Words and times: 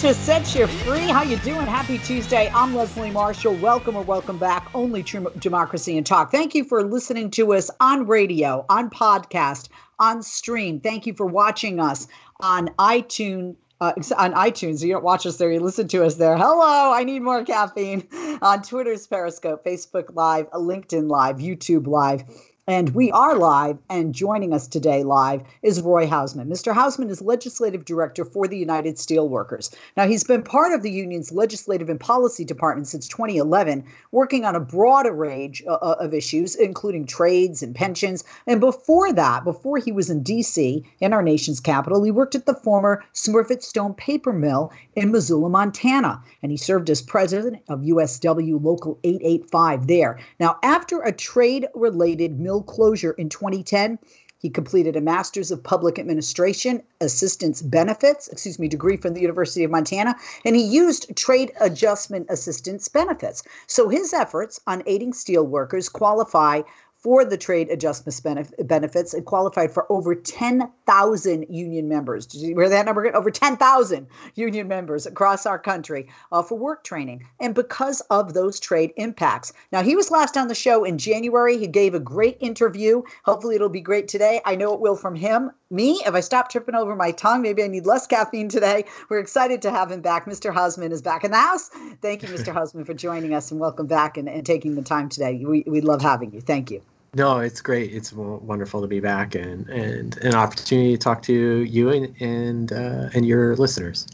To 0.00 0.14
set 0.14 0.54
you 0.54 0.66
free. 0.66 1.00
How 1.00 1.22
you 1.22 1.36
doing? 1.38 1.66
Happy 1.66 1.98
Tuesday. 1.98 2.50
I'm 2.54 2.74
Leslie 2.74 3.10
Marshall. 3.10 3.52
Welcome 3.56 3.96
or 3.96 4.02
welcome 4.02 4.38
back. 4.38 4.70
Only 4.74 5.02
true 5.02 5.30
democracy 5.40 5.98
and 5.98 6.06
talk. 6.06 6.32
Thank 6.32 6.54
you 6.54 6.64
for 6.64 6.82
listening 6.82 7.30
to 7.32 7.52
us 7.52 7.70
on 7.80 8.06
radio, 8.06 8.64
on 8.70 8.88
podcast, 8.88 9.68
on 9.98 10.22
stream. 10.22 10.80
Thank 10.80 11.04
you 11.04 11.12
for 11.12 11.26
watching 11.26 11.80
us 11.80 12.08
on 12.40 12.68
iTunes. 12.78 13.56
Uh, 13.82 13.92
on 14.16 14.32
iTunes, 14.32 14.82
you 14.82 14.92
don't 14.92 15.04
watch 15.04 15.26
us 15.26 15.36
there, 15.36 15.52
you 15.52 15.60
listen 15.60 15.88
to 15.88 16.04
us 16.04 16.14
there. 16.14 16.36
Hello, 16.36 16.92
I 16.92 17.04
need 17.04 17.20
more 17.20 17.42
caffeine. 17.44 18.06
On 18.42 18.60
Twitter's 18.60 19.06
Periscope, 19.06 19.64
Facebook 19.64 20.14
Live, 20.14 20.50
LinkedIn 20.50 21.08
Live, 21.08 21.36
YouTube 21.36 21.86
Live. 21.86 22.24
And 22.70 22.90
we 22.90 23.10
are 23.10 23.36
live, 23.36 23.78
and 23.88 24.14
joining 24.14 24.52
us 24.52 24.68
today 24.68 25.02
live 25.02 25.42
is 25.60 25.80
Roy 25.80 26.06
Houseman. 26.06 26.48
Mr. 26.48 26.72
Houseman 26.72 27.10
is 27.10 27.20
legislative 27.20 27.84
director 27.84 28.24
for 28.24 28.46
the 28.46 28.56
United 28.56 28.94
Steelworkers. 28.94 29.74
Now, 29.96 30.06
he's 30.06 30.22
been 30.22 30.44
part 30.44 30.70
of 30.70 30.84
the 30.84 30.90
union's 30.92 31.32
legislative 31.32 31.88
and 31.88 31.98
policy 31.98 32.44
department 32.44 32.86
since 32.86 33.08
2011, 33.08 33.84
working 34.12 34.44
on 34.44 34.54
a 34.54 34.60
broad 34.60 35.04
array 35.08 35.52
uh, 35.66 35.72
uh, 35.72 35.96
of 35.98 36.14
issues, 36.14 36.54
including 36.54 37.06
trades 37.06 37.60
and 37.60 37.74
pensions. 37.74 38.22
And 38.46 38.60
before 38.60 39.12
that, 39.14 39.42
before 39.42 39.78
he 39.78 39.90
was 39.90 40.08
in 40.08 40.22
D.C., 40.22 40.84
in 41.00 41.12
our 41.12 41.24
nation's 41.24 41.58
capital, 41.58 42.04
he 42.04 42.12
worked 42.12 42.36
at 42.36 42.46
the 42.46 42.54
former 42.54 43.02
Smurfit 43.14 43.64
Stone 43.64 43.94
paper 43.94 44.32
mill 44.32 44.70
in 44.94 45.10
Missoula, 45.10 45.48
Montana, 45.48 46.22
and 46.40 46.52
he 46.52 46.56
served 46.56 46.88
as 46.88 47.02
president 47.02 47.64
of 47.68 47.80
USW 47.80 48.62
Local 48.62 48.96
885 49.02 49.88
there. 49.88 50.20
Now, 50.38 50.56
after 50.62 51.00
a 51.00 51.10
trade 51.10 51.66
related 51.74 52.38
mill 52.38 52.59
closure 52.62 53.12
in 53.12 53.28
2010. 53.28 53.98
He 54.38 54.48
completed 54.48 54.96
a 54.96 55.02
Master's 55.02 55.50
of 55.50 55.62
Public 55.62 55.98
Administration, 55.98 56.82
Assistance 57.02 57.60
Benefits, 57.60 58.26
excuse 58.28 58.58
me, 58.58 58.68
degree 58.68 58.96
from 58.96 59.12
the 59.12 59.20
University 59.20 59.64
of 59.64 59.70
Montana, 59.70 60.16
and 60.46 60.56
he 60.56 60.62
used 60.62 61.14
Trade 61.14 61.52
Adjustment 61.60 62.26
Assistance 62.30 62.88
Benefits. 62.88 63.42
So 63.66 63.90
his 63.90 64.14
efforts 64.14 64.58
on 64.66 64.82
aiding 64.86 65.12
steelworkers 65.12 65.92
qualify 65.92 66.62
for 67.00 67.24
the 67.24 67.38
trade 67.38 67.70
adjustment 67.70 68.20
benefits 68.68 69.14
and 69.14 69.24
qualified 69.24 69.72
for 69.72 69.90
over 69.90 70.14
10,000 70.14 71.46
union 71.48 71.88
members. 71.88 72.26
Did 72.26 72.42
you 72.42 72.54
hear 72.54 72.68
that 72.68 72.84
number? 72.84 73.14
Over 73.16 73.30
10,000 73.30 74.06
union 74.34 74.68
members 74.68 75.06
across 75.06 75.46
our 75.46 75.58
country 75.58 76.08
uh, 76.30 76.42
for 76.42 76.58
work 76.58 76.84
training. 76.84 77.26
And 77.40 77.54
because 77.54 78.02
of 78.10 78.34
those 78.34 78.60
trade 78.60 78.92
impacts. 78.96 79.52
Now, 79.72 79.82
he 79.82 79.96
was 79.96 80.10
last 80.10 80.36
on 80.36 80.48
the 80.48 80.54
show 80.54 80.84
in 80.84 80.98
January. 80.98 81.56
He 81.56 81.66
gave 81.66 81.94
a 81.94 82.00
great 82.00 82.36
interview. 82.40 83.02
Hopefully, 83.24 83.54
it'll 83.54 83.70
be 83.70 83.80
great 83.80 84.08
today. 84.08 84.42
I 84.44 84.56
know 84.56 84.74
it 84.74 84.80
will 84.80 84.96
from 84.96 85.14
him. 85.14 85.50
Me, 85.70 86.02
if 86.04 86.14
I 86.14 86.20
stop 86.20 86.50
tripping 86.50 86.74
over 86.74 86.94
my 86.96 87.12
tongue, 87.12 87.42
maybe 87.42 87.62
I 87.62 87.68
need 87.68 87.86
less 87.86 88.06
caffeine 88.06 88.48
today. 88.48 88.84
We're 89.08 89.20
excited 89.20 89.62
to 89.62 89.70
have 89.70 89.90
him 89.90 90.00
back. 90.00 90.26
Mr. 90.26 90.52
Houseman 90.52 90.92
is 90.92 91.00
back 91.00 91.24
in 91.24 91.30
the 91.30 91.38
house. 91.38 91.70
Thank 92.02 92.22
you, 92.22 92.28
Mr. 92.28 92.52
Houseman, 92.52 92.84
for 92.86 92.94
joining 92.94 93.32
us 93.32 93.50
and 93.50 93.60
welcome 93.60 93.86
back 93.86 94.16
and, 94.18 94.28
and 94.28 94.44
taking 94.44 94.74
the 94.74 94.82
time 94.82 95.08
today. 95.08 95.42
We, 95.44 95.64
we 95.66 95.80
love 95.80 96.02
having 96.02 96.32
you. 96.32 96.40
Thank 96.40 96.70
you. 96.70 96.82
No, 97.14 97.40
it's 97.40 97.60
great. 97.60 97.92
It's 97.92 98.12
wonderful 98.12 98.80
to 98.80 98.86
be 98.86 99.00
back 99.00 99.34
and 99.34 99.68
and 99.68 100.16
an 100.18 100.34
opportunity 100.34 100.92
to 100.92 100.98
talk 100.98 101.22
to 101.22 101.32
you 101.32 101.90
and 101.90 102.14
and 102.20 102.72
uh, 102.72 103.10
and 103.14 103.26
your 103.26 103.56
listeners. 103.56 104.06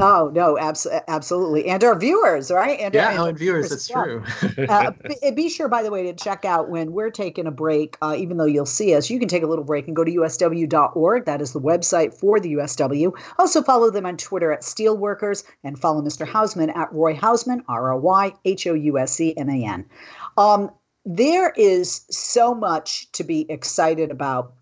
Oh 0.00 0.30
no, 0.34 0.58
abs- 0.58 0.86
absolutely, 1.08 1.66
and 1.66 1.82
our 1.82 1.98
viewers, 1.98 2.50
right? 2.50 2.78
And 2.80 2.94
yeah, 2.94 3.20
our, 3.20 3.28
and 3.28 3.38
viewers. 3.38 3.70
That's 3.70 3.88
true. 3.88 4.22
uh, 4.68 4.92
be, 5.22 5.30
be, 5.30 5.48
sure, 5.48 5.68
by 5.68 5.82
the 5.82 5.90
way, 5.90 6.02
to 6.04 6.12
check 6.12 6.44
out 6.44 6.68
when 6.68 6.92
we're 6.92 7.10
taking 7.10 7.46
a 7.46 7.50
break. 7.50 7.96
Uh, 8.02 8.14
even 8.16 8.36
though 8.36 8.44
you'll 8.44 8.66
see 8.66 8.94
us, 8.94 9.08
you 9.08 9.18
can 9.18 9.28
take 9.28 9.42
a 9.42 9.46
little 9.46 9.64
break 9.64 9.86
and 9.86 9.96
go 9.96 10.04
to 10.04 10.10
usw.org. 10.10 11.24
That 11.24 11.40
is 11.40 11.52
the 11.52 11.60
website 11.60 12.12
for 12.12 12.40
the 12.40 12.54
USW. 12.54 13.12
Also, 13.38 13.62
follow 13.62 13.90
them 13.90 14.06
on 14.06 14.16
Twitter 14.16 14.52
at 14.52 14.60
Steelworkers 14.60 15.44
and 15.62 15.78
follow 15.78 16.02
Mr. 16.02 16.26
Houseman 16.26 16.70
at 16.70 16.92
Roy 16.92 17.14
Houseman, 17.14 17.64
R 17.68 17.92
O 17.92 17.98
Y 17.98 18.32
H 18.44 18.66
O 18.66 18.74
U 18.74 18.98
S 18.98 19.12
C 19.12 19.36
M 19.36 19.48
A 19.48 19.64
N. 19.64 19.86
Um, 20.36 20.70
there 21.04 21.52
is 21.56 22.06
so 22.10 22.54
much 22.54 23.10
to 23.12 23.24
be 23.24 23.50
excited 23.50 24.10
about 24.10 24.54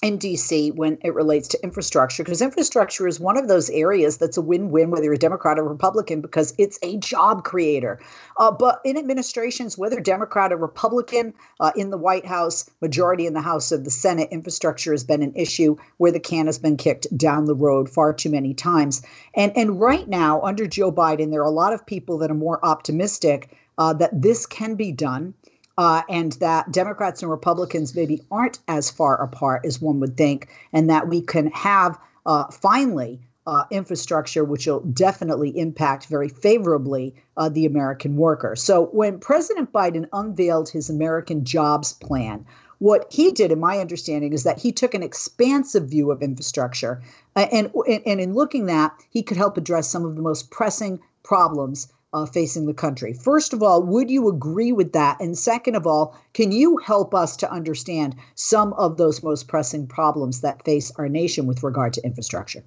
in 0.00 0.16
DC 0.16 0.72
when 0.76 0.96
it 1.02 1.12
relates 1.12 1.48
to 1.48 1.62
infrastructure, 1.64 2.22
because 2.22 2.40
infrastructure 2.40 3.08
is 3.08 3.18
one 3.18 3.36
of 3.36 3.48
those 3.48 3.68
areas 3.70 4.18
that's 4.18 4.36
a 4.36 4.40
win 4.42 4.70
win, 4.70 4.90
whether 4.90 5.04
you're 5.04 5.14
a 5.14 5.18
Democrat 5.18 5.58
or 5.58 5.64
Republican, 5.64 6.20
because 6.20 6.54
it's 6.56 6.78
a 6.82 6.96
job 6.98 7.42
creator. 7.42 7.98
Uh, 8.36 8.50
but 8.50 8.80
in 8.84 8.96
administrations, 8.96 9.76
whether 9.76 9.98
Democrat 9.98 10.52
or 10.52 10.56
Republican, 10.56 11.34
uh, 11.58 11.72
in 11.74 11.90
the 11.90 11.98
White 11.98 12.26
House, 12.26 12.70
majority 12.80 13.26
in 13.26 13.34
the 13.34 13.40
House 13.40 13.72
of 13.72 13.82
the 13.84 13.90
Senate, 13.90 14.28
infrastructure 14.30 14.92
has 14.92 15.02
been 15.02 15.22
an 15.22 15.34
issue 15.34 15.74
where 15.96 16.12
the 16.12 16.20
can 16.20 16.46
has 16.46 16.60
been 16.60 16.76
kicked 16.76 17.08
down 17.18 17.46
the 17.46 17.54
road 17.54 17.88
far 17.88 18.12
too 18.12 18.30
many 18.30 18.54
times. 18.54 19.02
And, 19.34 19.50
and 19.56 19.80
right 19.80 20.06
now, 20.06 20.40
under 20.42 20.68
Joe 20.68 20.92
Biden, 20.92 21.32
there 21.32 21.40
are 21.40 21.44
a 21.44 21.50
lot 21.50 21.72
of 21.72 21.84
people 21.84 22.18
that 22.18 22.30
are 22.30 22.34
more 22.34 22.64
optimistic 22.64 23.56
uh, 23.78 23.94
that 23.94 24.22
this 24.22 24.46
can 24.46 24.76
be 24.76 24.92
done 24.92 25.34
uh, 25.78 26.02
and 26.10 26.32
that 26.32 26.70
Democrats 26.72 27.22
and 27.22 27.30
Republicans 27.30 27.94
maybe 27.94 28.20
aren't 28.30 28.58
as 28.66 28.90
far 28.90 29.22
apart 29.22 29.64
as 29.64 29.80
one 29.80 30.00
would 30.00 30.16
think, 30.16 30.48
and 30.72 30.90
that 30.90 31.08
we 31.08 31.22
can 31.22 31.46
have 31.52 31.96
uh, 32.26 32.44
finally 32.50 33.20
uh, 33.46 33.64
infrastructure 33.70 34.44
which 34.44 34.66
will 34.66 34.80
definitely 34.80 35.56
impact 35.58 36.06
very 36.06 36.28
favorably 36.28 37.14
uh, 37.38 37.48
the 37.48 37.64
American 37.64 38.16
worker. 38.16 38.54
So 38.54 38.86
when 38.86 39.18
President 39.18 39.72
Biden 39.72 40.06
unveiled 40.12 40.68
his 40.68 40.90
American 40.90 41.44
Jobs 41.44 41.94
Plan, 41.94 42.44
what 42.78 43.06
he 43.10 43.32
did, 43.32 43.50
in 43.50 43.58
my 43.58 43.78
understanding, 43.78 44.32
is 44.32 44.42
that 44.42 44.58
he 44.58 44.70
took 44.70 44.94
an 44.94 45.02
expansive 45.02 45.88
view 45.88 46.10
of 46.10 46.22
infrastructure, 46.22 47.00
and, 47.34 47.72
and, 47.88 48.20
in 48.20 48.34
looking 48.34 48.66
that, 48.66 48.92
he 49.10 49.22
could 49.22 49.36
help 49.36 49.56
address 49.56 49.88
some 49.88 50.04
of 50.04 50.14
the 50.14 50.22
most 50.22 50.50
pressing 50.50 51.00
problems 51.22 51.88
uh, 52.12 52.26
facing 52.26 52.66
the 52.66 52.74
country. 52.74 53.12
First 53.12 53.52
of 53.52 53.62
all, 53.62 53.82
would 53.82 54.10
you 54.10 54.28
agree 54.28 54.72
with 54.72 54.92
that? 54.92 55.20
And 55.20 55.36
second 55.36 55.74
of 55.74 55.86
all, 55.86 56.16
can 56.32 56.52
you 56.52 56.78
help 56.78 57.14
us 57.14 57.36
to 57.38 57.50
understand 57.50 58.16
some 58.34 58.72
of 58.74 58.96
those 58.96 59.22
most 59.22 59.48
pressing 59.48 59.86
problems 59.86 60.40
that 60.40 60.64
face 60.64 60.90
our 60.96 61.08
nation 61.08 61.46
with 61.46 61.62
regard 61.62 61.92
to 61.94 62.04
infrastructure? 62.04 62.62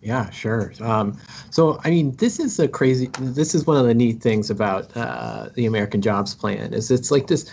Yeah, 0.00 0.30
sure. 0.30 0.72
Um, 0.80 1.18
so, 1.50 1.80
I 1.82 1.90
mean, 1.90 2.14
this 2.16 2.38
is 2.38 2.60
a 2.60 2.68
crazy. 2.68 3.10
This 3.18 3.52
is 3.52 3.66
one 3.66 3.76
of 3.76 3.84
the 3.84 3.94
neat 3.94 4.20
things 4.20 4.48
about 4.48 4.96
uh, 4.96 5.48
the 5.54 5.66
American 5.66 6.00
Jobs 6.00 6.36
Plan 6.36 6.72
is 6.72 6.92
it's 6.92 7.10
like 7.10 7.26
this 7.26 7.50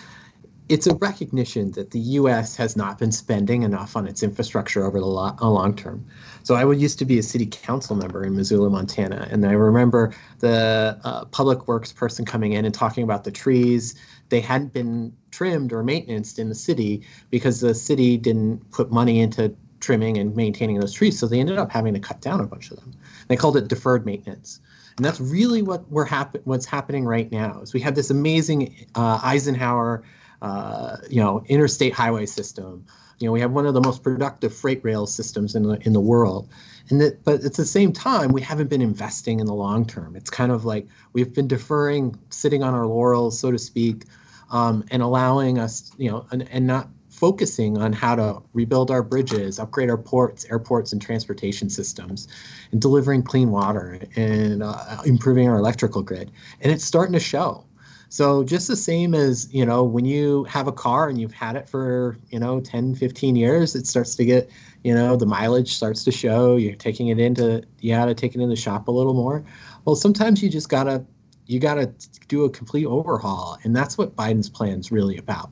it's 0.67 0.87
a 0.87 0.95
recognition 0.95 1.71
that 1.71 1.91
the 1.91 1.99
U.S. 1.99 2.55
has 2.55 2.75
not 2.75 2.97
been 2.97 3.11
spending 3.11 3.61
enough 3.61 3.95
on 3.95 4.07
its 4.07 4.23
infrastructure 4.23 4.83
over 4.83 4.99
the 4.99 5.05
lo- 5.05 5.35
long 5.41 5.75
term. 5.75 6.05
So 6.43 6.55
I 6.55 6.65
would 6.65 6.81
used 6.81 6.97
to 6.99 7.05
be 7.05 7.19
a 7.19 7.23
city 7.23 7.45
council 7.45 7.95
member 7.95 8.23
in 8.23 8.35
Missoula, 8.35 8.69
Montana, 8.69 9.27
and 9.29 9.45
I 9.45 9.51
remember 9.51 10.13
the 10.39 10.99
uh, 11.03 11.25
public 11.25 11.67
works 11.67 11.93
person 11.93 12.25
coming 12.25 12.53
in 12.53 12.65
and 12.65 12.73
talking 12.73 13.03
about 13.03 13.23
the 13.23 13.31
trees. 13.31 13.95
They 14.29 14.39
hadn't 14.39 14.73
been 14.73 15.13
trimmed 15.29 15.71
or 15.71 15.83
maintained 15.83 16.39
in 16.39 16.49
the 16.49 16.55
city 16.55 17.03
because 17.29 17.59
the 17.59 17.75
city 17.75 18.17
didn't 18.17 18.71
put 18.71 18.91
money 18.91 19.19
into 19.19 19.55
trimming 19.81 20.17
and 20.17 20.35
maintaining 20.35 20.79
those 20.79 20.93
trees. 20.93 21.19
So 21.19 21.27
they 21.27 21.39
ended 21.39 21.59
up 21.59 21.71
having 21.71 21.93
to 21.93 21.99
cut 21.99 22.21
down 22.21 22.39
a 22.39 22.47
bunch 22.47 22.71
of 22.71 22.77
them. 22.77 22.91
They 23.27 23.35
called 23.35 23.55
it 23.55 23.67
deferred 23.67 24.03
maintenance. 24.05 24.59
And 24.97 25.05
that's 25.05 25.19
really 25.19 25.61
what 25.61 25.89
we're 25.91 26.05
happen- 26.05 26.41
what's 26.45 26.65
happening 26.65 27.05
right 27.05 27.31
now. 27.31 27.61
Is 27.61 27.73
we 27.73 27.81
have 27.81 27.93
this 27.93 28.09
amazing 28.09 28.87
uh, 28.95 29.19
Eisenhower 29.21 30.03
uh, 30.41 30.97
you 31.09 31.21
know, 31.21 31.43
interstate 31.47 31.93
highway 31.93 32.25
system. 32.25 32.85
You 33.19 33.27
know, 33.27 33.31
we 33.31 33.39
have 33.39 33.51
one 33.51 33.65
of 33.65 33.73
the 33.73 33.81
most 33.81 34.03
productive 34.03 34.53
freight 34.53 34.83
rail 34.83 35.07
systems 35.07 35.55
in 35.55 35.63
the 35.63 35.79
in 35.85 35.93
the 35.93 36.01
world, 36.01 36.49
and 36.89 36.99
that 37.01 37.23
but 37.23 37.43
at 37.43 37.53
the 37.53 37.65
same 37.65 37.93
time 37.93 38.31
we 38.31 38.41
haven't 38.41 38.69
been 38.69 38.81
investing 38.81 39.39
in 39.39 39.45
the 39.45 39.53
long 39.53 39.85
term. 39.85 40.15
It's 40.15 40.29
kind 40.29 40.51
of 40.51 40.65
like 40.65 40.87
we've 41.13 41.33
been 41.33 41.47
deferring 41.47 42.17
sitting 42.29 42.61
on 42.63 42.73
our 42.73 42.85
laurels 42.85 43.39
so 43.39 43.51
to 43.51 43.57
speak 43.57 44.05
um, 44.51 44.83
and 44.91 45.01
allowing 45.01 45.59
us 45.59 45.91
you 45.97 46.11
know 46.11 46.25
and, 46.31 46.47
and 46.51 46.67
not 46.67 46.89
focusing 47.09 47.77
on 47.77 47.93
how 47.93 48.13
to 48.13 48.41
rebuild 48.53 48.91
our 48.91 49.01
bridges 49.01 49.57
upgrade 49.57 49.89
our 49.89 49.97
ports 49.97 50.45
airports 50.51 50.91
and 50.91 51.01
transportation 51.01 51.69
systems 51.69 52.27
and 52.73 52.81
delivering 52.81 53.23
clean 53.23 53.51
water 53.51 54.01
and 54.17 54.61
uh, 54.61 55.01
improving 55.05 55.47
our 55.47 55.57
electrical 55.57 56.01
grid. 56.01 56.29
And 56.59 56.73
it's 56.73 56.83
starting 56.83 57.13
to 57.13 57.19
show 57.19 57.63
so 58.09 58.43
just 58.43 58.67
the 58.67 58.75
same 58.75 59.13
as, 59.13 59.53
you 59.53 59.65
know, 59.65 59.83
when 59.83 60.05
you 60.05 60.43
have 60.45 60.67
a 60.67 60.71
car 60.71 61.09
and 61.09 61.19
you've 61.19 61.33
had 61.33 61.55
it 61.55 61.67
for, 61.67 62.17
you 62.29 62.39
know, 62.39 62.59
10, 62.59 62.95
15 62.95 63.35
years, 63.35 63.75
it 63.75 63.87
starts 63.87 64.15
to 64.15 64.25
get, 64.25 64.49
you 64.83 64.93
know, 64.93 65.15
the 65.15 65.25
mileage 65.25 65.73
starts 65.73 66.03
to 66.03 66.11
show, 66.11 66.55
you're 66.55 66.75
taking 66.75 67.07
it 67.07 67.19
into, 67.19 67.63
you 67.79 67.93
got 67.93 68.05
to 68.05 68.13
take 68.13 68.35
it 68.35 68.41
in 68.41 68.49
the 68.49 68.55
shop 68.55 68.87
a 68.87 68.91
little 68.91 69.13
more. 69.13 69.43
Well, 69.85 69.95
sometimes 69.95 70.41
you 70.43 70.49
just 70.49 70.69
got 70.69 70.85
to, 70.85 71.03
you 71.47 71.59
got 71.59 71.75
to 71.75 71.91
do 72.27 72.45
a 72.45 72.49
complete 72.49 72.85
overhaul. 72.85 73.57
And 73.63 73.75
that's 73.75 73.97
what 73.97 74.15
Biden's 74.15 74.49
plan 74.49 74.79
is 74.79 74.91
really 74.91 75.17
about. 75.17 75.51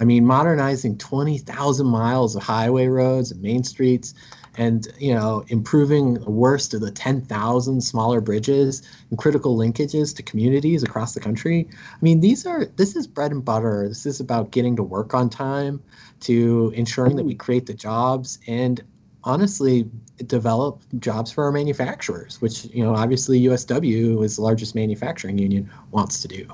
I 0.00 0.04
mean, 0.04 0.26
modernizing 0.26 0.98
20,000 0.98 1.86
miles 1.86 2.34
of 2.34 2.42
highway 2.42 2.86
roads 2.86 3.30
and 3.30 3.40
main 3.40 3.62
streets 3.62 4.14
and 4.56 4.88
you 4.98 5.14
know 5.14 5.44
improving 5.48 6.14
the 6.14 6.30
worst 6.30 6.74
of 6.74 6.80
the 6.80 6.90
10,000 6.90 7.80
smaller 7.80 8.20
bridges 8.20 8.82
and 9.10 9.18
critical 9.18 9.56
linkages 9.56 10.14
to 10.16 10.22
communities 10.22 10.82
across 10.82 11.14
the 11.14 11.20
country. 11.20 11.68
I 11.70 11.98
mean, 12.00 12.20
these 12.20 12.46
are 12.46 12.66
this 12.76 12.96
is 12.96 13.06
bread 13.06 13.32
and 13.32 13.44
butter. 13.44 13.88
This 13.88 14.06
is 14.06 14.20
about 14.20 14.50
getting 14.50 14.76
to 14.76 14.82
work 14.82 15.14
on 15.14 15.30
time, 15.30 15.82
to 16.20 16.72
ensuring 16.74 17.16
that 17.16 17.24
we 17.24 17.34
create 17.34 17.66
the 17.66 17.74
jobs 17.74 18.38
and 18.46 18.82
honestly 19.24 19.88
develop 20.26 20.82
jobs 20.98 21.32
for 21.32 21.44
our 21.44 21.52
manufacturers, 21.52 22.40
which 22.40 22.66
you 22.66 22.84
know 22.84 22.94
obviously 22.94 23.40
USW 23.42 24.24
is 24.24 24.36
the 24.36 24.42
largest 24.42 24.74
manufacturing 24.74 25.38
union 25.38 25.70
wants 25.90 26.20
to 26.22 26.28
do. 26.28 26.46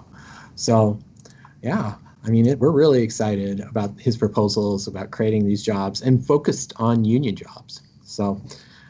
So, 0.55 0.99
yeah, 1.62 1.95
I 2.25 2.31
mean, 2.31 2.47
it, 2.47 2.59
we're 2.59 2.71
really 2.71 3.03
excited 3.03 3.61
about 3.61 3.99
his 3.99 4.17
proposals 4.17 4.87
about 4.87 5.11
creating 5.11 5.47
these 5.47 5.62
jobs 5.62 6.03
and 6.03 6.25
focused 6.25 6.73
on 6.77 7.05
union 7.05 7.37
jobs. 7.37 7.81
So, 8.09 8.41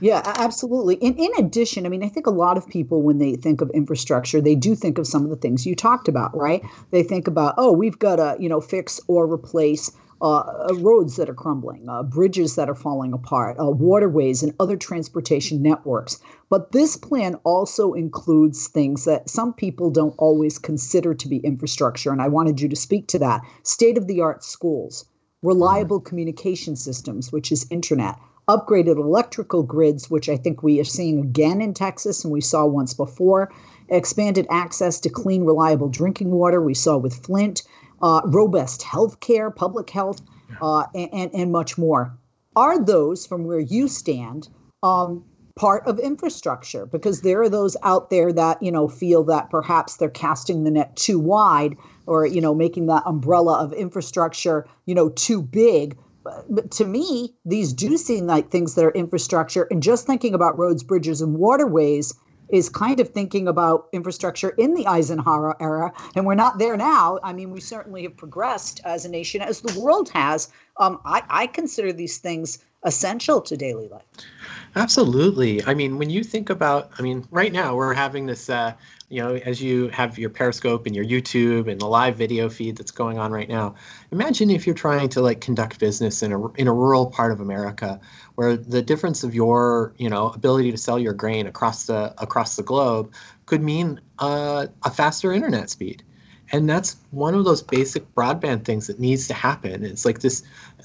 yeah, 0.01 0.23
absolutely. 0.25 0.95
In 0.97 1.15
in 1.15 1.31
addition, 1.39 1.85
I 1.85 1.89
mean, 1.89 2.05
I 2.05 2.09
think 2.09 2.27
a 2.27 2.31
lot 2.31 2.57
of 2.57 2.69
people 2.69 3.03
when 3.03 3.19
they 3.19 3.35
think 3.35 3.61
of 3.61 3.71
infrastructure, 3.71 4.41
they 4.41 4.55
do 4.55 4.75
think 4.75 4.97
of 4.97 5.07
some 5.07 5.25
of 5.25 5.31
the 5.31 5.37
things 5.37 5.67
you 5.67 5.75
talked 5.75 6.09
about, 6.09 6.37
right? 6.37 6.63
They 6.93 7.03
think 7.03 7.27
about, 7.27 7.55
oh, 7.59 7.73
we've 7.73 7.99
got 7.99 8.17
to, 8.17 8.37
you 8.39 8.49
know, 8.49 8.61
fix 8.61 9.01
or 9.09 9.27
replace 9.27 9.91
uh, 10.21 10.39
uh, 10.39 10.75
roads 10.79 11.17
that 11.17 11.29
are 11.29 11.35
crumbling, 11.35 11.89
uh, 11.89 12.03
bridges 12.03 12.57
that 12.57 12.69
are 12.69 12.75
falling 12.75 13.13
apart, 13.13 13.57
uh, 13.61 13.71
waterways, 13.71 14.43
and 14.43 14.55
other 14.59 14.77
transportation 14.77 15.63
networks. 15.63 16.19
But 16.49 16.73
this 16.73 16.97
plan 16.97 17.37
also 17.45 17.93
includes 17.93 18.69
things 18.69 19.05
that 19.05 19.31
some 19.31 19.53
people 19.53 19.91
don't 19.91 20.15
always 20.19 20.59
consider 20.59 21.15
to 21.15 21.29
be 21.29 21.39
infrastructure. 21.39 22.11
And 22.11 22.21
I 22.21 22.29
wanted 22.29 22.61
you 22.61 22.69
to 22.69 22.77
speak 22.77 23.07
to 23.09 23.19
that 23.21 23.43
state 23.63 23.97
of 23.99 24.07
the 24.07 24.21
art 24.21 24.43
schools, 24.43 25.05
reliable 25.43 26.01
communication 26.01 26.75
systems, 26.75 27.31
which 27.31 27.53
is 27.53 27.67
internet, 27.71 28.17
upgraded 28.49 28.97
electrical 28.97 29.63
grids, 29.63 30.11
which 30.11 30.29
I 30.29 30.37
think 30.37 30.63
we 30.63 30.81
are 30.81 30.85
seeing 30.85 31.21
again 31.21 31.61
in 31.61 31.75
Texas 31.75 32.25
and 32.25 32.33
we 32.33 32.41
saw 32.41 32.65
once 32.65 32.95
before, 32.95 33.53
expanded 33.89 34.47
access 34.51 34.99
to 35.01 35.09
clean, 35.09 35.45
reliable 35.45 35.89
drinking 35.89 36.31
water, 36.31 36.61
we 36.61 36.75
saw 36.75 36.97
with 36.97 37.15
Flint 37.15 37.63
uh, 38.03 38.23
robust 38.25 38.83
health 38.83 39.21
care, 39.21 39.51
public 39.51 39.91
health, 39.91 40.21
uh, 40.63 40.85
and, 40.95 41.31
and 41.35 41.53
much 41.53 41.77
more. 41.77 42.17
Are 42.57 42.83
those, 42.83 43.27
from 43.27 43.45
where 43.45 43.61
you 43.61 43.89
stand, 43.89 44.49
um, 44.83 45.25
part 45.57 45.87
of 45.87 45.99
infrastructure? 45.99 46.87
Because 46.87 47.21
there 47.21 47.43
are 47.43 47.49
those 47.49 47.77
out 47.83 48.11
there 48.11 48.33
that 48.33 48.63
you 48.63 48.73
know 48.73 48.89
feel 48.89 49.25
that 49.25 49.51
perhaps 49.51 49.97
they're 49.97 50.09
casting 50.09 50.65
the 50.65 50.71
net 50.71 50.97
too 50.97 51.19
wide, 51.19 51.77
or 52.07 52.27
you 52.27 52.41
know 52.41 52.55
making 52.55 52.87
that 52.87 53.03
umbrella 53.07 53.59
of 53.59 53.73
infrastructure 53.73 54.67
you 54.87 54.95
know 54.95 55.11
too 55.11 55.43
big. 55.43 55.97
But 56.25 56.71
to 56.73 56.85
me, 56.85 57.35
these 57.45 57.73
do 57.73 57.97
seem 57.97 58.27
like 58.27 58.51
things 58.51 58.75
that 58.75 58.85
are 58.85 58.91
infrastructure. 58.91 59.67
And 59.71 59.83
just 59.83 60.07
thinking 60.07 60.35
about 60.35 60.59
roads, 60.59 60.83
bridges, 60.83 61.21
and 61.21 61.39
waterways 61.39 62.15
is 62.51 62.69
kind 62.69 62.99
of 63.01 63.09
thinking 63.11 63.47
about 63.47 63.89
infrastructure 63.93 64.51
in 64.51 64.75
the 64.75 64.87
Eisenhower 64.87 65.55
era, 65.61 65.93
and 66.17 66.25
we're 66.25 66.35
not 66.35 66.59
there 66.59 66.77
now. 66.77 67.19
I 67.23 67.33
mean, 67.33 67.51
we 67.51 67.61
certainly 67.61 68.05
have 68.05 68.17
progressed 68.17 68.81
as 68.85 69.05
a 69.05 69.09
nation, 69.09 69.43
as 69.43 69.61
the 69.61 69.79
world 69.79 70.09
has. 70.11 70.49
Um, 70.79 70.99
I, 71.05 71.23
I 71.29 71.47
consider 71.47 71.93
these 71.93 72.19
things 72.19 72.59
essential 72.85 73.41
to 73.43 73.57
daily 73.57 73.89
life. 73.89 74.05
Absolutely. 74.77 75.65
I 75.65 75.75
mean, 75.75 75.99
when 75.99 76.11
you 76.11 76.23
think 76.23 76.51
about, 76.51 76.91
I 76.99 77.03
mean, 77.03 77.27
right 77.31 77.53
now 77.53 77.75
we're 77.75 77.95
having 77.95 78.27
this, 78.27 78.49
uh, 78.49 78.75
you 79.09 79.23
know, 79.23 79.35
as 79.37 79.63
you 79.63 79.89
have 79.89 80.19
your 80.19 80.31
Periscope 80.31 80.87
and 80.87 80.95
your 80.95 81.05
YouTube 81.05 81.71
and 81.71 81.81
the 81.81 81.87
live 81.87 82.17
video 82.17 82.49
feed 82.49 82.77
that's 82.77 82.91
going 82.91 83.19
on 83.19 83.33
right 83.33 83.49
now. 83.49 83.75
Imagine 84.13 84.51
if 84.51 84.67
you're 84.67 84.75
trying 84.75 85.09
to 85.11 85.23
like 85.23 85.41
conduct 85.41 85.81
business 85.81 86.23
in 86.23 86.33
a 86.33 86.53
in 86.53 86.69
a 86.69 86.73
rural 86.73 87.07
part 87.07 87.33
of 87.33 87.41
America, 87.41 87.99
where 88.35 88.57
the 88.57 88.83
difference 88.83 89.25
of 89.25 89.35
your, 89.35 89.95
you 89.97 90.11
know, 90.11 90.29
ability 90.29 90.71
to 90.71 90.77
sell 90.77 90.99
your 90.99 91.15
grain 91.15 91.47
across 91.47 91.87
the 91.87 92.15
across 92.19 92.57
the 92.57 92.63
globe 92.63 93.13
could 93.47 93.63
mean 93.63 93.99
uh, 94.19 94.67
a 94.85 94.91
faster 94.91 95.33
internet 95.33 95.71
speed 95.71 96.03
and 96.53 96.69
that's 96.69 96.97
one 97.11 97.35
of 97.35 97.45
those 97.45 97.63
basic 97.63 98.15
broadband 98.15 98.65
things 98.65 98.87
that 98.87 98.99
needs 98.99 99.29
to 99.29 99.35
happen 99.35 99.85
it's 99.85 100.05
like 100.05 100.21
this 100.21 100.43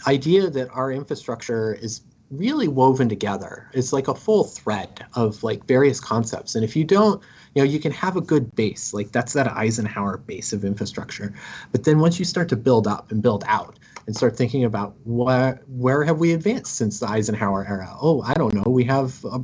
idea 0.07 0.49
that 0.49 0.69
our 0.71 0.91
infrastructure 0.91 1.73
is 1.73 2.01
really 2.37 2.67
woven 2.67 3.09
together. 3.09 3.69
It's 3.73 3.93
like 3.93 4.07
a 4.07 4.15
full 4.15 4.43
thread 4.43 5.05
of 5.13 5.43
like 5.43 5.65
various 5.65 5.99
concepts. 5.99 6.55
And 6.55 6.63
if 6.63 6.75
you 6.75 6.83
don't, 6.83 7.21
you 7.53 7.63
know, 7.63 7.69
you 7.69 7.79
can 7.79 7.91
have 7.91 8.15
a 8.15 8.21
good 8.21 8.53
base. 8.55 8.93
Like 8.93 9.11
that's 9.11 9.33
that 9.33 9.47
Eisenhower 9.47 10.17
base 10.17 10.53
of 10.53 10.65
infrastructure. 10.65 11.33
But 11.71 11.83
then 11.83 11.99
once 11.99 12.19
you 12.19 12.25
start 12.25 12.49
to 12.49 12.55
build 12.55 12.87
up 12.87 13.11
and 13.11 13.21
build 13.21 13.43
out 13.47 13.79
and 14.05 14.15
start 14.15 14.35
thinking 14.35 14.63
about 14.63 14.95
where 15.05 15.61
where 15.67 16.03
have 16.03 16.19
we 16.19 16.33
advanced 16.33 16.75
since 16.75 16.99
the 16.99 17.07
Eisenhower 17.07 17.65
era? 17.67 17.95
Oh, 18.01 18.21
I 18.21 18.33
don't 18.33 18.53
know. 18.53 18.63
We 18.67 18.83
have 18.85 19.23
a, 19.25 19.43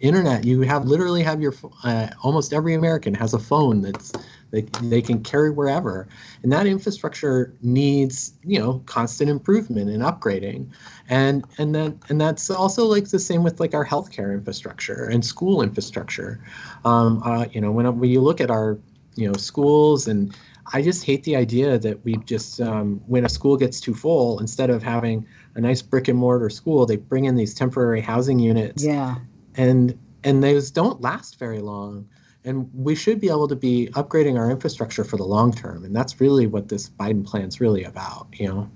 internet. 0.00 0.44
You 0.44 0.60
have 0.60 0.84
literally 0.84 1.22
have 1.22 1.40
your 1.40 1.54
uh, 1.84 2.08
almost 2.22 2.52
every 2.52 2.74
American 2.74 3.14
has 3.14 3.32
a 3.32 3.38
phone 3.38 3.80
that's 3.80 4.12
they, 4.54 4.62
they 4.82 5.02
can 5.02 5.22
carry 5.22 5.50
wherever 5.50 6.06
and 6.42 6.52
that 6.52 6.66
infrastructure 6.66 7.54
needs 7.62 8.32
you 8.44 8.58
know 8.58 8.82
constant 8.86 9.28
improvement 9.28 9.90
and 9.90 10.02
upgrading 10.02 10.66
and 11.08 11.44
and 11.58 11.74
then 11.74 11.98
and 12.08 12.20
that's 12.20 12.50
also 12.50 12.84
like 12.84 13.08
the 13.08 13.18
same 13.18 13.42
with 13.42 13.58
like 13.60 13.74
our 13.74 13.84
healthcare 13.84 14.32
infrastructure 14.32 15.04
and 15.04 15.24
school 15.24 15.62
infrastructure 15.62 16.40
um, 16.84 17.22
uh, 17.24 17.46
you 17.52 17.60
know 17.60 17.72
when, 17.72 17.98
when 17.98 18.10
you 18.10 18.20
look 18.20 18.40
at 18.40 18.50
our 18.50 18.78
you 19.16 19.26
know 19.26 19.36
schools 19.36 20.06
and 20.06 20.34
I 20.72 20.80
just 20.80 21.04
hate 21.04 21.24
the 21.24 21.36
idea 21.36 21.78
that 21.78 22.02
we 22.04 22.16
just, 22.24 22.58
um, 22.58 23.02
when 23.06 23.26
a 23.26 23.28
school 23.28 23.58
gets 23.58 23.80
too 23.80 23.94
full, 23.94 24.38
instead 24.38 24.70
of 24.70 24.82
having 24.82 25.26
a 25.54 25.60
nice 25.60 25.82
brick 25.82 26.08
and 26.08 26.18
mortar 26.18 26.48
school, 26.48 26.86
they 26.86 26.96
bring 26.96 27.26
in 27.26 27.36
these 27.36 27.52
temporary 27.52 28.00
housing 28.00 28.38
units. 28.38 28.82
Yeah. 28.82 29.16
And 29.56 29.98
and 30.24 30.42
those 30.42 30.70
don't 30.70 31.00
last 31.00 31.38
very 31.38 31.60
long 31.60 32.08
and 32.44 32.70
we 32.74 32.94
should 32.94 33.20
be 33.20 33.28
able 33.28 33.48
to 33.48 33.56
be 33.56 33.88
upgrading 33.92 34.38
our 34.38 34.50
infrastructure 34.50 35.04
for 35.04 35.16
the 35.16 35.24
long 35.24 35.52
term 35.52 35.84
and 35.84 35.94
that's 35.94 36.20
really 36.20 36.46
what 36.46 36.68
this 36.68 36.88
biden 36.88 37.24
plan 37.24 37.48
is 37.48 37.60
really 37.60 37.84
about 37.84 38.28
you 38.32 38.48
know? 38.48 38.70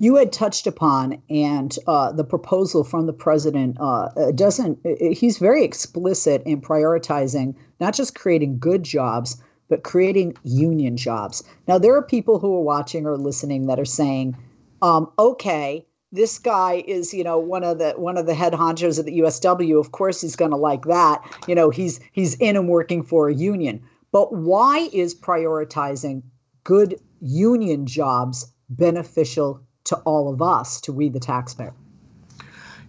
You 0.00 0.16
had 0.16 0.32
touched 0.32 0.66
upon 0.66 1.22
and 1.30 1.78
uh, 1.86 2.10
the 2.10 2.24
proposal 2.24 2.82
from 2.82 3.06
the 3.06 3.12
president 3.12 3.76
uh, 3.80 4.08
doesn't 4.34 4.78
he's 4.84 5.38
very 5.38 5.64
explicit 5.64 6.42
in 6.44 6.60
prioritizing 6.60 7.54
not 7.80 7.94
just 7.94 8.14
creating 8.14 8.58
good 8.58 8.82
jobs 8.82 9.40
but 9.68 9.82
creating 9.82 10.36
union 10.42 10.96
jobs. 10.96 11.42
Now 11.66 11.78
there 11.78 11.96
are 11.96 12.02
people 12.02 12.38
who 12.38 12.54
are 12.56 12.62
watching 12.62 13.06
or 13.06 13.16
listening 13.16 13.66
that 13.66 13.80
are 13.80 13.84
saying 13.84 14.36
um, 14.82 15.10
okay 15.18 15.86
this 16.14 16.38
guy 16.38 16.84
is 16.86 17.12
you 17.12 17.24
know 17.24 17.38
one 17.38 17.64
of 17.64 17.78
the 17.78 17.90
one 17.92 18.16
of 18.16 18.26
the 18.26 18.34
head 18.34 18.52
honchos 18.52 18.98
of 18.98 19.04
the 19.04 19.18
USW 19.18 19.78
of 19.78 19.90
course 19.92 20.20
he's 20.20 20.36
going 20.36 20.52
to 20.52 20.56
like 20.56 20.84
that. 20.86 21.22
You 21.48 21.54
know 21.54 21.70
he's 21.70 22.00
he's 22.12 22.34
in 22.36 22.56
and 22.56 22.68
working 22.68 23.02
for 23.02 23.28
a 23.28 23.34
union. 23.34 23.82
But 24.12 24.32
why 24.32 24.88
is 24.92 25.12
prioritizing 25.14 26.22
good 26.62 27.00
union 27.20 27.84
jobs 27.84 28.52
beneficial 28.70 29.60
to 29.84 29.96
all 30.04 30.32
of 30.32 30.40
us 30.40 30.80
to 30.82 30.92
we 30.92 31.08
the 31.08 31.20
taxpayer? 31.20 31.74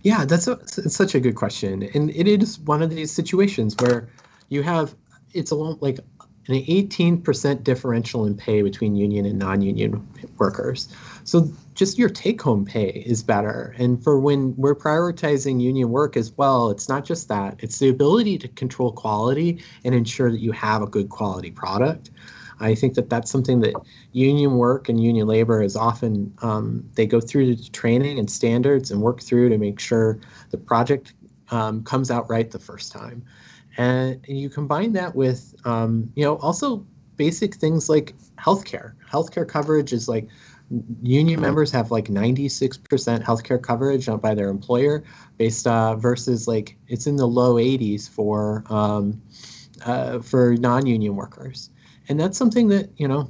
Yeah 0.03 0.25
that's 0.25 0.47
a, 0.47 0.63
such 0.67 1.15
a 1.15 1.19
good 1.19 1.35
question. 1.35 1.83
And 1.95 2.11
it 2.11 2.27
is 2.27 2.59
one 2.59 2.83
of 2.83 2.91
these 2.91 3.11
situations 3.11 3.75
where 3.79 4.07
you 4.49 4.61
have 4.61 4.95
it's 5.33 5.49
a 5.49 5.55
like 5.55 5.99
an 6.47 6.55
18% 6.55 7.63
differential 7.63 8.25
in 8.25 8.35
pay 8.35 8.61
between 8.61 8.95
union 8.95 9.25
and 9.25 9.39
non-union 9.39 10.07
workers 10.37 10.87
so 11.25 11.51
just 11.73 11.97
your 11.97 12.07
take 12.07 12.39
home 12.39 12.65
pay 12.65 13.03
is 13.05 13.23
better. 13.23 13.75
And 13.79 14.01
for 14.01 14.19
when 14.19 14.55
we're 14.57 14.75
prioritizing 14.75 15.59
union 15.59 15.89
work 15.89 16.15
as 16.15 16.31
well, 16.37 16.69
it's 16.69 16.87
not 16.87 17.03
just 17.03 17.27
that, 17.29 17.55
it's 17.59 17.79
the 17.79 17.89
ability 17.89 18.37
to 18.37 18.47
control 18.47 18.91
quality 18.91 19.63
and 19.83 19.95
ensure 19.95 20.31
that 20.31 20.39
you 20.39 20.51
have 20.51 20.83
a 20.83 20.87
good 20.87 21.09
quality 21.09 21.49
product. 21.49 22.11
I 22.59 22.75
think 22.75 22.93
that 22.93 23.09
that's 23.09 23.31
something 23.31 23.59
that 23.61 23.73
union 24.13 24.57
work 24.57 24.87
and 24.87 25.03
union 25.03 25.27
labor 25.27 25.63
is 25.63 25.75
often 25.75 26.31
um, 26.43 26.87
they 26.93 27.07
go 27.07 27.19
through 27.19 27.55
the 27.55 27.69
training 27.69 28.19
and 28.19 28.29
standards 28.29 28.91
and 28.91 29.01
work 29.01 29.19
through 29.19 29.49
to 29.49 29.57
make 29.57 29.79
sure 29.79 30.19
the 30.51 30.57
project 30.57 31.13
um, 31.49 31.83
comes 31.83 32.11
out 32.11 32.29
right 32.29 32.51
the 32.51 32.59
first 32.59 32.91
time. 32.91 33.25
And 33.77 34.25
you 34.27 34.49
combine 34.49 34.93
that 34.93 35.15
with, 35.15 35.53
um, 35.65 36.11
you 36.15 36.23
know, 36.23 36.37
also 36.37 36.85
basic 37.17 37.55
things 37.55 37.89
like 37.89 38.13
healthcare. 38.37 38.93
Healthcare 39.09 39.47
coverage 39.47 39.93
is 39.93 40.07
like 40.07 40.27
union 41.03 41.39
members 41.39 41.71
have 41.71 41.91
like 41.91 42.05
96% 42.05 43.23
healthcare 43.23 43.61
coverage 43.61 44.09
by 44.21 44.33
their 44.33 44.49
employer 44.49 45.03
based 45.37 45.67
uh, 45.67 45.95
versus 45.95 46.47
like 46.47 46.75
it's 46.87 47.05
in 47.05 47.17
the 47.17 47.27
low 47.27 47.55
80s 47.55 48.09
for 48.09 48.63
um, 48.69 49.21
uh, 49.85 50.19
for 50.19 50.55
non-union 50.55 51.15
workers 51.15 51.69
and 52.09 52.19
that's 52.19 52.37
something 52.37 52.69
that 52.69 52.89
you 52.97 53.07
know 53.07 53.29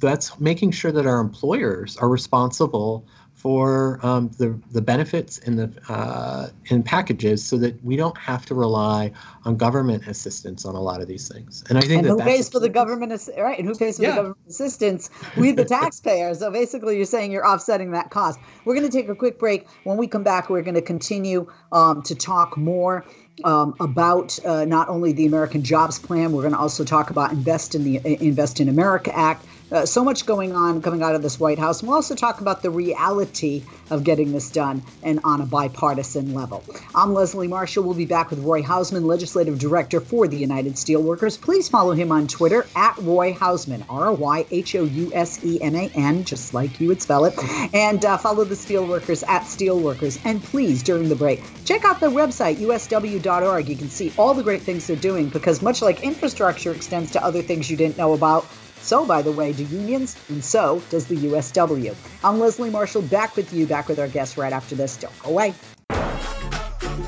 that's 0.00 0.40
making 0.40 0.70
sure 0.70 0.90
that 0.90 1.06
our 1.06 1.20
employers 1.20 1.96
are 1.98 2.08
responsible 2.08 3.06
for 3.42 3.98
um, 4.06 4.30
the 4.38 4.56
the 4.70 4.80
benefits 4.80 5.38
in 5.38 5.56
the 5.56 5.68
uh, 5.88 6.48
in 6.66 6.80
packages, 6.80 7.44
so 7.44 7.56
that 7.56 7.84
we 7.84 7.96
don't 7.96 8.16
have 8.16 8.46
to 8.46 8.54
rely 8.54 9.10
on 9.44 9.56
government 9.56 10.06
assistance 10.06 10.64
on 10.64 10.76
a 10.76 10.80
lot 10.80 11.00
of 11.02 11.08
these 11.08 11.28
things. 11.28 11.64
And 11.68 11.76
I 11.76 11.80
think 11.80 12.04
and 12.04 12.06
that 12.06 12.10
who 12.10 12.18
pays 12.20 12.48
for 12.48 12.60
the 12.60 12.68
government 12.68 13.12
right? 13.36 13.58
And 13.58 13.66
who 13.66 13.74
pays 13.74 13.96
for 13.96 14.04
yeah. 14.04 14.10
the 14.10 14.16
government 14.16 14.38
assistance? 14.48 15.10
We, 15.36 15.50
the 15.50 15.64
taxpayers. 15.64 16.38
so 16.38 16.52
basically, 16.52 16.96
you're 16.96 17.04
saying 17.04 17.32
you're 17.32 17.44
offsetting 17.44 17.90
that 17.90 18.10
cost. 18.10 18.38
We're 18.64 18.76
going 18.76 18.88
to 18.88 18.96
take 18.96 19.08
a 19.08 19.14
quick 19.16 19.40
break. 19.40 19.66
When 19.82 19.96
we 19.96 20.06
come 20.06 20.22
back, 20.22 20.48
we're 20.48 20.62
going 20.62 20.76
to 20.76 20.80
continue 20.80 21.50
um, 21.72 22.00
to 22.02 22.14
talk 22.14 22.56
more 22.56 23.04
um, 23.42 23.74
about 23.80 24.38
uh, 24.46 24.64
not 24.66 24.88
only 24.88 25.12
the 25.12 25.26
American 25.26 25.64
Jobs 25.64 25.98
Plan. 25.98 26.30
We're 26.30 26.42
going 26.42 26.54
to 26.54 26.60
also 26.60 26.84
talk 26.84 27.10
about 27.10 27.32
Invest 27.32 27.74
in 27.74 27.82
the 27.82 28.00
Invest 28.24 28.60
in 28.60 28.68
America 28.68 29.12
Act 29.18 29.44
uh, 29.72 29.86
so 29.86 30.04
much 30.04 30.26
going 30.26 30.54
on 30.54 30.82
coming 30.82 31.02
out 31.02 31.14
of 31.14 31.22
this 31.22 31.40
White 31.40 31.58
House. 31.58 31.82
We'll 31.82 31.94
also 31.94 32.14
talk 32.14 32.40
about 32.40 32.62
the 32.62 32.70
reality 32.70 33.64
of 33.90 34.04
getting 34.04 34.32
this 34.32 34.50
done 34.50 34.82
and 35.02 35.20
on 35.24 35.40
a 35.40 35.46
bipartisan 35.46 36.34
level. 36.34 36.64
I'm 36.94 37.14
Leslie 37.14 37.48
Marshall. 37.48 37.84
We'll 37.84 37.94
be 37.94 38.06
back 38.06 38.30
with 38.30 38.40
Roy 38.40 38.62
Houseman, 38.62 39.06
Legislative 39.06 39.58
Director 39.58 40.00
for 40.00 40.28
the 40.28 40.36
United 40.36 40.74
Steelworkers. 40.74 41.40
Please 41.40 41.68
follow 41.68 41.92
him 41.92 42.12
on 42.12 42.26
Twitter 42.26 42.66
at 42.76 42.96
Roy 42.98 43.32
Houseman, 43.32 43.84
R 43.88 44.08
O 44.08 44.12
Y 44.12 44.46
H 44.50 44.74
O 44.74 44.84
U 44.84 45.10
S 45.14 45.44
E 45.44 45.60
M 45.60 45.74
A 45.74 45.90
N, 45.94 46.24
just 46.24 46.54
like 46.54 46.80
you 46.80 46.88
would 46.88 47.00
spell 47.00 47.24
it. 47.24 47.34
And 47.74 48.04
uh, 48.04 48.18
follow 48.18 48.44
the 48.44 48.54
Steelworkers 48.54 49.26
at 49.28 49.42
Steelworkers. 49.42 50.20
And 50.24 50.42
please, 50.42 50.82
during 50.82 51.08
the 51.08 51.16
break, 51.16 51.42
check 51.64 51.84
out 51.84 52.00
their 52.00 52.10
website, 52.10 52.56
usw.org. 52.56 53.68
You 53.68 53.76
can 53.76 53.88
see 53.88 54.12
all 54.18 54.34
the 54.34 54.42
great 54.42 54.62
things 54.62 54.86
they're 54.86 54.96
doing 54.96 55.28
because, 55.28 55.62
much 55.62 55.82
like 55.82 56.02
infrastructure 56.02 56.72
extends 56.72 57.10
to 57.12 57.24
other 57.24 57.42
things 57.42 57.70
you 57.70 57.76
didn't 57.76 57.96
know 57.96 58.12
about, 58.12 58.46
so, 58.82 59.06
by 59.06 59.22
the 59.22 59.32
way, 59.32 59.52
do 59.52 59.64
unions, 59.64 60.16
and 60.28 60.44
so 60.44 60.82
does 60.90 61.06
the 61.06 61.16
USW. 61.16 61.94
I'm 62.24 62.38
Leslie 62.38 62.70
Marshall, 62.70 63.02
back 63.02 63.36
with 63.36 63.52
you, 63.52 63.66
back 63.66 63.88
with 63.88 63.98
our 63.98 64.08
guests 64.08 64.36
right 64.36 64.52
after 64.52 64.74
this. 64.74 64.96
Don't 64.96 65.16
go 65.20 65.30
away. 65.30 65.54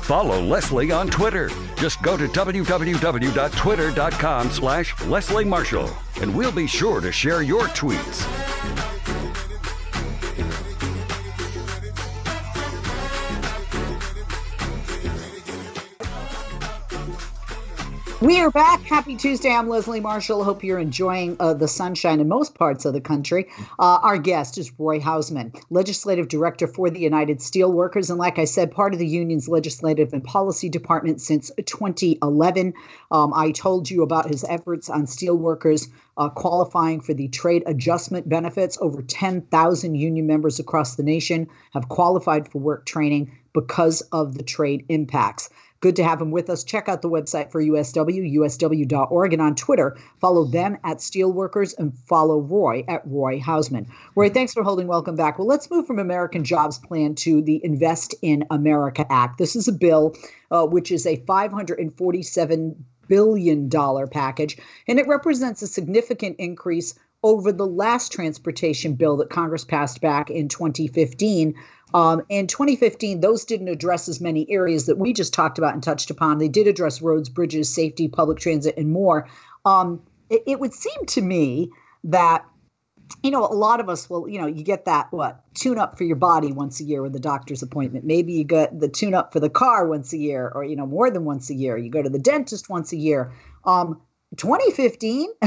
Follow 0.01 0.41
Leslie 0.41 0.91
on 0.91 1.07
Twitter. 1.07 1.49
Just 1.77 2.01
go 2.03 2.15
to 2.15 2.27
www.twitter.com 2.27 4.51
slash 4.51 5.05
Leslie 5.05 5.45
Marshall, 5.45 5.89
and 6.21 6.35
we'll 6.35 6.51
be 6.51 6.67
sure 6.67 7.01
to 7.01 7.11
share 7.11 7.41
your 7.41 7.63
tweets. 7.69 8.84
We 18.21 18.39
are 18.39 18.49
back. 18.49 18.81
Happy 18.83 19.17
Tuesday. 19.17 19.53
I'm 19.53 19.67
Leslie 19.67 19.99
Marshall. 19.99 20.45
Hope 20.45 20.63
you're 20.63 20.79
enjoying 20.79 21.35
uh, 21.37 21.53
the 21.53 21.67
sunshine 21.67 22.21
in 22.21 22.29
most 22.29 22.55
parts 22.55 22.85
of 22.85 22.93
the 22.93 23.01
country. 23.01 23.49
Uh, 23.77 23.99
our 24.01 24.17
guest 24.17 24.57
is 24.57 24.71
Roy 24.79 25.01
Houseman, 25.01 25.51
Legislative 25.69 26.29
Director 26.29 26.65
for 26.65 26.89
the 26.89 27.01
United 27.01 27.39
Steelworkers. 27.39 28.09
And 28.09 28.17
like 28.17 28.39
I 28.39 28.45
said, 28.45 28.71
part 28.71 28.93
of 28.93 28.99
the 28.99 29.07
union's 29.07 29.49
legislative 29.49 30.13
and 30.13 30.23
policy 30.23 30.69
department 30.69 31.19
since 31.19 31.51
2011. 31.65 32.73
Um, 33.11 33.33
I 33.33 33.51
told 33.51 33.89
you 33.91 34.01
about 34.01 34.29
his 34.29 34.45
efforts 34.45 34.89
on 34.89 35.07
steelworkers 35.07 35.89
uh, 36.15 36.29
qualifying 36.29 37.01
for 37.01 37.13
the 37.13 37.27
trade 37.27 37.63
adjustment 37.65 38.29
benefits. 38.29 38.77
Over 38.79 39.01
10,000 39.01 39.95
union 39.95 40.25
members 40.25 40.57
across 40.57 40.95
the 40.95 41.03
nation 41.03 41.49
have 41.73 41.89
qualified 41.89 42.49
for 42.49 42.59
work 42.59 42.85
training 42.85 43.37
because 43.53 44.01
of 44.13 44.35
the 44.37 44.43
trade 44.43 44.85
impacts. 44.87 45.49
Good 45.85 45.97
to 45.97 46.03
have 46.03 46.19
him 46.19 46.31
with 46.31 46.49
us. 46.49 46.63
Check 46.63 46.89
out 46.89 47.03
the 47.03 47.11
website 47.11 47.51
for 47.51 47.61
USW, 47.61 48.37
usw.org, 48.37 49.33
and 49.33 49.39
on 49.39 49.53
Twitter, 49.53 49.95
follow 50.19 50.43
them 50.43 50.79
at 50.83 50.97
Steelworkers 50.97 51.77
and 51.77 51.95
follow 52.07 52.39
Roy 52.39 52.83
at 52.87 53.03
Roy 53.05 53.39
Houseman. 53.39 53.85
Roy, 54.15 54.31
thanks 54.31 54.51
for 54.51 54.63
holding. 54.63 54.87
Welcome 54.87 55.15
back. 55.15 55.37
Well, 55.37 55.45
let's 55.45 55.69
move 55.69 55.85
from 55.85 55.99
American 55.99 56.43
Jobs 56.43 56.79
Plan 56.79 57.13
to 57.17 57.39
the 57.39 57.63
Invest 57.63 58.15
in 58.23 58.47
America 58.49 59.05
Act. 59.11 59.37
This 59.37 59.55
is 59.55 59.67
a 59.67 59.71
bill 59.71 60.15
uh, 60.49 60.65
which 60.65 60.91
is 60.91 61.05
a 61.05 61.17
547 61.27 62.83
billion 63.07 63.69
dollar 63.69 64.07
package, 64.07 64.57
and 64.87 64.97
it 64.97 65.07
represents 65.07 65.61
a 65.61 65.67
significant 65.67 66.37
increase 66.39 66.95
over 67.25 67.51
the 67.51 67.65
last 67.65 68.11
transportation 68.11 68.93
bill 68.93 69.17
that 69.17 69.29
Congress 69.29 69.65
passed 69.65 69.99
back 69.99 70.29
in 70.29 70.47
2015 70.47 71.55
um, 71.93 72.21
in 72.27 72.47
2015, 72.47 73.21
those 73.21 73.45
didn't 73.45 73.69
address 73.69 74.09
as 74.09 74.19
many 74.19 74.49
areas 74.51 74.85
that 74.85 74.97
we 74.97 75.13
just 75.13 75.33
talked 75.33 75.57
about 75.57 75.73
and 75.73 75.81
touched 75.81 76.09
upon. 76.09 76.39
They 76.39 76.49
did 76.49 76.67
address 76.67 77.01
roads, 77.01 77.29
bridges, 77.29 77.73
safety, 77.73 78.09
public 78.09 78.37
transit, 78.37 78.75
and 78.77 78.91
more. 78.91 79.29
Um, 79.63 80.01
it, 80.29 80.43
it 80.45 80.59
would 80.59 80.73
seem 80.73 81.05
to 81.07 81.21
me 81.21 81.71
that 82.03 82.45
you 83.21 83.29
know, 83.29 83.45
a 83.45 83.53
lot 83.53 83.79
of 83.79 83.87
us 83.87 84.09
will, 84.09 84.27
you 84.27 84.39
know, 84.41 84.47
you 84.47 84.63
get 84.63 84.85
that 84.85 85.11
what 85.11 85.39
tune 85.53 85.77
up 85.77 85.95
for 85.95 86.03
your 86.03 86.15
body 86.15 86.51
once 86.51 86.79
a 86.79 86.83
year 86.83 87.03
with 87.03 87.13
the 87.13 87.19
doctor's 87.19 87.61
appointment. 87.61 88.03
Maybe 88.03 88.33
you 88.33 88.43
get 88.43 88.79
the 88.79 88.89
tune 88.89 89.13
up 89.13 89.31
for 89.31 89.39
the 89.39 89.49
car 89.49 89.87
once 89.87 90.11
a 90.11 90.17
year, 90.17 90.51
or 90.53 90.63
you 90.63 90.75
know, 90.75 90.87
more 90.87 91.11
than 91.11 91.23
once 91.23 91.51
a 91.51 91.53
year. 91.53 91.77
You 91.77 91.91
go 91.91 92.01
to 92.01 92.09
the 92.09 92.19
dentist 92.19 92.67
once 92.67 92.91
a 92.93 92.97
year. 92.97 93.31
Um, 93.63 94.01
2015 94.37 95.29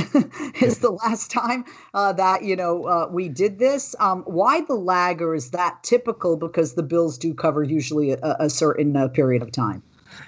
is 0.62 0.78
the 0.78 0.90
last 0.90 1.30
time 1.30 1.64
uh, 1.94 2.12
that 2.12 2.44
you 2.44 2.56
know 2.56 2.84
uh, 2.84 3.08
we 3.10 3.28
did 3.28 3.58
this. 3.58 3.94
Um, 4.00 4.22
why 4.22 4.62
the 4.62 4.74
lag, 4.74 5.20
or 5.20 5.34
is 5.34 5.50
that 5.50 5.82
typical? 5.82 6.36
Because 6.36 6.74
the 6.74 6.82
bills 6.82 7.18
do 7.18 7.34
cover 7.34 7.62
usually 7.62 8.12
a, 8.12 8.36
a 8.40 8.50
certain 8.50 8.96
uh, 8.96 9.08
period 9.08 9.42
of 9.42 9.52
time. 9.52 9.82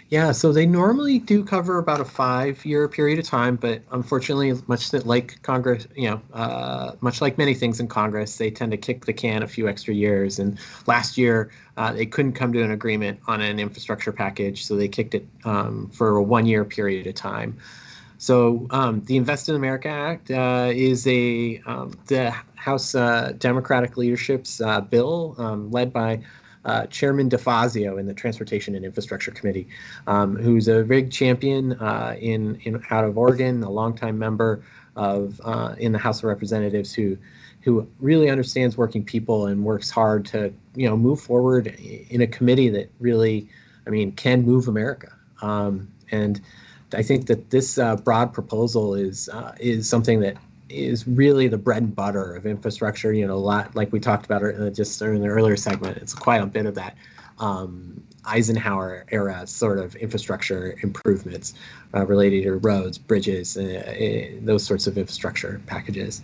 Yeah, 0.08 0.32
so 0.32 0.52
they 0.52 0.66
normally 0.66 1.18
do 1.18 1.44
cover 1.44 1.78
about 1.78 2.00
a 2.00 2.04
five-year 2.04 2.88
period 2.88 3.18
of 3.18 3.24
time, 3.24 3.56
but 3.56 3.82
unfortunately, 3.92 4.52
much 4.66 4.92
like 4.92 5.40
Congress, 5.42 5.86
you 5.96 6.10
know, 6.10 6.20
uh, 6.32 6.92
much 7.00 7.20
like 7.20 7.38
many 7.38 7.54
things 7.54 7.80
in 7.80 7.88
Congress, 7.88 8.36
they 8.36 8.50
tend 8.50 8.72
to 8.72 8.76
kick 8.76 9.06
the 9.06 9.12
can 9.12 9.42
a 9.42 9.46
few 9.46 9.68
extra 9.68 9.94
years. 9.94 10.38
And 10.38 10.58
last 10.86 11.16
year, 11.16 11.50
uh, 11.76 11.92
they 11.92 12.06
couldn't 12.06 12.32
come 12.32 12.52
to 12.52 12.62
an 12.62 12.70
agreement 12.70 13.20
on 13.26 13.40
an 13.40 13.58
infrastructure 13.58 14.12
package, 14.12 14.64
so 14.64 14.76
they 14.76 14.88
kicked 14.88 15.14
it 15.14 15.26
um, 15.44 15.88
for 15.92 16.16
a 16.16 16.22
one-year 16.22 16.64
period 16.64 17.06
of 17.06 17.14
time. 17.14 17.58
So 18.20 18.66
um, 18.68 19.02
the 19.06 19.16
Invest 19.16 19.48
in 19.48 19.54
America 19.54 19.88
Act 19.88 20.30
uh, 20.30 20.68
is 20.70 21.06
a 21.06 21.62
um, 21.64 21.94
the 22.06 22.30
House 22.54 22.94
uh, 22.94 23.32
Democratic 23.38 23.96
leadership's 23.96 24.60
uh, 24.60 24.82
bill 24.82 25.34
um, 25.38 25.70
led 25.70 25.90
by 25.90 26.20
uh, 26.66 26.84
Chairman 26.88 27.30
DeFazio 27.30 27.98
in 27.98 28.04
the 28.04 28.12
Transportation 28.12 28.74
and 28.74 28.84
Infrastructure 28.84 29.30
Committee, 29.30 29.68
um, 30.06 30.36
who's 30.36 30.68
a 30.68 30.82
big 30.82 31.10
champion 31.10 31.72
uh, 31.80 32.14
in, 32.20 32.56
in 32.64 32.84
out 32.90 33.04
of 33.04 33.16
Oregon, 33.16 33.62
a 33.62 33.70
longtime 33.70 34.18
member 34.18 34.62
of 34.96 35.40
uh, 35.42 35.74
in 35.78 35.92
the 35.92 35.98
House 35.98 36.18
of 36.18 36.24
Representatives 36.24 36.92
who 36.92 37.16
who 37.62 37.88
really 38.00 38.28
understands 38.28 38.76
working 38.76 39.02
people 39.02 39.46
and 39.46 39.64
works 39.64 39.88
hard 39.88 40.26
to 40.26 40.52
you 40.74 40.86
know 40.86 40.94
move 40.94 41.22
forward 41.22 41.68
in 41.68 42.20
a 42.20 42.26
committee 42.26 42.68
that 42.68 42.90
really, 43.00 43.48
I 43.86 43.90
mean, 43.90 44.12
can 44.12 44.42
move 44.42 44.68
America. 44.68 45.10
Um, 45.40 45.90
and 46.10 46.38
I 46.94 47.02
think 47.02 47.26
that 47.26 47.50
this 47.50 47.78
uh, 47.78 47.96
broad 47.96 48.32
proposal 48.32 48.94
is 48.94 49.28
uh, 49.28 49.54
is 49.60 49.88
something 49.88 50.20
that 50.20 50.36
is 50.68 51.06
really 51.06 51.48
the 51.48 51.58
bread 51.58 51.82
and 51.82 51.94
butter 51.94 52.34
of 52.34 52.46
infrastructure. 52.46 53.12
You 53.12 53.26
know, 53.26 53.34
a 53.34 53.36
lot 53.36 53.74
like 53.74 53.92
we 53.92 54.00
talked 54.00 54.24
about 54.24 54.42
uh, 54.42 54.70
just 54.70 55.00
in 55.02 55.20
the 55.20 55.28
earlier 55.28 55.56
segment. 55.56 55.96
It's 55.98 56.14
quite 56.14 56.42
a 56.42 56.46
bit 56.46 56.66
of 56.66 56.74
that 56.76 56.96
um, 57.38 58.02
Eisenhower 58.24 59.06
era 59.10 59.46
sort 59.46 59.78
of 59.78 59.96
infrastructure 59.96 60.76
improvements 60.82 61.54
uh, 61.94 62.06
related 62.06 62.44
to 62.44 62.56
roads, 62.56 62.98
bridges, 62.98 63.56
uh, 63.56 63.62
uh, 63.62 64.38
those 64.42 64.64
sorts 64.64 64.86
of 64.86 64.98
infrastructure 64.98 65.60
packages. 65.66 66.22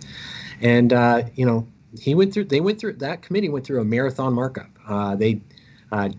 And 0.61 0.91
you 1.35 1.45
know, 1.45 1.67
he 1.99 2.15
went 2.15 2.33
through. 2.33 2.45
They 2.45 2.61
went 2.61 2.79
through 2.79 2.93
that 2.93 3.21
committee 3.21 3.49
went 3.49 3.65
through 3.65 3.81
a 3.81 3.85
marathon 3.85 4.33
markup. 4.33 4.69
they 5.17 5.41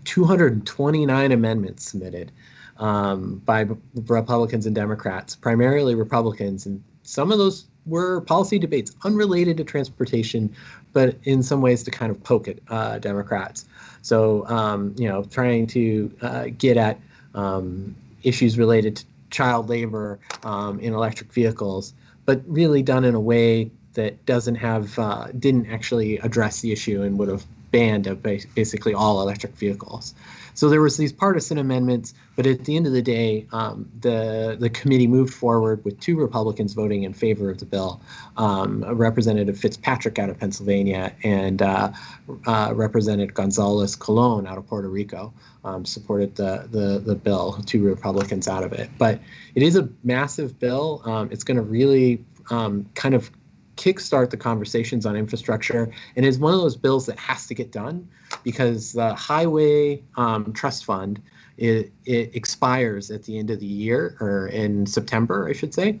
229 0.03 1.31
amendments 1.31 1.91
submitted 1.91 2.31
um, 2.79 3.41
by 3.45 3.67
Republicans 3.93 4.65
and 4.65 4.73
Democrats, 4.73 5.35
primarily 5.35 5.95
Republicans. 5.95 6.65
And 6.65 6.83
some 7.03 7.31
of 7.31 7.37
those 7.37 7.65
were 7.85 8.21
policy 8.21 8.57
debates 8.57 8.95
unrelated 9.03 9.57
to 9.57 9.63
transportation, 9.63 10.55
but 10.93 11.15
in 11.23 11.43
some 11.43 11.61
ways 11.61 11.83
to 11.83 11.91
kind 11.91 12.11
of 12.11 12.23
poke 12.23 12.47
at 12.47 12.59
uh, 12.69 12.99
Democrats. 12.99 13.65
So, 14.01 14.47
um, 14.47 14.95
you 14.97 15.07
know, 15.07 15.23
trying 15.23 15.67
to 15.67 16.11
uh, 16.21 16.45
get 16.57 16.77
at 16.77 16.99
um, 17.35 17.95
issues 18.23 18.57
related 18.57 18.97
to 18.97 19.05
child 19.29 19.69
labor 19.69 20.19
um, 20.43 20.79
in 20.79 20.93
electric 20.93 21.33
vehicles, 21.33 21.93
but 22.25 22.41
really 22.47 22.81
done 22.81 23.03
in 23.03 23.13
a 23.15 23.19
way 23.19 23.71
that 23.93 24.25
doesn't 24.25 24.55
have, 24.55 24.97
uh, 24.97 25.27
didn't 25.37 25.69
actually 25.69 26.17
address 26.19 26.61
the 26.61 26.71
issue 26.71 27.01
and 27.01 27.19
would 27.19 27.27
have 27.27 27.45
banned 27.71 28.07
of 28.07 28.23
basically 28.23 28.93
all 28.93 29.21
electric 29.21 29.53
vehicles. 29.53 30.13
So 30.59 30.67
there 30.67 30.81
was 30.81 30.97
these 30.97 31.13
partisan 31.13 31.57
amendments, 31.57 32.13
but 32.35 32.45
at 32.45 32.65
the 32.65 32.75
end 32.75 32.85
of 32.85 32.91
the 32.91 33.01
day, 33.01 33.47
um, 33.53 33.89
the 34.01 34.57
the 34.59 34.69
committee 34.69 35.07
moved 35.07 35.33
forward 35.33 35.85
with 35.85 35.97
two 36.01 36.17
Republicans 36.17 36.73
voting 36.73 37.03
in 37.03 37.13
favor 37.13 37.49
of 37.49 37.59
the 37.59 37.65
bill, 37.65 38.01
um, 38.35 38.83
Representative 38.83 39.57
Fitzpatrick 39.57 40.19
out 40.19 40.29
of 40.29 40.37
Pennsylvania 40.37 41.13
and 41.23 41.61
uh, 41.61 41.93
uh, 42.45 42.73
Representative 42.75 43.33
Gonzalez 43.33 43.95
Colon 43.95 44.47
out 44.47 44.57
of 44.57 44.67
Puerto 44.67 44.89
Rico 44.89 45.31
um, 45.63 45.85
supported 45.85 46.35
the, 46.35 46.67
the 46.69 46.99
the 46.99 47.15
bill. 47.15 47.53
Two 47.65 47.81
Republicans 47.85 48.49
out 48.49 48.65
of 48.65 48.73
it, 48.73 48.89
but 48.97 49.21
it 49.55 49.63
is 49.63 49.77
a 49.77 49.87
massive 50.03 50.59
bill. 50.59 51.01
Um, 51.05 51.29
it's 51.31 51.45
going 51.45 51.55
to 51.55 51.63
really 51.63 52.21
um, 52.49 52.85
kind 52.95 53.15
of 53.15 53.31
kickstart 53.79 54.29
the 54.29 54.37
conversations 54.37 55.05
on 55.05 55.15
infrastructure 55.15 55.89
and 56.17 56.25
is 56.25 56.37
one 56.37 56.53
of 56.53 56.59
those 56.59 56.75
bills 56.75 57.05
that 57.05 57.17
has 57.17 57.47
to 57.47 57.53
get 57.53 57.71
done 57.71 58.05
because 58.43 58.91
the 58.91 59.15
highway 59.15 60.01
um, 60.17 60.51
trust 60.51 60.83
fund 60.83 61.21
it, 61.57 61.91
it, 62.05 62.35
expires 62.35 63.09
at 63.09 63.23
the 63.23 63.39
end 63.39 63.49
of 63.49 63.61
the 63.61 63.65
year 63.65 64.17
or 64.19 64.47
in 64.47 64.85
september 64.85 65.47
i 65.47 65.53
should 65.53 65.73
say 65.73 65.97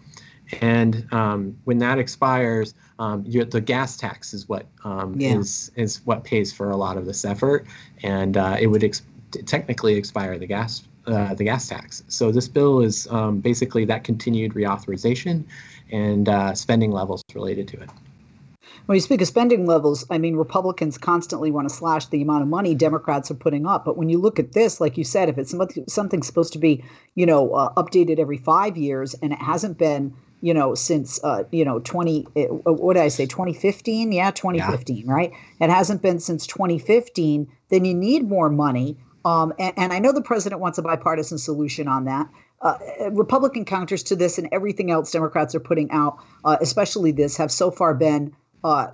and 0.61 1.07
um, 1.13 1.55
when 1.63 1.77
that 1.77 1.99
expires 1.99 2.73
um, 2.97 3.23
the 3.23 3.61
gas 3.61 3.95
tax 3.95 4.33
is 4.33 4.49
what 4.49 4.65
um, 4.83 5.15
yeah. 5.17 5.37
is 5.37 5.71
is 5.75 6.01
what 6.05 6.25
pays 6.25 6.51
for 6.51 6.71
a 6.71 6.75
lot 6.75 6.97
of 6.97 7.05
this 7.05 7.23
effort 7.23 7.65
and 8.03 8.35
uh, 8.35 8.57
it 8.59 8.67
would 8.67 8.83
ex- 8.83 9.03
technically 9.45 9.93
expire 9.93 10.37
the 10.37 10.47
gas 10.47 10.83
uh, 11.07 11.33
the 11.33 11.43
gas 11.43 11.67
tax. 11.67 12.03
So 12.07 12.31
this 12.31 12.47
bill 12.47 12.81
is 12.81 13.07
um, 13.07 13.39
basically 13.39 13.83
that 13.85 14.03
continued 14.03 14.53
reauthorization 14.53 15.43
and 15.91 16.29
uh, 16.29 16.53
spending 16.53 16.91
levels 16.91 17.23
related 17.33 17.67
to 17.69 17.81
it. 17.81 17.89
When 18.85 18.95
you 18.95 19.01
speak 19.01 19.21
of 19.21 19.27
spending 19.27 19.67
levels, 19.67 20.03
I 20.09 20.17
mean, 20.17 20.35
Republicans 20.35 20.97
constantly 20.97 21.51
want 21.51 21.69
to 21.69 21.75
slash 21.75 22.07
the 22.07 22.21
amount 22.23 22.41
of 22.41 22.47
money 22.47 22.73
Democrats 22.73 23.29
are 23.29 23.35
putting 23.35 23.67
up. 23.67 23.85
But 23.85 23.97
when 23.97 24.09
you 24.09 24.17
look 24.17 24.39
at 24.39 24.53
this, 24.53 24.81
like 24.81 24.97
you 24.97 25.03
said, 25.03 25.29
if 25.29 25.37
it's 25.37 25.53
something 25.87 26.23
supposed 26.23 26.53
to 26.53 26.59
be, 26.59 26.83
you 27.13 27.25
know, 27.25 27.53
uh, 27.53 27.73
updated 27.75 28.17
every 28.17 28.37
five 28.37 28.77
years 28.77 29.13
and 29.21 29.31
it 29.31 29.39
hasn't 29.39 29.77
been, 29.77 30.15
you 30.41 30.53
know, 30.53 30.73
since, 30.73 31.23
uh, 31.23 31.43
you 31.51 31.63
know, 31.63 31.79
20, 31.79 32.25
uh, 32.35 32.41
what 32.71 32.95
did 32.95 33.03
I 33.03 33.09
say, 33.09 33.25
2015? 33.27 34.11
Yeah, 34.11 34.31
2015, 34.31 34.97
yeah. 34.97 35.13
right? 35.13 35.31
It 35.59 35.69
hasn't 35.69 36.01
been 36.01 36.19
since 36.19 36.47
2015. 36.47 37.47
Then 37.69 37.85
you 37.85 37.93
need 37.93 38.27
more 38.27 38.49
money. 38.49 38.97
Um, 39.23 39.53
and, 39.59 39.73
and 39.77 39.93
I 39.93 39.99
know 39.99 40.13
the 40.13 40.21
president 40.21 40.61
wants 40.61 40.77
a 40.77 40.81
bipartisan 40.81 41.37
solution 41.37 41.87
on 41.87 42.05
that 42.05 42.27
uh, 42.61 42.77
Republican 43.11 43.65
counters 43.65 44.03
to 44.03 44.15
this 44.15 44.37
and 44.37 44.49
everything 44.51 44.91
else 44.91 45.11
Democrats 45.11 45.55
are 45.55 45.59
putting 45.59 45.89
out, 45.91 46.17
uh, 46.43 46.57
especially 46.61 47.11
this, 47.11 47.37
have 47.37 47.51
so 47.51 47.71
far 47.71 47.93
been. 47.93 48.35
Uh, 48.63 48.87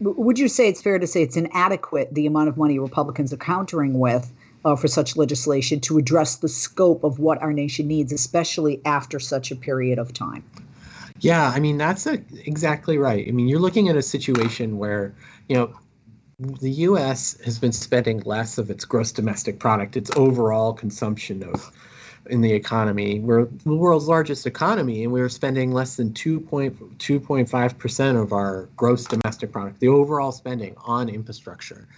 would 0.00 0.38
you 0.38 0.48
say 0.48 0.68
it's 0.68 0.82
fair 0.82 0.98
to 0.98 1.06
say 1.06 1.22
it's 1.22 1.36
inadequate 1.36 2.12
the 2.12 2.26
amount 2.26 2.50
of 2.50 2.58
money 2.58 2.78
Republicans 2.78 3.32
are 3.32 3.38
countering 3.38 3.98
with 3.98 4.30
uh, 4.66 4.76
for 4.76 4.88
such 4.88 5.16
legislation 5.16 5.80
to 5.80 5.96
address 5.96 6.36
the 6.36 6.48
scope 6.48 7.02
of 7.04 7.18
what 7.18 7.40
our 7.40 7.52
nation 7.52 7.86
needs, 7.86 8.12
especially 8.12 8.82
after 8.84 9.18
such 9.18 9.50
a 9.50 9.56
period 9.56 9.98
of 9.98 10.12
time? 10.12 10.44
Yeah, 11.20 11.50
I 11.54 11.60
mean 11.60 11.78
that's 11.78 12.06
a, 12.06 12.22
exactly 12.44 12.98
right. 12.98 13.26
I 13.26 13.30
mean 13.30 13.48
you're 13.48 13.60
looking 13.60 13.88
at 13.88 13.96
a 13.96 14.02
situation 14.02 14.76
where 14.76 15.14
you 15.48 15.56
know 15.56 15.72
the 16.38 16.70
U.S. 16.70 17.40
has 17.44 17.58
been 17.58 17.72
spending 17.72 18.20
less 18.20 18.58
of 18.58 18.68
its 18.68 18.84
gross 18.84 19.12
domestic 19.12 19.58
product, 19.58 19.96
its 19.96 20.10
overall 20.16 20.74
consumption 20.74 21.42
of 21.42 21.72
in 22.30 22.40
the 22.40 22.52
economy. 22.52 23.20
We're 23.20 23.44
the 23.44 23.74
world's 23.74 24.08
largest 24.08 24.46
economy, 24.46 25.04
and 25.04 25.12
we 25.12 25.20
are 25.20 25.28
spending 25.28 25.72
less 25.72 25.96
than 25.96 26.12
2.2.5% 26.12 28.22
of 28.22 28.32
our 28.32 28.68
gross 28.76 29.04
domestic 29.04 29.52
product, 29.52 29.80
the 29.80 29.88
overall 29.88 30.32
spending 30.32 30.74
on 30.84 31.08
infrastructure, 31.08 31.88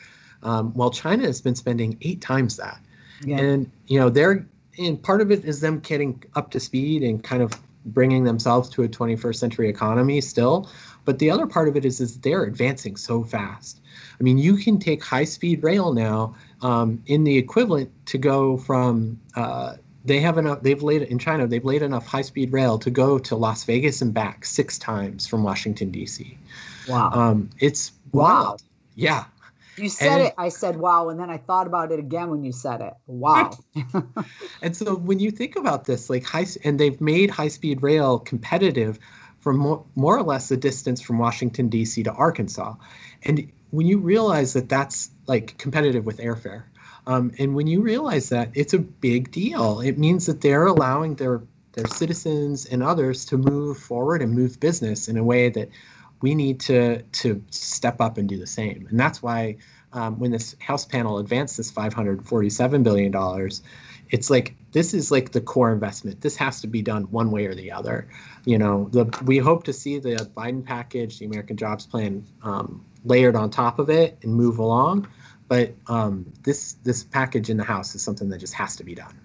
um, 0.42 0.72
while 0.74 0.90
China 0.90 1.24
has 1.24 1.40
been 1.40 1.54
spending 1.54 1.96
eight 2.02 2.20
times 2.20 2.56
that. 2.56 2.80
Yeah. 3.24 3.38
And 3.38 3.70
you 3.86 3.98
know, 3.98 4.10
they're 4.10 4.46
and 4.78 5.02
part 5.02 5.20
of 5.20 5.32
it 5.32 5.44
is 5.44 5.60
them 5.60 5.80
getting 5.80 6.22
up 6.36 6.50
to 6.52 6.60
speed 6.60 7.02
and 7.02 7.22
kind 7.22 7.42
of 7.42 7.52
bringing 7.84 8.24
themselves 8.24 8.68
to 8.68 8.84
a 8.84 8.88
21st 8.88 9.36
century 9.36 9.68
economy 9.68 10.20
still. 10.20 10.68
But 11.04 11.18
the 11.18 11.30
other 11.30 11.46
part 11.46 11.68
of 11.68 11.76
it 11.76 11.84
is 11.84 12.00
is 12.00 12.18
they're 12.18 12.44
advancing 12.44 12.96
so 12.96 13.24
fast. 13.24 13.80
I 14.20 14.22
mean, 14.22 14.38
you 14.38 14.56
can 14.56 14.78
take 14.78 15.02
high 15.02 15.24
speed 15.24 15.62
rail 15.62 15.92
now 15.92 16.34
um, 16.60 17.02
in 17.06 17.24
the 17.24 17.38
equivalent 17.38 17.90
to 18.06 18.18
go 18.18 18.56
from 18.56 19.20
uh, 19.34 19.76
they 20.08 20.20
have 20.20 20.38
enough 20.38 20.62
they've 20.62 20.82
laid 20.82 21.02
in 21.02 21.18
china 21.18 21.46
they've 21.46 21.64
laid 21.64 21.82
enough 21.82 22.06
high 22.06 22.22
speed 22.22 22.52
rail 22.52 22.78
to 22.78 22.90
go 22.90 23.18
to 23.18 23.36
las 23.36 23.64
vegas 23.64 24.02
and 24.02 24.12
back 24.14 24.44
six 24.44 24.78
times 24.78 25.26
from 25.26 25.42
washington 25.42 25.90
d.c 25.90 26.36
wow. 26.88 27.10
Um, 27.12 27.50
it's 27.58 27.92
wow. 28.12 28.22
wild. 28.22 28.62
yeah. 28.94 29.24
You 29.76 29.88
said 29.88 30.12
and, 30.12 30.22
it. 30.22 30.34
I 30.36 30.48
said 30.48 30.76
wow 30.76 31.08
and 31.08 31.20
then 31.20 31.30
i 31.30 31.36
thought 31.36 31.68
about 31.68 31.92
it 31.92 32.00
again 32.00 32.30
when 32.30 32.42
you 32.42 32.52
said 32.52 32.80
it. 32.80 32.94
Wow. 33.06 33.52
And 34.62 34.76
so 34.76 34.96
when 34.96 35.20
you 35.20 35.30
think 35.30 35.54
about 35.54 35.84
this 35.84 36.10
like 36.10 36.24
high 36.24 36.46
and 36.64 36.80
they've 36.80 37.00
made 37.00 37.30
high 37.30 37.48
speed 37.48 37.82
rail 37.82 38.18
competitive 38.18 38.98
from 39.38 39.56
more, 39.58 39.84
more 39.94 40.18
or 40.18 40.24
less 40.24 40.48
the 40.48 40.56
distance 40.56 41.00
from 41.00 41.18
washington 41.18 41.68
d.c 41.68 42.02
to 42.02 42.12
arkansas. 42.12 42.74
And 43.22 43.52
when 43.70 43.86
you 43.86 43.98
realize 43.98 44.54
that 44.54 44.68
that's 44.68 45.10
like 45.28 45.56
competitive 45.58 46.04
with 46.04 46.18
airfare 46.18 46.64
um, 47.08 47.32
and 47.38 47.54
when 47.54 47.66
you 47.66 47.80
realize 47.80 48.28
that, 48.28 48.50
it's 48.52 48.74
a 48.74 48.78
big 48.78 49.30
deal. 49.30 49.80
It 49.80 49.96
means 49.96 50.26
that 50.26 50.42
they're 50.42 50.66
allowing 50.66 51.14
their 51.16 51.40
their 51.72 51.86
citizens 51.86 52.66
and 52.66 52.82
others 52.82 53.24
to 53.26 53.38
move 53.38 53.78
forward 53.78 54.20
and 54.20 54.34
move 54.34 54.60
business 54.60 55.08
in 55.08 55.16
a 55.16 55.24
way 55.24 55.48
that 55.48 55.70
we 56.20 56.34
need 56.34 56.60
to 56.60 57.00
to 57.02 57.42
step 57.48 58.02
up 58.02 58.18
and 58.18 58.28
do 58.28 58.36
the 58.36 58.46
same. 58.46 58.86
And 58.90 59.00
that's 59.00 59.22
why 59.22 59.56
um, 59.94 60.18
when 60.18 60.32
this 60.32 60.54
House 60.60 60.84
panel 60.84 61.18
advanced 61.18 61.56
this 61.56 61.70
547 61.70 62.82
billion 62.82 63.10
dollars, 63.10 63.62
it's 64.10 64.28
like 64.28 64.54
this 64.72 64.92
is 64.92 65.10
like 65.10 65.32
the 65.32 65.40
core 65.40 65.72
investment. 65.72 66.20
This 66.20 66.36
has 66.36 66.60
to 66.60 66.66
be 66.66 66.82
done 66.82 67.04
one 67.04 67.30
way 67.30 67.46
or 67.46 67.54
the 67.54 67.72
other. 67.72 68.06
You 68.44 68.58
know, 68.58 68.90
the 68.92 69.06
we 69.24 69.38
hope 69.38 69.64
to 69.64 69.72
see 69.72 69.98
the 69.98 70.30
Biden 70.36 70.62
package, 70.62 71.20
the 71.20 71.24
American 71.24 71.56
Jobs 71.56 71.86
Plan, 71.86 72.26
um, 72.42 72.84
layered 73.02 73.34
on 73.34 73.48
top 73.48 73.78
of 73.78 73.88
it 73.88 74.18
and 74.22 74.34
move 74.34 74.58
along. 74.58 75.08
But 75.48 75.74
um, 75.86 76.32
this 76.42 76.74
this 76.84 77.02
package 77.02 77.50
in 77.50 77.56
the 77.56 77.64
house 77.64 77.94
is 77.94 78.02
something 78.02 78.28
that 78.28 78.38
just 78.38 78.54
has 78.54 78.76
to 78.76 78.84
be 78.84 78.94
done. 78.94 79.18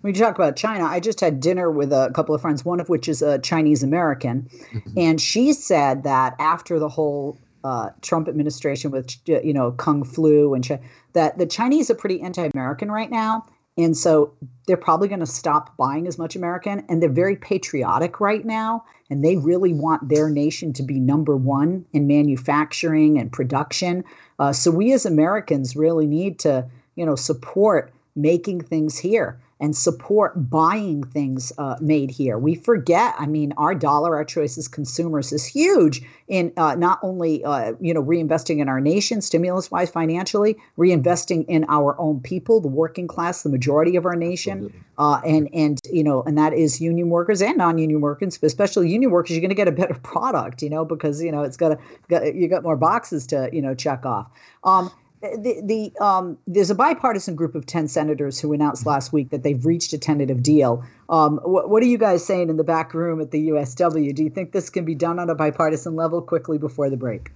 When 0.00 0.14
you 0.14 0.20
talk 0.20 0.36
about 0.36 0.54
China, 0.54 0.84
I 0.84 1.00
just 1.00 1.20
had 1.20 1.40
dinner 1.40 1.70
with 1.70 1.92
a 1.92 2.10
couple 2.14 2.34
of 2.34 2.40
friends, 2.40 2.64
one 2.64 2.78
of 2.78 2.88
which 2.88 3.08
is 3.08 3.20
a 3.20 3.38
Chinese 3.40 3.82
American, 3.82 4.48
mm-hmm. 4.72 4.90
and 4.96 5.20
she 5.20 5.52
said 5.52 6.04
that 6.04 6.36
after 6.38 6.78
the 6.78 6.88
whole 6.88 7.36
uh, 7.64 7.90
Trump 8.00 8.28
administration 8.28 8.92
with 8.92 9.16
you 9.26 9.52
know 9.52 9.72
Kung 9.72 10.04
Flu 10.04 10.54
and 10.54 10.64
Ch- 10.64 10.80
that 11.14 11.38
the 11.38 11.46
Chinese 11.46 11.90
are 11.90 11.96
pretty 11.96 12.20
anti-American 12.20 12.90
right 12.90 13.10
now, 13.10 13.44
and 13.76 13.96
so 13.96 14.32
they're 14.66 14.76
probably 14.76 15.08
going 15.08 15.20
to 15.20 15.26
stop 15.26 15.76
buying 15.76 16.06
as 16.06 16.16
much 16.16 16.36
American, 16.36 16.84
and 16.88 17.02
they're 17.02 17.08
very 17.08 17.34
patriotic 17.34 18.20
right 18.20 18.44
now, 18.44 18.84
and 19.10 19.24
they 19.24 19.36
really 19.36 19.72
want 19.72 20.08
their 20.08 20.28
nation 20.28 20.72
to 20.74 20.82
be 20.82 21.00
number 21.00 21.36
one 21.36 21.84
in 21.92 22.06
manufacturing 22.06 23.18
and 23.18 23.32
production. 23.32 24.04
Uh, 24.38 24.52
so 24.52 24.70
we 24.70 24.92
as 24.92 25.06
Americans 25.06 25.76
really 25.76 26.06
need 26.06 26.38
to, 26.40 26.66
you 26.94 27.06
know, 27.06 27.16
support 27.16 27.92
making 28.14 28.60
things 28.60 28.98
here 28.98 29.38
and 29.60 29.76
support 29.76 30.50
buying 30.50 31.02
things 31.02 31.52
uh, 31.58 31.76
made 31.80 32.10
here. 32.10 32.38
We 32.38 32.54
forget, 32.54 33.14
I 33.18 33.26
mean, 33.26 33.52
our 33.56 33.74
dollar, 33.74 34.14
our 34.14 34.24
choice 34.24 34.56
as 34.56 34.68
consumers 34.68 35.32
is 35.32 35.44
huge 35.44 36.02
in 36.28 36.52
uh, 36.56 36.76
not 36.76 37.00
only, 37.02 37.44
uh, 37.44 37.72
you 37.80 37.92
know, 37.92 38.02
reinvesting 38.02 38.60
in 38.60 38.68
our 38.68 38.80
nation, 38.80 39.20
stimulus 39.20 39.70
wise 39.70 39.90
financially, 39.90 40.56
reinvesting 40.76 41.44
in 41.48 41.64
our 41.68 41.98
own 42.00 42.20
people, 42.20 42.60
the 42.60 42.68
working 42.68 43.08
class, 43.08 43.42
the 43.42 43.48
majority 43.48 43.96
of 43.96 44.06
our 44.06 44.16
nation. 44.16 44.72
Uh, 44.96 45.20
and, 45.24 45.48
and, 45.52 45.80
you 45.92 46.02
know, 46.02 46.22
and 46.22 46.36
that 46.36 46.52
is 46.52 46.80
union 46.80 47.08
workers 47.08 47.40
and 47.40 47.56
non 47.56 47.78
union 47.78 48.00
workers, 48.00 48.36
but 48.38 48.46
especially 48.46 48.88
union 48.90 49.10
workers, 49.10 49.30
you're 49.30 49.40
going 49.40 49.48
to 49.48 49.54
get 49.54 49.68
a 49.68 49.72
better 49.72 49.94
product, 50.02 50.62
you 50.62 50.70
know, 50.70 50.84
because, 50.84 51.22
you 51.22 51.32
know, 51.32 51.42
it's 51.42 51.56
got, 51.56 51.78
to, 52.10 52.32
you 52.34 52.48
got 52.48 52.62
more 52.62 52.76
boxes 52.76 53.26
to, 53.26 53.48
you 53.52 53.62
know, 53.62 53.74
check 53.74 54.04
off. 54.04 54.30
Um, 54.64 54.90
the, 55.20 55.60
the 55.64 56.04
um, 56.04 56.38
there's 56.46 56.70
a 56.70 56.74
bipartisan 56.74 57.34
group 57.34 57.54
of 57.54 57.66
10 57.66 57.88
senators 57.88 58.40
who 58.40 58.52
announced 58.52 58.86
last 58.86 59.12
week 59.12 59.30
that 59.30 59.42
they've 59.42 59.64
reached 59.64 59.92
a 59.92 59.98
tentative 59.98 60.42
deal. 60.42 60.84
Um, 61.08 61.38
what, 61.38 61.68
what, 61.70 61.82
are 61.82 61.86
you 61.86 61.98
guys 61.98 62.24
saying 62.24 62.50
in 62.50 62.56
the 62.56 62.64
back 62.64 62.94
room 62.94 63.20
at 63.20 63.30
the 63.30 63.48
USW? 63.48 64.14
Do 64.14 64.22
you 64.22 64.30
think 64.30 64.52
this 64.52 64.70
can 64.70 64.84
be 64.84 64.94
done 64.94 65.18
on 65.18 65.28
a 65.30 65.34
bipartisan 65.34 65.96
level 65.96 66.22
quickly 66.22 66.58
before 66.58 66.88
the 66.90 66.96
break? 66.96 67.30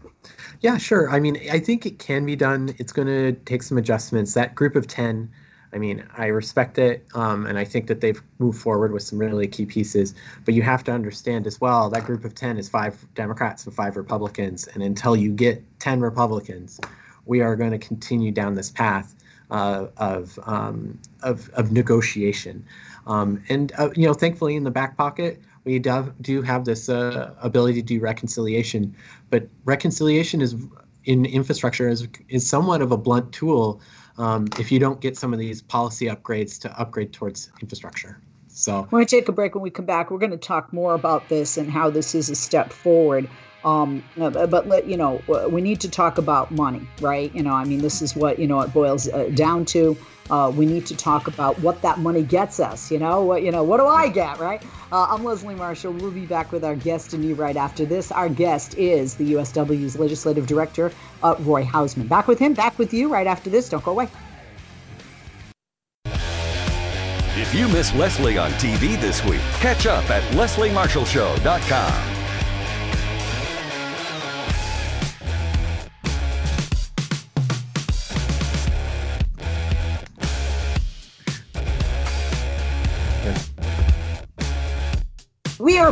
Yeah, 0.61 0.79
sure. 0.79 1.11
I 1.11 1.19
mean, 1.19 1.41
I 1.51 1.59
think 1.59 1.87
it 1.87 1.99
can 1.99 2.25
be 2.25 2.37
done. 2.37 2.75
It's 2.79 2.93
going 2.93 3.09
to 3.09 3.33
take 3.45 3.63
some 3.63 3.79
adjustments. 3.79 4.35
That 4.35 4.55
group 4.55 4.77
of 4.77 4.87
10, 4.87 5.29
I 5.73 5.79
mean, 5.79 6.05
I 6.17 6.27
respect 6.27 6.79
it, 6.79 7.05
um, 7.15 7.47
and 7.47 7.59
I 7.59 7.65
think 7.65 7.89
that 7.89 8.01
they've 8.01 8.23
moved 8.39 8.61
forward 8.61 8.93
with 8.93 9.03
some 9.03 9.19
really 9.19 9.49
key 9.49 9.67
pieces. 9.67 10.15
But 10.45 10.55
you 10.55 10.63
have 10.63 10.85
to 10.85 10.93
understand 10.93 11.47
as 11.47 11.61
well 11.61 11.91
that 11.91 12.05
group 12.05 12.25
of 12.25 12.35
10 12.35 12.59
is 12.59 12.69
five 12.69 13.05
Democrats 13.15 13.65
and 13.65 13.75
five 13.75 13.97
Republicans. 13.97 14.69
And 14.69 14.83
until 14.83 15.17
you 15.17 15.33
get 15.33 15.65
10 15.81 16.01
Republicans, 16.01 16.79
we 17.27 17.41
are 17.41 17.57
going 17.57 17.71
to 17.71 17.79
continue 17.79 18.31
down 18.33 18.55
this 18.55 18.71
path 18.71 19.15
uh, 19.51 19.87
of, 19.97 20.39
um, 20.45 20.99
of, 21.23 21.49
of 21.51 21.73
negotiation. 21.73 22.65
Um, 23.07 23.43
and 23.49 23.73
uh, 23.79 23.91
you 23.95 24.07
know, 24.07 24.15
thankfully, 24.15 24.57
in 24.57 24.65
the 24.65 24.71
back 24.71 24.97
pocket, 24.97 25.41
we 25.65 25.79
do, 25.79 26.13
do 26.21 26.43
have 26.43 26.65
this 26.65 26.89
uh, 26.89 27.35
ability 27.41 27.81
to 27.81 27.87
do 27.87 28.01
reconciliation. 28.01 28.95
But 29.31 29.49
reconciliation 29.65 30.41
is 30.41 30.57
in 31.05 31.27
infrastructure 31.27 31.89
is 31.89 32.07
is 32.29 32.49
somewhat 32.49 32.81
of 32.81 32.93
a 32.93 32.97
blunt 32.97 33.33
tool 33.33 33.81
um, 34.19 34.47
if 34.59 34.71
you 34.71 34.79
don't 34.79 35.01
get 35.01 35.17
some 35.17 35.33
of 35.33 35.39
these 35.39 35.63
policy 35.63 36.07
upgrades 36.07 36.61
to 36.61 36.81
upgrade 36.81 37.13
towards 37.13 37.51
infrastructure. 37.61 38.21
So 38.49 38.83
we're 38.91 38.99
going 38.99 39.07
to 39.07 39.17
take 39.17 39.29
a 39.29 39.33
break. 39.33 39.55
When 39.55 39.63
we 39.63 39.71
come 39.71 39.87
back, 39.87 40.11
we're 40.11 40.19
going 40.19 40.31
to 40.31 40.37
talk 40.37 40.73
more 40.73 40.95
about 40.95 41.29
this 41.29 41.57
and 41.57 41.71
how 41.71 41.91
this 41.91 42.15
is 42.15 42.29
a 42.29 42.35
step 42.35 42.73
forward. 42.73 43.29
Um, 43.65 44.03
uh, 44.21 44.47
but 44.47 44.67
let 44.69 44.87
you 44.87 44.97
know, 44.97 45.23
we 45.49 45.61
need 45.61 45.81
to 45.81 45.89
talk 45.89 46.19
about 46.19 46.51
money, 46.51 46.87
right? 47.01 47.35
You 47.35 47.43
know, 47.43 47.55
I 47.55 47.65
mean, 47.65 47.81
this 47.81 48.03
is 48.03 48.17
what 48.17 48.39
you 48.39 48.47
know 48.47 48.61
it 48.61 48.73
boils 48.73 49.09
uh, 49.09 49.31
down 49.35 49.65
to. 49.67 49.97
Uh, 50.31 50.51
we 50.51 50.65
need 50.65 50.87
to 50.87 50.97
talk 50.97 51.27
about 51.27 51.59
what 51.61 51.83
that 51.83 51.99
money 51.99 52.23
gets 52.23 52.59
us. 52.61 52.91
You 52.91 52.99
know, 52.99 53.23
what 53.23 53.43
you 53.43 53.51
know, 53.51 53.63
what 53.63 53.79
do 53.79 53.87
I 53.87 54.09
get, 54.09 54.39
right? 54.39 54.63
Uh, 54.91 55.07
I'm 55.11 55.25
Leslie 55.25 55.55
Marshall. 55.55 55.93
We'll 55.93 56.11
be 56.11 56.27
back 56.27 56.53
with 56.53 56.65
our 56.65 56.77
guest 56.77 57.13
and 57.13 57.25
you 57.25 57.35
right 57.35 57.57
after 57.57 57.85
this. 57.85 58.11
Our 58.13 58.29
guest 58.29 58.77
is 58.79 59.15
the 59.15 59.35
USW's 59.35 59.99
legislative 59.99 60.47
director, 60.47 60.93
uh, 61.23 61.35
Roy 61.41 61.65
Houseman. 61.65 62.07
Back 62.07 62.29
with 62.29 62.39
him. 62.39 62.55
Back 62.55 62.79
with 62.79 62.95
you 62.95 63.09
right 63.13 63.27
after 63.27 63.51
this. 63.51 63.69
Don't 63.69 63.85
go 63.85 63.91
away. 63.93 64.09
If 67.35 67.55
you 67.55 67.67
miss 67.69 67.95
Leslie 67.95 68.39
on 68.39 68.51
TV 68.53 69.01
this 69.01 69.25
week, 69.25 69.41
catch 69.61 69.87
up 69.87 70.09
at 70.11 70.23
lesliemarshallshow.com. 70.35 72.22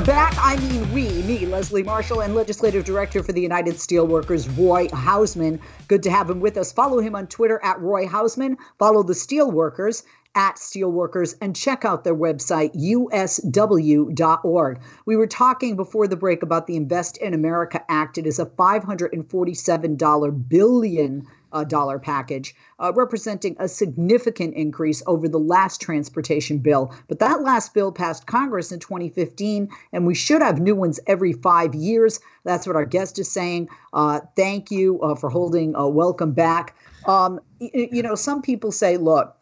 are 0.00 0.06
back. 0.06 0.34
I 0.38 0.56
mean, 0.56 0.90
we, 0.94 1.10
me, 1.24 1.44
Leslie 1.44 1.82
Marshall, 1.82 2.22
and 2.22 2.34
Legislative 2.34 2.84
Director 2.84 3.22
for 3.22 3.32
the 3.32 3.42
United 3.42 3.74
Steelworkers, 3.74 4.48
Roy 4.56 4.88
Houseman. 4.94 5.60
Good 5.88 6.02
to 6.04 6.10
have 6.10 6.30
him 6.30 6.40
with 6.40 6.56
us. 6.56 6.72
Follow 6.72 7.00
him 7.00 7.14
on 7.14 7.26
Twitter 7.26 7.60
at 7.62 7.78
Roy 7.80 8.06
Houseman. 8.06 8.56
Follow 8.78 9.02
the 9.02 9.12
Steelworkers 9.12 10.04
at 10.34 10.56
Steelworkers 10.56 11.34
and 11.42 11.54
check 11.54 11.84
out 11.84 12.04
their 12.04 12.14
website, 12.14 12.74
usw.org. 12.74 14.80
We 15.04 15.16
were 15.16 15.26
talking 15.26 15.76
before 15.76 16.08
the 16.08 16.16
break 16.16 16.42
about 16.42 16.66
the 16.66 16.76
Invest 16.76 17.18
in 17.18 17.34
America 17.34 17.84
Act. 17.90 18.16
It 18.16 18.26
is 18.26 18.38
a 18.38 18.46
$547 18.46 20.48
billion 20.48 21.26
dollar 21.66 21.98
package, 21.98 22.54
uh, 22.78 22.92
representing 22.94 23.56
a 23.58 23.68
significant 23.68 24.54
increase 24.54 25.02
over 25.06 25.28
the 25.28 25.38
last 25.38 25.80
transportation 25.80 26.58
bill. 26.58 26.94
But 27.08 27.18
that 27.18 27.42
last 27.42 27.74
bill 27.74 27.92
passed 27.92 28.26
Congress 28.26 28.72
in 28.72 28.80
2015, 28.80 29.68
and 29.92 30.06
we 30.06 30.14
should 30.14 30.42
have 30.42 30.60
new 30.60 30.74
ones 30.74 31.00
every 31.06 31.32
five 31.32 31.74
years. 31.74 32.20
That's 32.44 32.66
what 32.66 32.76
our 32.76 32.84
guest 32.84 33.18
is 33.18 33.30
saying. 33.30 33.68
Uh, 33.92 34.20
thank 34.36 34.70
you 34.70 35.00
uh, 35.02 35.14
for 35.14 35.30
holding. 35.30 35.76
Uh, 35.76 35.86
welcome 35.86 36.32
back. 36.32 36.76
Um, 37.06 37.40
you, 37.58 37.88
you 37.92 38.02
know, 38.02 38.14
some 38.14 38.42
people 38.42 38.72
say, 38.72 38.96
look, 38.96 39.36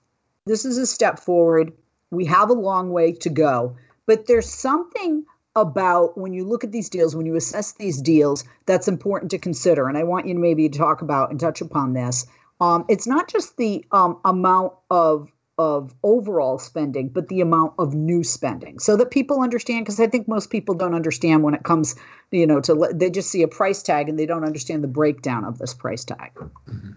this 0.46 0.64
is 0.64 0.78
a 0.78 0.86
step 0.86 1.18
forward. 1.18 1.72
We 2.10 2.24
have 2.24 2.50
a 2.50 2.54
long 2.54 2.90
way 2.90 3.12
to 3.12 3.28
go, 3.28 3.76
but 4.06 4.26
there's 4.26 4.48
something 4.48 5.24
about 5.56 6.16
when 6.16 6.32
you 6.32 6.44
look 6.44 6.64
at 6.64 6.72
these 6.72 6.88
deals, 6.88 7.16
when 7.16 7.26
you 7.26 7.36
assess 7.36 7.72
these 7.72 8.00
deals, 8.00 8.44
that's 8.66 8.88
important 8.88 9.30
to 9.32 9.38
consider. 9.38 9.88
And 9.88 9.98
I 9.98 10.04
want 10.04 10.26
you 10.26 10.34
to 10.34 10.40
maybe 10.40 10.68
talk 10.68 11.02
about 11.02 11.30
and 11.30 11.40
touch 11.40 11.60
upon 11.60 11.94
this. 11.94 12.26
Um, 12.60 12.84
it's 12.88 13.06
not 13.06 13.28
just 13.28 13.56
the 13.56 13.84
um, 13.92 14.18
amount 14.24 14.72
of 14.90 15.30
of 15.58 15.92
overall 16.04 16.56
spending, 16.56 17.08
but 17.08 17.26
the 17.26 17.40
amount 17.40 17.72
of 17.80 17.92
new 17.92 18.22
spending, 18.22 18.78
so 18.78 18.96
that 18.96 19.10
people 19.10 19.42
understand. 19.42 19.84
Because 19.84 19.98
I 19.98 20.06
think 20.06 20.28
most 20.28 20.50
people 20.50 20.74
don't 20.74 20.94
understand 20.94 21.42
when 21.42 21.54
it 21.54 21.64
comes, 21.64 21.96
you 22.30 22.46
know, 22.46 22.60
to 22.60 22.90
they 22.94 23.10
just 23.10 23.30
see 23.30 23.42
a 23.42 23.48
price 23.48 23.82
tag 23.82 24.08
and 24.08 24.18
they 24.18 24.26
don't 24.26 24.44
understand 24.44 24.84
the 24.84 24.88
breakdown 24.88 25.44
of 25.44 25.58
this 25.58 25.74
price 25.74 26.04
tag. 26.04 26.32
Mm-hmm. 26.34 26.90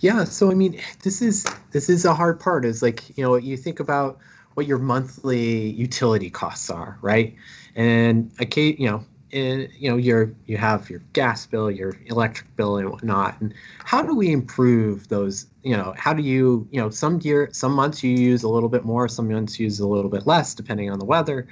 Yeah, 0.00 0.24
so 0.24 0.50
I 0.50 0.54
mean, 0.54 0.80
this 1.02 1.20
is 1.20 1.44
this 1.72 1.88
is 1.88 2.04
a 2.04 2.14
hard 2.14 2.40
part. 2.40 2.64
Is 2.64 2.82
like 2.82 3.16
you 3.16 3.24
know 3.24 3.36
you 3.36 3.56
think 3.56 3.80
about 3.80 4.18
what 4.54 4.66
your 4.66 4.78
monthly 4.78 5.70
utility 5.70 6.30
costs 6.30 6.70
are, 6.70 6.98
right? 7.02 7.36
and 7.76 8.30
okay, 8.40 8.74
you 8.78 8.86
know, 8.90 9.04
you 9.30 9.90
know, 9.90 9.96
your 9.96 10.32
you 10.46 10.56
have 10.56 10.90
your 10.90 11.00
gas 11.12 11.46
bill, 11.46 11.70
your 11.70 11.96
electric 12.06 12.54
bill, 12.56 12.76
and 12.78 12.90
whatnot. 12.90 13.40
And 13.40 13.54
how 13.84 14.02
do 14.02 14.14
we 14.14 14.32
improve 14.32 15.08
those? 15.08 15.46
You 15.62 15.76
know, 15.76 15.94
how 15.96 16.12
do 16.12 16.22
you, 16.22 16.66
you 16.70 16.80
know, 16.80 16.90
some 16.90 17.20
year, 17.22 17.48
some 17.52 17.72
months 17.72 18.02
you 18.02 18.10
use 18.10 18.42
a 18.42 18.48
little 18.48 18.68
bit 18.68 18.84
more, 18.84 19.08
some 19.08 19.30
months 19.30 19.58
you 19.58 19.64
use 19.64 19.78
a 19.78 19.86
little 19.86 20.10
bit 20.10 20.26
less, 20.26 20.54
depending 20.54 20.90
on 20.90 20.98
the 20.98 21.04
weather. 21.04 21.46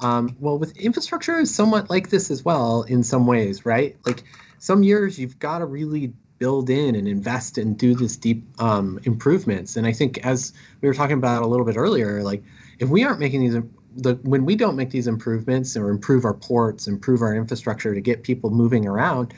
Um, 0.00 0.36
well, 0.40 0.58
with 0.58 0.76
infrastructure 0.76 1.38
is 1.38 1.54
somewhat 1.54 1.88
like 1.88 2.10
this 2.10 2.30
as 2.30 2.44
well 2.44 2.82
in 2.82 3.02
some 3.02 3.26
ways, 3.26 3.64
right? 3.64 3.96
Like 4.04 4.24
some 4.58 4.82
years 4.82 5.18
you've 5.18 5.38
got 5.38 5.58
to 5.58 5.64
really 5.64 6.12
build 6.42 6.68
in 6.68 6.96
and 6.96 7.06
invest 7.06 7.56
and 7.56 7.78
do 7.78 7.94
this 7.94 8.16
deep 8.16 8.42
um, 8.60 8.98
improvements. 9.04 9.76
And 9.76 9.86
I 9.86 9.92
think 9.92 10.18
as 10.26 10.52
we 10.80 10.88
were 10.88 10.94
talking 10.94 11.16
about 11.16 11.44
a 11.44 11.46
little 11.46 11.64
bit 11.64 11.76
earlier, 11.76 12.20
like 12.24 12.42
if 12.80 12.88
we 12.88 13.04
aren't 13.04 13.20
making 13.20 13.42
these 13.42 13.62
the 13.94 14.14
when 14.24 14.44
we 14.44 14.56
don't 14.56 14.74
make 14.74 14.90
these 14.90 15.06
improvements 15.06 15.76
or 15.76 15.88
improve 15.88 16.24
our 16.24 16.34
ports, 16.34 16.88
improve 16.88 17.22
our 17.22 17.36
infrastructure 17.36 17.94
to 17.94 18.00
get 18.00 18.24
people 18.24 18.50
moving 18.50 18.88
around 18.88 19.34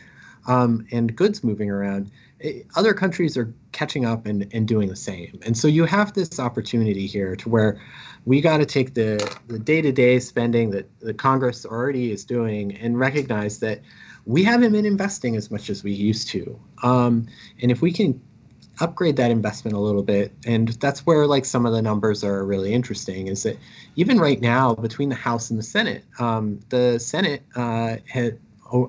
um, 0.47 0.87
and 0.93 1.15
goods 1.15 1.45
moving 1.45 1.71
around, 1.71 2.11
it, 2.41 2.57
eh, 2.57 2.63
other 2.75 2.95
countries 2.95 3.37
are 3.37 3.53
catching 3.73 4.07
up 4.07 4.25
and, 4.25 4.49
and 4.55 4.67
doing 4.67 4.89
the 4.89 4.97
same. 4.97 5.39
And 5.45 5.59
so 5.59 5.69
you 5.69 5.85
have 5.85 6.15
this 6.15 6.41
opportunity 6.41 7.07
here 7.07 7.37
to 7.37 7.49
where 7.51 7.79
we 8.25 8.41
got 8.41 8.59
to 8.59 8.67
take 8.67 8.95
the 8.95 9.11
the 9.47 9.59
day-to-day 9.59 10.21
spending 10.21 10.71
that 10.71 10.87
the 11.01 11.13
Congress 11.13 11.67
already 11.67 12.13
is 12.13 12.25
doing 12.25 12.75
and 12.77 12.99
recognize 12.99 13.59
that 13.59 13.83
we 14.27 14.43
haven't 14.43 14.73
been 14.73 14.87
investing 14.87 15.37
as 15.37 15.51
much 15.51 15.71
as 15.71 15.85
we 15.85 15.93
used 15.93 16.29
to. 16.29 16.59
Um, 16.83 17.27
and 17.61 17.71
if 17.71 17.83
we 17.83 17.93
can 17.93 18.21
upgrade 18.81 19.17
that 19.17 19.31
investment 19.31 19.77
a 19.77 19.81
little 19.81 20.03
bit 20.03 20.33
and 20.47 20.69
that's 20.81 21.07
where 21.07 21.27
like 21.27 21.45
some 21.45 21.65
of 21.65 21.73
the 21.73 21.81
numbers 21.81 22.25
are 22.25 22.45
really 22.45 22.73
interesting 22.73 23.29
is 23.29 23.45
that 23.45 23.57
even 23.95 24.19
right 24.19 24.41
now 24.41 24.75
between 24.75 25.09
the 25.09 25.15
house 25.15 25.51
and 25.51 25.59
the 25.59 25.63
senate 25.63 26.05
um, 26.19 26.59
the 26.71 26.99
senate 26.99 27.45
uh, 27.55 27.97
had 28.09 28.37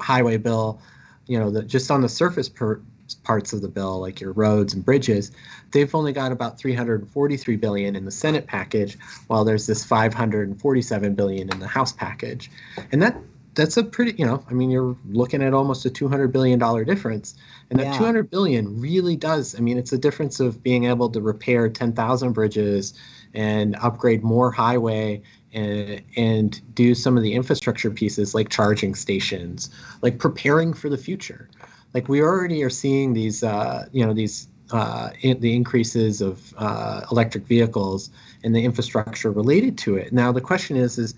highway 0.02 0.38
bill 0.38 0.82
you 1.28 1.38
know 1.38 1.52
the, 1.52 1.62
just 1.62 1.92
on 1.92 2.02
the 2.02 2.10
surface 2.10 2.50
per, 2.50 2.82
parts 3.24 3.54
of 3.54 3.62
the 3.62 3.68
bill 3.68 4.00
like 4.00 4.20
your 4.20 4.32
roads 4.32 4.74
and 4.74 4.84
bridges 4.84 5.32
they've 5.72 5.94
only 5.94 6.12
got 6.12 6.32
about 6.32 6.58
343 6.58 7.56
billion 7.56 7.96
in 7.96 8.06
the 8.06 8.12
senate 8.12 8.48
package 8.48 8.98
while 9.28 9.46
there's 9.46 9.68
this 9.68 9.86
547 9.86 11.14
billion 11.14 11.52
in 11.52 11.60
the 11.60 11.68
house 11.68 11.94
package 11.94 12.50
and 12.92 13.04
that 13.04 13.16
that's 13.56 13.78
a 13.78 13.84
pretty 13.84 14.14
you 14.18 14.26
know 14.26 14.44
i 14.50 14.54
mean 14.54 14.70
you're 14.70 14.96
looking 15.10 15.42
at 15.42 15.54
almost 15.54 15.86
a 15.86 15.90
200 15.90 16.32
billion 16.32 16.60
dollar 16.60 16.84
difference. 16.84 17.36
And 17.72 17.80
that 17.80 17.94
yeah. 17.94 17.98
200 17.98 18.30
billion 18.30 18.80
really 18.80 19.16
does 19.16 19.56
i 19.56 19.60
mean 19.60 19.78
it's 19.78 19.94
a 19.94 19.98
difference 19.98 20.40
of 20.40 20.62
being 20.62 20.86
able 20.86 21.10
to 21.10 21.22
repair 21.22 21.70
10,000 21.70 22.34
bridges 22.34 22.94
and 23.34 23.76
upgrade 23.78 24.24
more 24.24 24.52
highway 24.52 25.22
and 25.54 26.04
and 26.16 26.76
do 26.76 26.94
some 26.94 27.18
of 27.18 27.24
the 27.24 27.34
infrastructure 27.34 27.90
pieces 27.90 28.36
like 28.36 28.50
charging 28.50 28.94
stations 28.94 29.70
like 30.02 30.20
preparing 30.20 30.74
for 30.74 30.90
the 30.90 30.98
future. 30.98 31.50
Like 31.94 32.10
we 32.10 32.22
already 32.22 32.62
are 32.64 32.70
seeing 32.70 33.14
these 33.14 33.44
uh, 33.44 33.88
you 33.92 34.06
know 34.06 34.14
these 34.14 34.48
uh, 34.72 35.12
in, 35.22 35.40
the 35.40 35.56
increases 35.56 36.22
of 36.22 36.54
uh, 36.58 37.02
electric 37.12 37.46
vehicles 37.46 38.10
and 38.44 38.54
the 38.54 38.64
infrastructure 38.64 39.32
related 39.32 39.78
to 39.80 39.96
it. 39.96 40.12
Now 40.12 40.32
the 40.32 40.42
question 40.42 40.76
is 40.76 40.98
is 40.98 41.16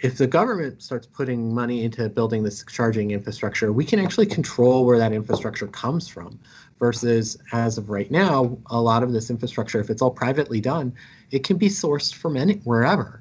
if 0.00 0.18
the 0.18 0.26
government 0.26 0.82
starts 0.82 1.06
putting 1.06 1.54
money 1.54 1.84
into 1.84 2.08
building 2.08 2.42
this 2.42 2.64
charging 2.68 3.10
infrastructure, 3.10 3.72
we 3.72 3.84
can 3.84 3.98
actually 3.98 4.26
control 4.26 4.84
where 4.84 4.98
that 4.98 5.12
infrastructure 5.12 5.66
comes 5.68 6.08
from. 6.08 6.38
Versus, 6.78 7.36
as 7.50 7.76
of 7.76 7.90
right 7.90 8.08
now, 8.08 8.56
a 8.66 8.80
lot 8.80 9.02
of 9.02 9.12
this 9.12 9.30
infrastructure, 9.30 9.80
if 9.80 9.90
it's 9.90 10.00
all 10.00 10.12
privately 10.12 10.60
done, 10.60 10.94
it 11.32 11.42
can 11.42 11.56
be 11.56 11.68
sourced 11.68 12.14
from 12.14 12.36
any 12.36 12.54
wherever. 12.58 13.20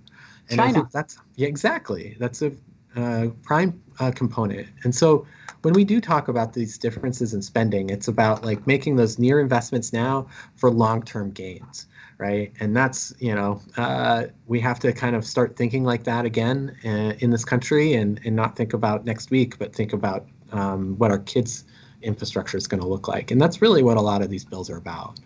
And 0.51 0.59
China. 0.59 0.69
I 0.69 0.73
think 0.73 0.91
that's 0.91 1.17
yeah, 1.37 1.47
exactly. 1.47 2.15
That's 2.19 2.43
a 2.43 2.51
uh, 2.95 3.29
prime 3.41 3.81
uh, 3.99 4.11
component. 4.11 4.67
And 4.83 4.93
so, 4.93 5.25
when 5.63 5.73
we 5.73 5.83
do 5.83 5.99
talk 5.99 6.27
about 6.27 6.53
these 6.53 6.77
differences 6.77 7.33
in 7.33 7.41
spending, 7.41 7.89
it's 7.89 8.07
about 8.07 8.45
like 8.45 8.65
making 8.67 8.95
those 8.95 9.17
near 9.17 9.39
investments 9.39 9.91
now 9.91 10.27
for 10.55 10.69
long-term 10.69 11.31
gains 11.31 11.87
right? 12.17 12.51
And 12.59 12.75
that's 12.75 13.13
you 13.19 13.33
know 13.33 13.61
uh, 13.77 14.25
we 14.47 14.59
have 14.59 14.79
to 14.79 14.93
kind 14.93 15.15
of 15.15 15.25
start 15.25 15.55
thinking 15.55 15.83
like 15.83 16.03
that 16.05 16.25
again 16.25 16.75
uh, 16.83 17.13
in 17.19 17.31
this 17.31 17.45
country, 17.45 17.93
and 17.93 18.19
and 18.25 18.35
not 18.35 18.55
think 18.55 18.73
about 18.73 19.05
next 19.05 19.31
week, 19.31 19.57
but 19.57 19.73
think 19.73 19.93
about 19.93 20.27
um, 20.51 20.97
what 20.97 21.11
our 21.11 21.19
kids' 21.19 21.65
infrastructure 22.01 22.57
is 22.57 22.67
going 22.67 22.81
to 22.81 22.87
look 22.87 23.07
like, 23.07 23.31
and 23.31 23.41
that's 23.41 23.61
really 23.61 23.83
what 23.83 23.97
a 23.97 24.01
lot 24.01 24.21
of 24.21 24.29
these 24.29 24.45
bills 24.45 24.69
are 24.69 24.77
about. 24.77 25.19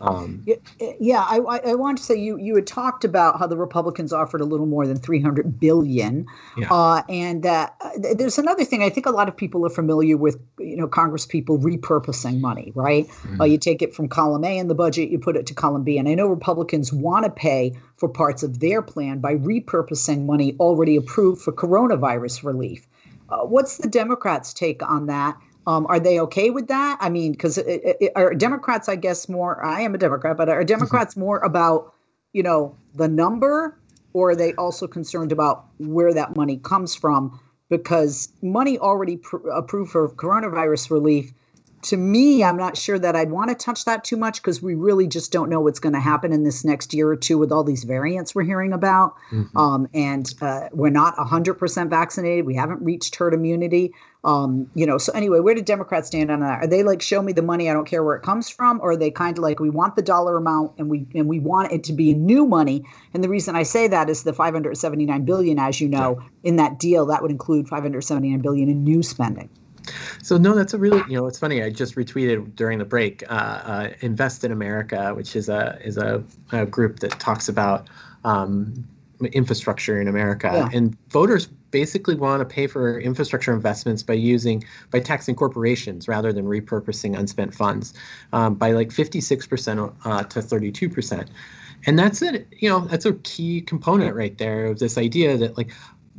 Um, 0.00 0.46
yeah, 1.00 1.24
I, 1.28 1.38
I 1.38 1.74
want 1.74 1.98
to 1.98 2.04
say 2.04 2.14
you 2.14 2.38
you 2.38 2.54
had 2.54 2.66
talked 2.66 3.04
about 3.04 3.38
how 3.38 3.46
the 3.46 3.56
Republicans 3.56 4.12
offered 4.12 4.40
a 4.40 4.44
little 4.44 4.66
more 4.66 4.86
than 4.86 4.96
300 4.96 5.58
billion, 5.58 6.26
yeah. 6.56 6.72
uh, 6.72 7.02
and 7.08 7.44
uh, 7.44 7.68
there's 8.14 8.38
another 8.38 8.64
thing. 8.64 8.82
I 8.82 8.90
think 8.90 9.06
a 9.06 9.10
lot 9.10 9.28
of 9.28 9.36
people 9.36 9.66
are 9.66 9.70
familiar 9.70 10.16
with, 10.16 10.40
you 10.58 10.76
know, 10.76 10.86
Congress 10.86 11.26
people 11.26 11.58
repurposing 11.58 12.40
money, 12.40 12.72
right? 12.76 13.08
Mm-hmm. 13.08 13.40
Uh, 13.40 13.44
you 13.44 13.58
take 13.58 13.82
it 13.82 13.94
from 13.94 14.08
column 14.08 14.44
A 14.44 14.58
in 14.58 14.68
the 14.68 14.74
budget, 14.74 15.10
you 15.10 15.18
put 15.18 15.36
it 15.36 15.46
to 15.46 15.54
column 15.54 15.82
B, 15.82 15.98
and 15.98 16.08
I 16.08 16.14
know 16.14 16.28
Republicans 16.28 16.92
want 16.92 17.24
to 17.24 17.30
pay 17.30 17.76
for 17.96 18.08
parts 18.08 18.44
of 18.44 18.60
their 18.60 18.82
plan 18.82 19.18
by 19.18 19.34
repurposing 19.34 20.26
money 20.26 20.54
already 20.60 20.96
approved 20.96 21.42
for 21.42 21.52
coronavirus 21.52 22.44
relief. 22.44 22.86
Uh, 23.28 23.40
what's 23.40 23.78
the 23.78 23.88
Democrats' 23.88 24.54
take 24.54 24.82
on 24.82 25.06
that? 25.06 25.36
Um, 25.68 25.84
are 25.90 26.00
they 26.00 26.18
okay 26.20 26.48
with 26.48 26.68
that? 26.68 26.96
I 26.98 27.10
mean, 27.10 27.32
because 27.32 27.58
are 28.16 28.32
Democrats, 28.32 28.88
I 28.88 28.96
guess, 28.96 29.28
more? 29.28 29.62
I 29.62 29.82
am 29.82 29.94
a 29.94 29.98
Democrat, 29.98 30.38
but 30.38 30.48
are 30.48 30.64
Democrats 30.64 31.14
more 31.14 31.40
about 31.40 31.92
you 32.32 32.42
know 32.42 32.74
the 32.94 33.06
number, 33.06 33.78
or 34.14 34.30
are 34.30 34.34
they 34.34 34.54
also 34.54 34.86
concerned 34.86 35.30
about 35.30 35.66
where 35.76 36.14
that 36.14 36.34
money 36.34 36.56
comes 36.56 36.94
from? 36.94 37.38
Because 37.68 38.32
money 38.40 38.78
already 38.78 39.18
pr- 39.18 39.46
approved 39.50 39.90
for 39.92 40.08
coronavirus 40.08 40.90
relief 40.90 41.34
to 41.82 41.96
me, 41.96 42.42
I'm 42.42 42.56
not 42.56 42.76
sure 42.76 42.98
that 42.98 43.14
I'd 43.14 43.30
want 43.30 43.50
to 43.50 43.54
touch 43.54 43.84
that 43.84 44.04
too 44.04 44.16
much 44.16 44.42
because 44.42 44.60
we 44.62 44.74
really 44.74 45.06
just 45.06 45.30
don't 45.30 45.48
know 45.48 45.60
what's 45.60 45.78
going 45.78 45.92
to 45.92 46.00
happen 46.00 46.32
in 46.32 46.42
this 46.42 46.64
next 46.64 46.92
year 46.92 47.08
or 47.08 47.16
two 47.16 47.38
with 47.38 47.52
all 47.52 47.62
these 47.62 47.84
variants 47.84 48.34
we're 48.34 48.42
hearing 48.42 48.72
about. 48.72 49.14
Mm-hmm. 49.30 49.56
Um, 49.56 49.88
and 49.94 50.32
uh, 50.40 50.68
we're 50.72 50.90
not 50.90 51.16
100% 51.16 51.90
vaccinated. 51.90 52.46
We 52.46 52.54
haven't 52.54 52.82
reached 52.82 53.14
herd 53.14 53.32
immunity. 53.32 53.94
Um, 54.24 54.68
you 54.74 54.84
know, 54.84 54.98
so 54.98 55.12
anyway, 55.12 55.38
where 55.38 55.54
do 55.54 55.62
Democrats 55.62 56.08
stand 56.08 56.30
on 56.30 56.40
that? 56.40 56.64
Are 56.64 56.66
they 56.66 56.82
like, 56.82 57.00
show 57.00 57.22
me 57.22 57.32
the 57.32 57.42
money, 57.42 57.70
I 57.70 57.72
don't 57.72 57.86
care 57.86 58.02
where 58.02 58.16
it 58.16 58.22
comes 58.22 58.50
from? 58.50 58.80
Or 58.80 58.90
are 58.90 58.96
they 58.96 59.12
kind 59.12 59.38
of 59.38 59.42
like, 59.42 59.60
we 59.60 59.70
want 59.70 59.94
the 59.94 60.02
dollar 60.02 60.36
amount 60.36 60.72
and 60.78 60.90
we 60.90 61.06
and 61.14 61.28
we 61.28 61.38
want 61.38 61.70
it 61.70 61.84
to 61.84 61.92
be 61.92 62.12
new 62.14 62.44
money? 62.44 62.84
And 63.14 63.22
the 63.22 63.28
reason 63.28 63.54
I 63.54 63.62
say 63.62 63.86
that 63.86 64.10
is 64.10 64.24
the 64.24 64.32
579 64.32 65.24
billion, 65.24 65.58
as 65.58 65.80
you 65.80 65.88
know, 65.88 66.20
in 66.42 66.56
that 66.56 66.80
deal, 66.80 67.06
that 67.06 67.22
would 67.22 67.30
include 67.30 67.68
579 67.68 68.40
billion 68.40 68.68
in 68.68 68.82
new 68.82 69.02
spending. 69.04 69.48
So 70.22 70.36
no, 70.36 70.54
that's 70.54 70.74
a 70.74 70.78
really 70.78 71.02
you 71.08 71.16
know 71.16 71.26
it's 71.26 71.38
funny. 71.38 71.62
I 71.62 71.70
just 71.70 71.94
retweeted 71.94 72.54
during 72.56 72.78
the 72.78 72.84
break. 72.84 73.22
Uh, 73.30 73.34
uh, 73.34 73.90
Invest 74.00 74.44
in 74.44 74.52
America, 74.52 75.14
which 75.14 75.36
is 75.36 75.48
a 75.48 75.78
is 75.82 75.96
a, 75.96 76.22
a 76.52 76.66
group 76.66 77.00
that 77.00 77.18
talks 77.18 77.48
about 77.48 77.88
um, 78.24 78.86
infrastructure 79.32 80.00
in 80.00 80.08
America, 80.08 80.50
yeah. 80.52 80.76
and 80.76 80.96
voters 81.10 81.48
basically 81.70 82.14
want 82.14 82.40
to 82.40 82.44
pay 82.44 82.66
for 82.66 82.98
infrastructure 82.98 83.52
investments 83.52 84.02
by 84.02 84.14
using 84.14 84.64
by 84.90 85.00
taxing 85.00 85.34
corporations 85.34 86.08
rather 86.08 86.32
than 86.32 86.46
repurposing 86.46 87.18
unspent 87.18 87.54
funds 87.54 87.94
um, 88.32 88.54
by 88.54 88.72
like 88.72 88.88
56% 88.88 89.94
uh, 90.04 90.22
to 90.24 90.40
32% 90.40 91.28
and 91.86 91.98
that's 91.98 92.22
it 92.22 92.46
you 92.50 92.68
know 92.68 92.80
that's 92.80 93.04
a 93.04 93.12
key 93.14 93.60
component 93.60 94.14
right 94.14 94.38
there 94.38 94.66
of 94.66 94.78
this 94.78 94.96
idea 94.98 95.36
that 95.36 95.56
like 95.56 95.70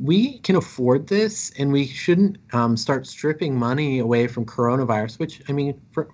we 0.02 0.38
can 0.38 0.56
afford 0.56 1.06
this 1.06 1.52
and 1.58 1.72
we 1.72 1.86
shouldn't 1.86 2.38
um, 2.52 2.76
start 2.76 3.06
stripping 3.06 3.54
money 3.54 3.98
away 3.98 4.26
from 4.26 4.44
coronavirus 4.46 5.18
which 5.18 5.42
i 5.48 5.52
mean 5.52 5.78
for, 5.92 6.08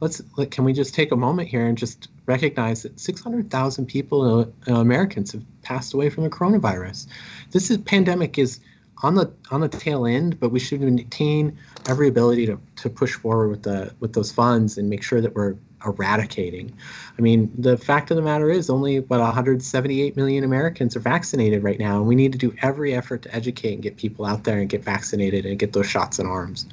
let's 0.00 0.20
like, 0.36 0.50
can 0.50 0.64
we 0.64 0.72
just 0.72 0.94
take 0.94 1.12
a 1.12 1.16
moment 1.16 1.48
here 1.48 1.66
and 1.66 1.78
just 1.78 2.08
recognize 2.26 2.82
that 2.82 2.98
600000 2.98 3.86
people 3.86 4.52
uh, 4.68 4.72
americans 4.72 5.32
have 5.32 5.42
passed 5.64 5.94
away 5.94 6.10
from 6.10 6.22
the 6.22 6.30
coronavirus. 6.30 7.06
This 7.50 7.70
is 7.70 7.78
pandemic 7.78 8.38
is 8.38 8.60
on 9.02 9.16
the 9.16 9.32
on 9.50 9.60
the 9.60 9.68
tail 9.68 10.06
end 10.06 10.38
but 10.38 10.50
we 10.50 10.60
should 10.60 10.80
maintain 10.80 11.58
every 11.88 12.06
ability 12.06 12.46
to, 12.46 12.60
to 12.76 12.88
push 12.88 13.14
forward 13.14 13.48
with 13.48 13.62
the 13.64 13.92
with 13.98 14.12
those 14.12 14.30
funds 14.30 14.78
and 14.78 14.88
make 14.88 15.02
sure 15.02 15.20
that 15.20 15.34
we're 15.34 15.56
eradicating. 15.84 16.72
I 17.18 17.22
mean, 17.22 17.52
the 17.56 17.76
fact 17.76 18.10
of 18.10 18.16
the 18.16 18.22
matter 18.22 18.50
is 18.50 18.70
only 18.70 19.00
what 19.00 19.20
178 19.20 20.16
million 20.16 20.44
Americans 20.44 20.96
are 20.96 21.00
vaccinated 21.00 21.62
right 21.62 21.78
now, 21.78 21.98
and 21.98 22.06
we 22.06 22.14
need 22.14 22.32
to 22.32 22.38
do 22.38 22.54
every 22.62 22.94
effort 22.94 23.22
to 23.22 23.34
educate 23.34 23.74
and 23.74 23.82
get 23.82 23.96
people 23.96 24.24
out 24.24 24.44
there 24.44 24.58
and 24.58 24.68
get 24.68 24.82
vaccinated 24.82 25.46
and 25.46 25.58
get 25.58 25.72
those 25.72 25.86
shots 25.86 26.18
in 26.18 26.26
arms. 26.26 26.66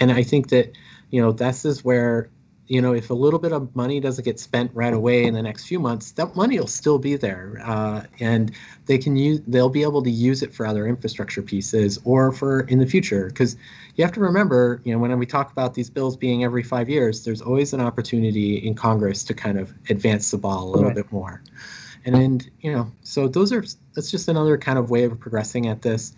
And 0.00 0.10
I 0.12 0.22
think 0.22 0.48
that, 0.48 0.72
you 1.10 1.20
know, 1.20 1.32
this 1.32 1.64
is 1.64 1.84
where 1.84 2.28
you 2.66 2.80
know, 2.80 2.94
if 2.94 3.10
a 3.10 3.14
little 3.14 3.38
bit 3.38 3.52
of 3.52 3.74
money 3.76 4.00
doesn't 4.00 4.24
get 4.24 4.40
spent 4.40 4.70
right 4.74 4.94
away 4.94 5.24
in 5.24 5.34
the 5.34 5.42
next 5.42 5.66
few 5.66 5.78
months, 5.78 6.12
that 6.12 6.34
money 6.34 6.58
will 6.58 6.66
still 6.66 6.98
be 6.98 7.16
there, 7.16 7.60
uh, 7.64 8.02
and 8.20 8.52
they 8.86 8.96
can 8.96 9.16
use. 9.16 9.40
They'll 9.46 9.68
be 9.68 9.82
able 9.82 10.02
to 10.02 10.10
use 10.10 10.42
it 10.42 10.54
for 10.54 10.66
other 10.66 10.86
infrastructure 10.86 11.42
pieces 11.42 11.98
or 12.04 12.32
for 12.32 12.60
in 12.62 12.78
the 12.78 12.86
future. 12.86 13.26
Because 13.26 13.56
you 13.96 14.04
have 14.04 14.14
to 14.14 14.20
remember, 14.20 14.80
you 14.84 14.92
know, 14.92 14.98
when 14.98 15.16
we 15.18 15.26
talk 15.26 15.52
about 15.52 15.74
these 15.74 15.90
bills 15.90 16.16
being 16.16 16.42
every 16.44 16.62
five 16.62 16.88
years, 16.88 17.24
there's 17.24 17.42
always 17.42 17.72
an 17.74 17.80
opportunity 17.80 18.56
in 18.56 18.74
Congress 18.74 19.24
to 19.24 19.34
kind 19.34 19.58
of 19.58 19.72
advance 19.90 20.30
the 20.30 20.38
ball 20.38 20.68
a 20.68 20.70
little 20.70 20.86
right. 20.86 20.96
bit 20.96 21.12
more. 21.12 21.42
And 22.06 22.14
then, 22.14 22.40
you 22.60 22.72
know, 22.72 22.90
so 23.02 23.28
those 23.28 23.52
are 23.52 23.64
that's 23.94 24.10
just 24.10 24.28
another 24.28 24.58
kind 24.58 24.78
of 24.78 24.90
way 24.90 25.04
of 25.04 25.18
progressing 25.18 25.68
at 25.68 25.82
this. 25.82 26.14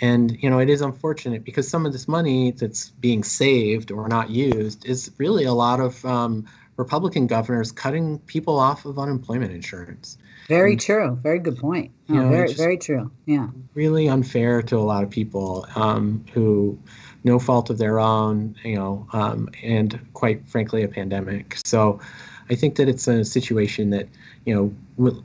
And 0.00 0.42
you 0.42 0.50
know, 0.50 0.58
it 0.58 0.70
is 0.70 0.80
unfortunate 0.80 1.44
because 1.44 1.68
some 1.68 1.86
of 1.86 1.92
this 1.92 2.06
money 2.06 2.50
that's 2.50 2.90
being 2.90 3.22
saved 3.22 3.90
or 3.90 4.08
not 4.08 4.30
used 4.30 4.86
is 4.86 5.10
really 5.18 5.44
a 5.44 5.52
lot 5.52 5.80
of 5.80 6.04
um, 6.04 6.46
Republican 6.76 7.26
governors 7.26 7.72
cutting 7.72 8.18
people 8.20 8.58
off 8.58 8.84
of 8.84 8.98
unemployment 8.98 9.52
insurance. 9.52 10.18
Very 10.48 10.72
and, 10.72 10.80
true. 10.80 11.18
Very 11.22 11.38
good 11.38 11.58
point. 11.58 11.92
you 12.08 12.16
know, 12.16 12.28
very 12.28 12.52
very 12.52 12.76
true. 12.76 13.10
Yeah. 13.24 13.48
Really 13.74 14.08
unfair 14.08 14.62
to 14.62 14.76
a 14.76 14.80
lot 14.80 15.02
of 15.02 15.10
people 15.10 15.66
um, 15.74 16.24
who, 16.32 16.78
no 17.24 17.38
fault 17.38 17.70
of 17.70 17.78
their 17.78 17.98
own, 17.98 18.56
you 18.64 18.76
know, 18.76 19.08
um, 19.12 19.48
and 19.62 19.98
quite 20.12 20.46
frankly, 20.46 20.82
a 20.82 20.88
pandemic. 20.88 21.56
So, 21.64 22.00
I 22.48 22.54
think 22.54 22.76
that 22.76 22.88
it's 22.88 23.08
a 23.08 23.24
situation 23.24 23.90
that 23.90 24.08
you 24.44 24.54
know 24.54 25.20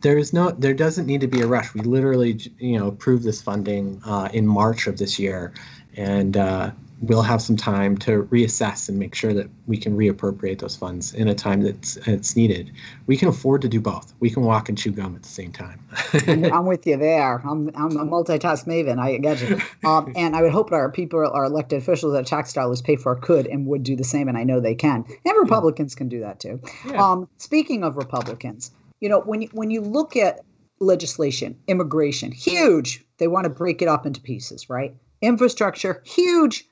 there 0.00 0.18
is 0.18 0.32
no 0.32 0.50
there 0.50 0.74
doesn't 0.74 1.06
need 1.06 1.20
to 1.20 1.28
be 1.28 1.40
a 1.40 1.46
rush. 1.46 1.74
We 1.74 1.82
literally 1.82 2.40
you 2.58 2.78
know 2.78 2.88
approved 2.88 3.24
this 3.24 3.42
funding 3.42 4.00
uh, 4.04 4.28
in 4.32 4.46
march 4.46 4.86
of 4.86 4.98
this 4.98 5.18
year. 5.18 5.52
And 5.96 6.36
uh, 6.36 6.70
we'll 7.00 7.22
have 7.22 7.40
some 7.40 7.56
time 7.56 7.96
to 7.96 8.24
reassess 8.24 8.88
and 8.88 8.98
make 8.98 9.14
sure 9.14 9.32
that 9.32 9.48
we 9.66 9.76
can 9.76 9.96
reappropriate 9.96 10.60
those 10.60 10.76
funds 10.76 11.14
in 11.14 11.28
a 11.28 11.34
time 11.34 11.62
that's 11.62 11.96
it's 12.06 12.36
needed. 12.36 12.70
We 13.06 13.16
can 13.16 13.28
afford 13.28 13.62
to 13.62 13.68
do 13.68 13.80
both. 13.80 14.12
We 14.20 14.30
can 14.30 14.44
walk 14.44 14.68
and 14.68 14.76
chew 14.76 14.92
gum 14.92 15.16
at 15.16 15.22
the 15.22 15.28
same 15.28 15.52
time. 15.52 15.84
I'm 16.28 16.66
with 16.66 16.86
you 16.86 16.96
there. 16.96 17.38
I'm, 17.38 17.70
I'm 17.74 17.96
a 17.96 18.04
multitask 18.04 18.66
maven 18.66 18.98
i 18.98 19.16
get 19.16 19.40
you. 19.40 19.60
Um, 19.88 20.12
and 20.16 20.36
i 20.36 20.42
would 20.42 20.52
hope 20.52 20.72
our 20.72 20.90
people 20.90 21.20
our 21.20 21.44
elected 21.44 21.78
officials 21.78 22.12
that 22.12 22.26
tax 22.26 22.52
dollars 22.52 22.82
pay 22.82 22.96
for 22.96 23.16
could 23.16 23.46
and 23.46 23.66
would 23.66 23.82
do 23.82 23.96
the 23.96 24.04
same 24.04 24.28
and 24.28 24.36
i 24.36 24.44
know 24.44 24.60
they 24.60 24.74
can. 24.74 25.04
And 25.24 25.34
republicans 25.38 25.94
yeah. 25.94 25.98
can 25.98 26.08
do 26.08 26.20
that 26.20 26.40
too. 26.40 26.60
Yeah. 26.86 27.10
um, 27.10 27.28
speaking 27.38 27.82
of 27.82 27.96
republicans 27.96 28.70
you 29.00 29.08
know, 29.08 29.20
when 29.20 29.42
you, 29.42 29.48
when 29.52 29.70
you 29.70 29.80
look 29.80 30.16
at 30.16 30.40
legislation, 30.80 31.56
immigration, 31.68 32.32
huge. 32.32 33.04
They 33.18 33.28
want 33.28 33.44
to 33.44 33.50
break 33.50 33.82
it 33.82 33.88
up 33.88 34.06
into 34.06 34.20
pieces, 34.20 34.68
right? 34.68 34.94
Infrastructure, 35.20 36.02
huge. 36.04 36.66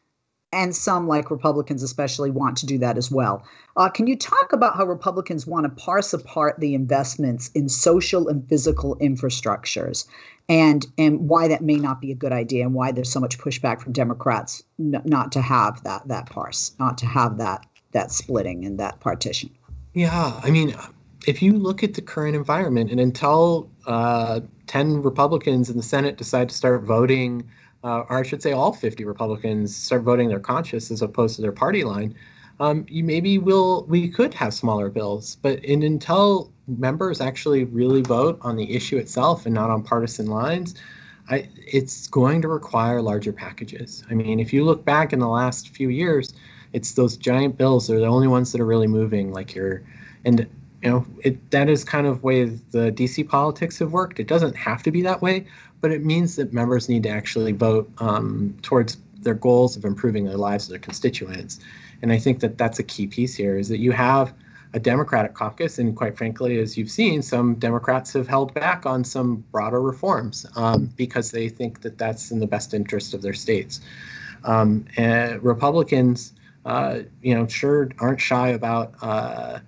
And 0.50 0.74
some, 0.74 1.06
like 1.06 1.30
Republicans 1.30 1.82
especially, 1.82 2.30
want 2.30 2.56
to 2.56 2.66
do 2.66 2.78
that 2.78 2.96
as 2.96 3.10
well. 3.10 3.46
Uh, 3.76 3.90
can 3.90 4.06
you 4.06 4.16
talk 4.16 4.54
about 4.54 4.76
how 4.76 4.86
Republicans 4.86 5.46
want 5.46 5.64
to 5.64 5.82
parse 5.84 6.14
apart 6.14 6.58
the 6.58 6.74
investments 6.74 7.50
in 7.54 7.68
social 7.68 8.28
and 8.28 8.48
physical 8.48 8.96
infrastructures 8.96 10.06
and, 10.48 10.86
and 10.96 11.28
why 11.28 11.48
that 11.48 11.60
may 11.60 11.76
not 11.76 12.00
be 12.00 12.10
a 12.10 12.14
good 12.14 12.32
idea 12.32 12.64
and 12.64 12.72
why 12.72 12.92
there's 12.92 13.12
so 13.12 13.20
much 13.20 13.38
pushback 13.38 13.82
from 13.82 13.92
Democrats 13.92 14.62
n- 14.80 15.02
not 15.04 15.32
to 15.32 15.42
have 15.42 15.84
that, 15.84 16.08
that 16.08 16.30
parse, 16.30 16.74
not 16.80 16.96
to 16.96 17.04
have 17.04 17.36
that, 17.36 17.66
that 17.92 18.10
splitting 18.10 18.64
and 18.64 18.80
that 18.80 19.00
partition? 19.00 19.50
Yeah, 19.92 20.40
I 20.42 20.50
mean, 20.50 20.74
if 21.26 21.42
you 21.42 21.52
look 21.52 21.82
at 21.82 21.94
the 21.94 22.02
current 22.02 22.36
environment, 22.36 22.90
and 22.90 23.00
until 23.00 23.68
uh, 23.86 24.40
10 24.66 25.02
Republicans 25.02 25.70
in 25.70 25.76
the 25.76 25.82
Senate 25.82 26.16
decide 26.16 26.48
to 26.48 26.54
start 26.54 26.82
voting, 26.82 27.48
uh, 27.84 28.04
or 28.08 28.18
I 28.18 28.22
should 28.22 28.42
say 28.42 28.52
all 28.52 28.72
50 28.72 29.04
Republicans 29.04 29.74
start 29.74 30.02
voting 30.02 30.28
their 30.28 30.40
conscience 30.40 30.90
as 30.90 31.02
opposed 31.02 31.36
to 31.36 31.42
their 31.42 31.52
party 31.52 31.84
line, 31.84 32.14
um, 32.60 32.86
you 32.88 33.04
maybe 33.04 33.38
will 33.38 33.84
we 33.84 34.08
could 34.08 34.34
have 34.34 34.52
smaller 34.52 34.88
bills. 34.88 35.36
But 35.42 35.64
in, 35.64 35.82
until 35.82 36.52
members 36.66 37.20
actually 37.20 37.64
really 37.64 38.02
vote 38.02 38.38
on 38.42 38.56
the 38.56 38.74
issue 38.74 38.96
itself 38.96 39.46
and 39.46 39.54
not 39.54 39.70
on 39.70 39.82
partisan 39.82 40.26
lines, 40.26 40.74
I, 41.30 41.48
it's 41.56 42.08
going 42.08 42.42
to 42.42 42.48
require 42.48 43.00
larger 43.02 43.32
packages. 43.32 44.02
I 44.10 44.14
mean, 44.14 44.40
if 44.40 44.52
you 44.52 44.64
look 44.64 44.84
back 44.84 45.12
in 45.12 45.18
the 45.18 45.28
last 45.28 45.68
few 45.68 45.88
years, 45.88 46.32
it's 46.72 46.92
those 46.92 47.16
giant 47.16 47.56
bills. 47.56 47.86
They're 47.86 48.00
the 48.00 48.06
only 48.06 48.28
ones 48.28 48.52
that 48.52 48.60
are 48.60 48.66
really 48.66 48.86
moving. 48.86 49.32
Like 49.32 49.54
your, 49.54 49.82
and 50.24 50.46
you 50.82 50.90
know, 50.90 51.06
it, 51.24 51.50
that 51.50 51.68
is 51.68 51.84
kind 51.84 52.06
of 52.06 52.22
way 52.22 52.44
the 52.44 52.92
DC 52.92 53.28
politics 53.28 53.78
have 53.80 53.92
worked. 53.92 54.20
It 54.20 54.28
doesn't 54.28 54.56
have 54.56 54.82
to 54.84 54.90
be 54.90 55.02
that 55.02 55.20
way, 55.20 55.46
but 55.80 55.90
it 55.90 56.04
means 56.04 56.36
that 56.36 56.52
members 56.52 56.88
need 56.88 57.02
to 57.04 57.08
actually 57.08 57.52
vote 57.52 57.90
um, 57.98 58.56
towards 58.62 58.98
their 59.20 59.34
goals 59.34 59.76
of 59.76 59.84
improving 59.84 60.24
the 60.24 60.36
lives 60.36 60.64
of 60.64 60.70
their 60.70 60.78
constituents. 60.78 61.58
And 62.02 62.12
I 62.12 62.18
think 62.18 62.40
that 62.40 62.58
that's 62.58 62.78
a 62.78 62.84
key 62.84 63.08
piece 63.08 63.34
here 63.34 63.58
is 63.58 63.68
that 63.68 63.78
you 63.78 63.90
have 63.92 64.32
a 64.74 64.78
Democratic 64.78 65.34
caucus, 65.34 65.78
and 65.78 65.96
quite 65.96 66.16
frankly, 66.16 66.58
as 66.58 66.76
you've 66.76 66.90
seen, 66.90 67.22
some 67.22 67.54
Democrats 67.54 68.12
have 68.12 68.28
held 68.28 68.52
back 68.54 68.84
on 68.86 69.02
some 69.02 69.42
broader 69.50 69.80
reforms 69.80 70.44
um, 70.56 70.92
because 70.96 71.30
they 71.30 71.48
think 71.48 71.80
that 71.80 71.96
that's 71.98 72.30
in 72.30 72.38
the 72.38 72.46
best 72.46 72.74
interest 72.74 73.14
of 73.14 73.22
their 73.22 73.32
states. 73.32 73.80
Um, 74.44 74.84
and 74.96 75.42
Republicans, 75.42 76.34
uh, 76.64 77.00
you 77.22 77.34
know, 77.34 77.46
sure 77.46 77.90
aren't 77.98 78.20
shy 78.20 78.48
about. 78.48 78.94
Uh, 79.00 79.60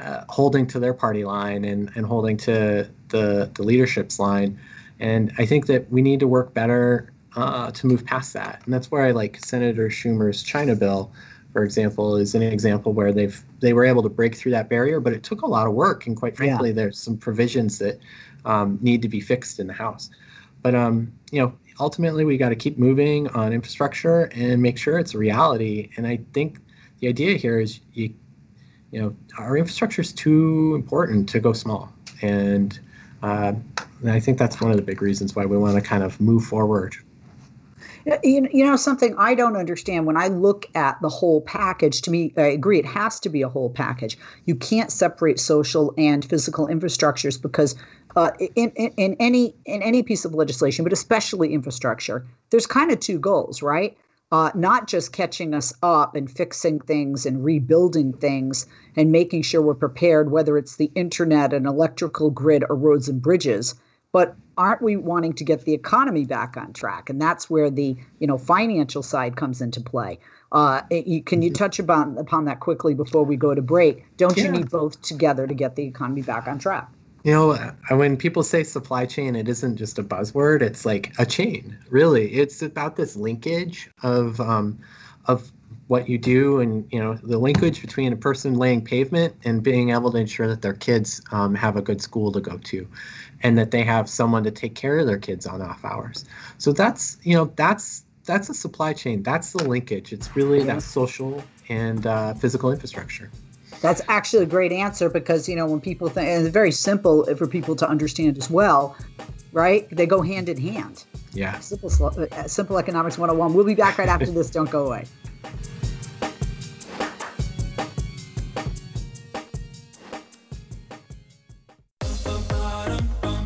uh, 0.00 0.24
holding 0.28 0.66
to 0.68 0.78
their 0.78 0.94
party 0.94 1.24
line 1.24 1.64
and, 1.64 1.90
and 1.94 2.06
holding 2.06 2.36
to 2.38 2.88
the, 3.08 3.50
the 3.54 3.62
leadership's 3.62 4.18
line. 4.18 4.58
And 4.98 5.32
I 5.38 5.46
think 5.46 5.66
that 5.66 5.90
we 5.90 6.02
need 6.02 6.20
to 6.20 6.28
work 6.28 6.54
better 6.54 7.12
uh, 7.36 7.70
to 7.70 7.86
move 7.86 8.04
past 8.04 8.32
that. 8.34 8.62
And 8.64 8.74
that's 8.74 8.90
where 8.90 9.02
I 9.02 9.12
like 9.12 9.44
Senator 9.44 9.88
Schumer's 9.88 10.42
China 10.42 10.74
bill, 10.74 11.12
for 11.52 11.64
example, 11.64 12.16
is 12.16 12.34
an 12.34 12.42
example 12.42 12.92
where 12.92 13.12
they've 13.12 13.42
they 13.60 13.72
were 13.72 13.84
able 13.84 14.02
to 14.02 14.08
break 14.08 14.34
through 14.34 14.52
that 14.52 14.68
barrier, 14.68 15.00
but 15.00 15.12
it 15.12 15.22
took 15.22 15.42
a 15.42 15.46
lot 15.46 15.66
of 15.66 15.74
work. 15.74 16.06
And 16.06 16.16
quite 16.16 16.36
frankly, 16.36 16.70
yeah. 16.70 16.74
there's 16.74 16.98
some 16.98 17.16
provisions 17.16 17.78
that 17.78 17.98
um, 18.44 18.78
need 18.80 19.02
to 19.02 19.08
be 19.08 19.20
fixed 19.20 19.60
in 19.60 19.66
the 19.66 19.72
House. 19.72 20.10
but 20.62 20.74
um, 20.74 21.12
you 21.30 21.40
know, 21.40 21.52
ultimately 21.78 22.24
we 22.24 22.36
got 22.36 22.50
to 22.50 22.56
keep 22.56 22.78
moving 22.78 23.28
on 23.28 23.52
infrastructure 23.52 24.24
and 24.34 24.62
make 24.62 24.78
sure 24.78 24.98
it's 24.98 25.14
a 25.14 25.18
reality. 25.18 25.90
And 25.96 26.06
I 26.06 26.20
think 26.32 26.58
the 27.00 27.08
idea 27.08 27.36
here 27.36 27.60
is 27.60 27.80
you, 27.94 28.14
you 28.92 29.00
know, 29.00 29.16
our 29.38 29.56
infrastructure 29.56 30.02
is 30.02 30.12
too 30.12 30.74
important 30.74 31.28
to 31.30 31.40
go 31.40 31.52
small, 31.52 31.92
and, 32.22 32.78
uh, 33.22 33.52
and 34.00 34.10
I 34.10 34.20
think 34.20 34.38
that's 34.38 34.60
one 34.60 34.70
of 34.70 34.76
the 34.76 34.82
big 34.82 35.02
reasons 35.02 35.36
why 35.36 35.46
we 35.46 35.56
want 35.56 35.76
to 35.76 35.80
kind 35.80 36.02
of 36.02 36.20
move 36.20 36.44
forward 36.44 36.96
you, 38.22 38.48
you 38.52 38.64
know 38.64 38.76
something 38.76 39.14
I 39.18 39.34
don't 39.34 39.56
understand 39.56 40.06
when 40.06 40.16
I 40.16 40.28
look 40.28 40.66
at 40.74 41.00
the 41.02 41.08
whole 41.08 41.40
package. 41.42 42.02
To 42.02 42.10
me, 42.10 42.32
I 42.36 42.42
agree 42.42 42.78
it 42.78 42.86
has 42.86 43.20
to 43.20 43.28
be 43.28 43.42
a 43.42 43.48
whole 43.48 43.70
package. 43.70 44.18
You 44.46 44.54
can't 44.54 44.90
separate 44.90 45.38
social 45.38 45.94
and 45.98 46.24
physical 46.24 46.66
infrastructures 46.66 47.40
because 47.40 47.74
uh, 48.16 48.30
in, 48.56 48.70
in, 48.70 48.92
in 48.96 49.16
any 49.20 49.54
in 49.66 49.82
any 49.82 50.02
piece 50.02 50.24
of 50.24 50.34
legislation, 50.34 50.84
but 50.84 50.92
especially 50.92 51.52
infrastructure, 51.52 52.26
there's 52.50 52.66
kind 52.66 52.90
of 52.90 53.00
two 53.00 53.18
goals, 53.18 53.62
right? 53.62 53.96
Uh, 54.32 54.50
not 54.54 54.86
just 54.86 55.12
catching 55.12 55.54
us 55.54 55.72
up 55.82 56.14
and 56.14 56.30
fixing 56.30 56.78
things 56.78 57.26
and 57.26 57.44
rebuilding 57.44 58.12
things 58.12 58.66
and 58.94 59.10
making 59.10 59.42
sure 59.42 59.60
we're 59.60 59.74
prepared, 59.74 60.30
whether 60.30 60.56
it's 60.56 60.76
the 60.76 60.90
internet, 60.94 61.52
an 61.52 61.66
electrical 61.66 62.30
grid, 62.30 62.64
or 62.68 62.76
roads 62.76 63.08
and 63.08 63.20
bridges 63.20 63.74
but 64.12 64.34
aren't 64.56 64.82
we 64.82 64.96
wanting 64.96 65.32
to 65.34 65.44
get 65.44 65.64
the 65.64 65.72
economy 65.72 66.24
back 66.24 66.56
on 66.56 66.72
track 66.72 67.10
and 67.10 67.20
that's 67.20 67.48
where 67.48 67.70
the 67.70 67.96
you 68.18 68.26
know 68.26 68.38
financial 68.38 69.02
side 69.02 69.36
comes 69.36 69.60
into 69.60 69.80
play 69.80 70.18
uh, 70.52 70.82
you, 70.90 71.22
can 71.22 71.42
you 71.42 71.50
mm-hmm. 71.50 71.54
touch 71.54 71.78
upon 71.78 72.18
upon 72.18 72.44
that 72.44 72.60
quickly 72.60 72.94
before 72.94 73.24
we 73.24 73.36
go 73.36 73.54
to 73.54 73.62
break 73.62 74.04
don't 74.16 74.36
yeah. 74.36 74.44
you 74.44 74.50
need 74.50 74.70
both 74.70 75.00
together 75.02 75.46
to 75.46 75.54
get 75.54 75.76
the 75.76 75.84
economy 75.84 76.22
back 76.22 76.46
on 76.46 76.58
track 76.58 76.88
you 77.24 77.32
know 77.32 77.74
when 77.90 78.16
people 78.16 78.42
say 78.42 78.62
supply 78.64 79.04
chain 79.06 79.36
it 79.36 79.48
isn't 79.48 79.76
just 79.76 79.98
a 79.98 80.02
buzzword 80.02 80.62
it's 80.62 80.86
like 80.86 81.12
a 81.18 81.26
chain 81.26 81.76
really. 81.90 82.32
It's 82.32 82.62
about 82.62 82.96
this 82.96 83.16
linkage 83.16 83.90
of 84.02 84.40
um, 84.40 84.78
of 85.26 85.52
what 85.88 86.08
you 86.08 86.18
do 86.18 86.60
and 86.60 86.86
you 86.92 87.00
know 87.00 87.14
the 87.14 87.38
linkage 87.38 87.80
between 87.80 88.12
a 88.12 88.16
person 88.16 88.54
laying 88.54 88.82
pavement 88.82 89.34
and 89.44 89.62
being 89.62 89.90
able 89.90 90.10
to 90.12 90.18
ensure 90.18 90.48
that 90.48 90.62
their 90.62 90.72
kids 90.72 91.20
um, 91.32 91.54
have 91.54 91.76
a 91.76 91.82
good 91.82 92.00
school 92.00 92.32
to 92.32 92.40
go 92.40 92.58
to 92.58 92.86
and 93.42 93.58
that 93.58 93.70
they 93.70 93.82
have 93.82 94.08
someone 94.08 94.44
to 94.44 94.50
take 94.50 94.74
care 94.74 94.98
of 94.98 95.06
their 95.06 95.18
kids 95.18 95.46
on 95.46 95.60
off 95.60 95.84
hours. 95.84 96.24
So 96.58 96.72
that's 96.72 97.18
you 97.22 97.34
know 97.34 97.52
that's 97.56 98.04
that's 98.24 98.48
a 98.48 98.54
supply 98.54 98.92
chain. 98.92 99.22
That's 99.22 99.52
the 99.52 99.64
linkage. 99.64 100.12
It's 100.12 100.34
really 100.36 100.62
that 100.64 100.82
social 100.82 101.42
and 101.68 102.06
uh, 102.06 102.34
physical 102.34 102.70
infrastructure 102.70 103.30
that's 103.80 104.02
actually 104.08 104.42
a 104.42 104.46
great 104.46 104.72
answer 104.72 105.08
because 105.08 105.48
you 105.48 105.56
know 105.56 105.66
when 105.66 105.80
people 105.80 106.08
think 106.08 106.28
and 106.28 106.46
it's 106.46 106.52
very 106.52 106.72
simple 106.72 107.24
for 107.36 107.46
people 107.46 107.76
to 107.76 107.88
understand 107.88 108.36
as 108.38 108.50
well 108.50 108.96
right? 109.52 109.88
They 109.90 110.06
go 110.06 110.22
hand 110.22 110.48
in 110.48 110.56
hand. 110.58 111.04
Yeah. 111.32 111.58
Simple 111.60 111.90
uh, 112.32 112.48
simple 112.48 112.78
economics 112.78 113.18
101 113.18 113.54
we'll 113.54 113.64
be 113.64 113.74
back 113.74 113.98
right 113.98 114.08
after 114.08 114.26
this. 114.26 114.50
Don't 114.50 114.70
go 114.70 114.86
away. 114.86 115.04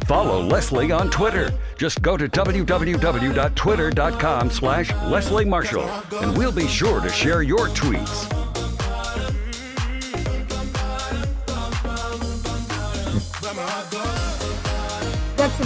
Follow 0.07 0.43
Leslie 0.43 0.93
on 0.93 1.11
Twitter. 1.11 1.51
Just 1.77 2.01
go 2.03 2.17
to 2.17 2.29
www.twitter.com 2.29 4.51
slash 4.51 4.93
Leslie 5.07 5.45
Marshall, 5.45 5.89
and 6.21 6.39
we'll 6.39 6.53
be 6.53 6.69
sure 6.69 7.01
to 7.01 7.09
share 7.09 7.43
your 7.43 7.67
tweets. 7.69 8.44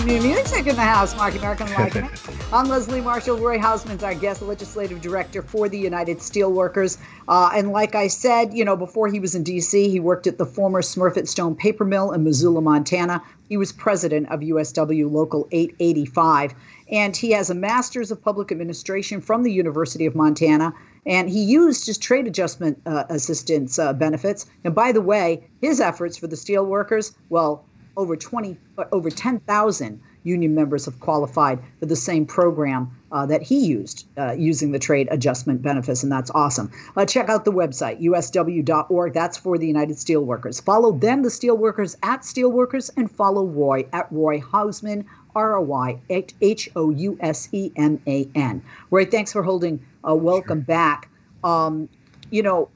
New 0.09 0.23
music 0.23 0.67
in 0.67 0.75
the 0.75 0.81
house, 0.81 1.15
Mark 1.15 1.35
American 1.35 1.69
it. 1.69 2.05
I'm 2.53 2.67
Leslie 2.67 3.03
Marshall. 3.03 3.37
Roy 3.37 3.59
Houseman's 3.59 4.03
our 4.03 4.15
guest, 4.15 4.41
legislative 4.41 5.03
director 5.03 5.43
for 5.43 5.69
the 5.69 5.79
United 5.79 6.21
Steelworkers. 6.21 6.97
Uh, 7.29 7.51
and 7.55 7.73
like 7.73 7.95
I 7.95 8.07
said, 8.07 8.55
you 8.55 8.65
know, 8.65 8.75
before 8.75 9.09
he 9.09 9.21
was 9.21 9.35
in 9.35 9.43
D.C., 9.43 9.91
he 9.91 10.01
worked 10.01 10.27
at 10.27 10.39
the 10.39 10.47
former 10.47 10.81
Smurfit 10.81 11.29
Stone 11.29 11.57
paper 11.57 11.85
mill 11.85 12.13
in 12.13 12.25
Missoula, 12.25 12.63
Montana. 12.63 13.23
He 13.51 13.59
was 13.59 13.71
president 13.71 14.31
of 14.31 14.41
USW 14.41 15.13
Local 15.13 15.47
885. 15.53 16.55
And 16.91 17.15
he 17.15 17.33
has 17.33 17.51
a 17.51 17.55
master's 17.55 18.11
of 18.11 18.23
public 18.25 18.51
administration 18.51 19.21
from 19.21 19.43
the 19.43 19.53
University 19.53 20.07
of 20.07 20.15
Montana. 20.15 20.73
And 21.05 21.29
he 21.29 21.45
used 21.45 21.85
his 21.85 21.99
trade 21.99 22.27
adjustment 22.27 22.81
uh, 22.87 23.05
assistance 23.11 23.79
uh, 23.79 23.93
benefits. 23.93 24.47
And 24.65 24.75
by 24.75 24.91
the 24.91 25.03
way, 25.03 25.47
his 25.61 25.83
efforts 25.83 26.17
for 26.17 26.29
the 26.29 26.37
steelworkers, 26.37 27.15
well, 27.29 27.68
over 27.99 28.17
20, 28.17 28.57
uh, 28.79 28.85
over 28.93 29.11
10,000 29.11 30.01
union 30.23 30.55
members 30.55 30.85
have 30.85 30.99
qualified 31.01 31.59
for 31.81 31.87
the 31.87 31.97
same 31.97 32.25
program 32.25 32.91
uh, 33.11 33.27
that 33.27 33.43
he 33.43 33.67
used 33.67 34.07
uh, 34.17 34.33
using 34.33 34.71
the 34.73 34.79
trade 34.79 35.09
adjustment 35.11 35.61
benefits, 35.63 36.03
and 36.03 36.13
that's 36.13 36.31
awesome. 36.31 36.71
Uh, 36.97 37.05
check 37.05 37.29
out 37.29 37.45
the 37.45 37.53
website, 37.53 38.01
usw.org. 38.01 39.13
That's 39.13 39.37
for 39.37 39.59
the 39.59 39.67
United 39.67 39.97
Steelworkers. 39.97 40.63
Follow 40.63 40.93
them, 40.93 41.23
the 41.23 41.29
Steelworkers, 41.29 41.97
at 42.03 42.21
Steelworkers, 42.21 42.91
and 42.97 43.11
follow 43.11 43.45
Roy 43.45 43.87
at 43.93 44.07
Roy 44.13 44.41
Houseman, 44.41 45.05
R 45.35 45.57
O 45.57 45.63
Y 45.63 45.99
H 46.09 46.71
O 46.77 46.91
U 46.91 47.19
S 47.21 47.49
E 47.53 47.73
M 47.77 48.01
A 48.07 48.29
N. 48.35 48.63
Roy, 48.91 49.07
thanks 49.07 49.33
for 49.33 49.43
holding. 49.43 49.85
Uh, 50.07 50.15
welcome 50.15 50.61
sure. 50.61 50.67
back. 50.67 51.11
Um, 51.43 51.89
you 52.31 52.43
know, 52.43 52.69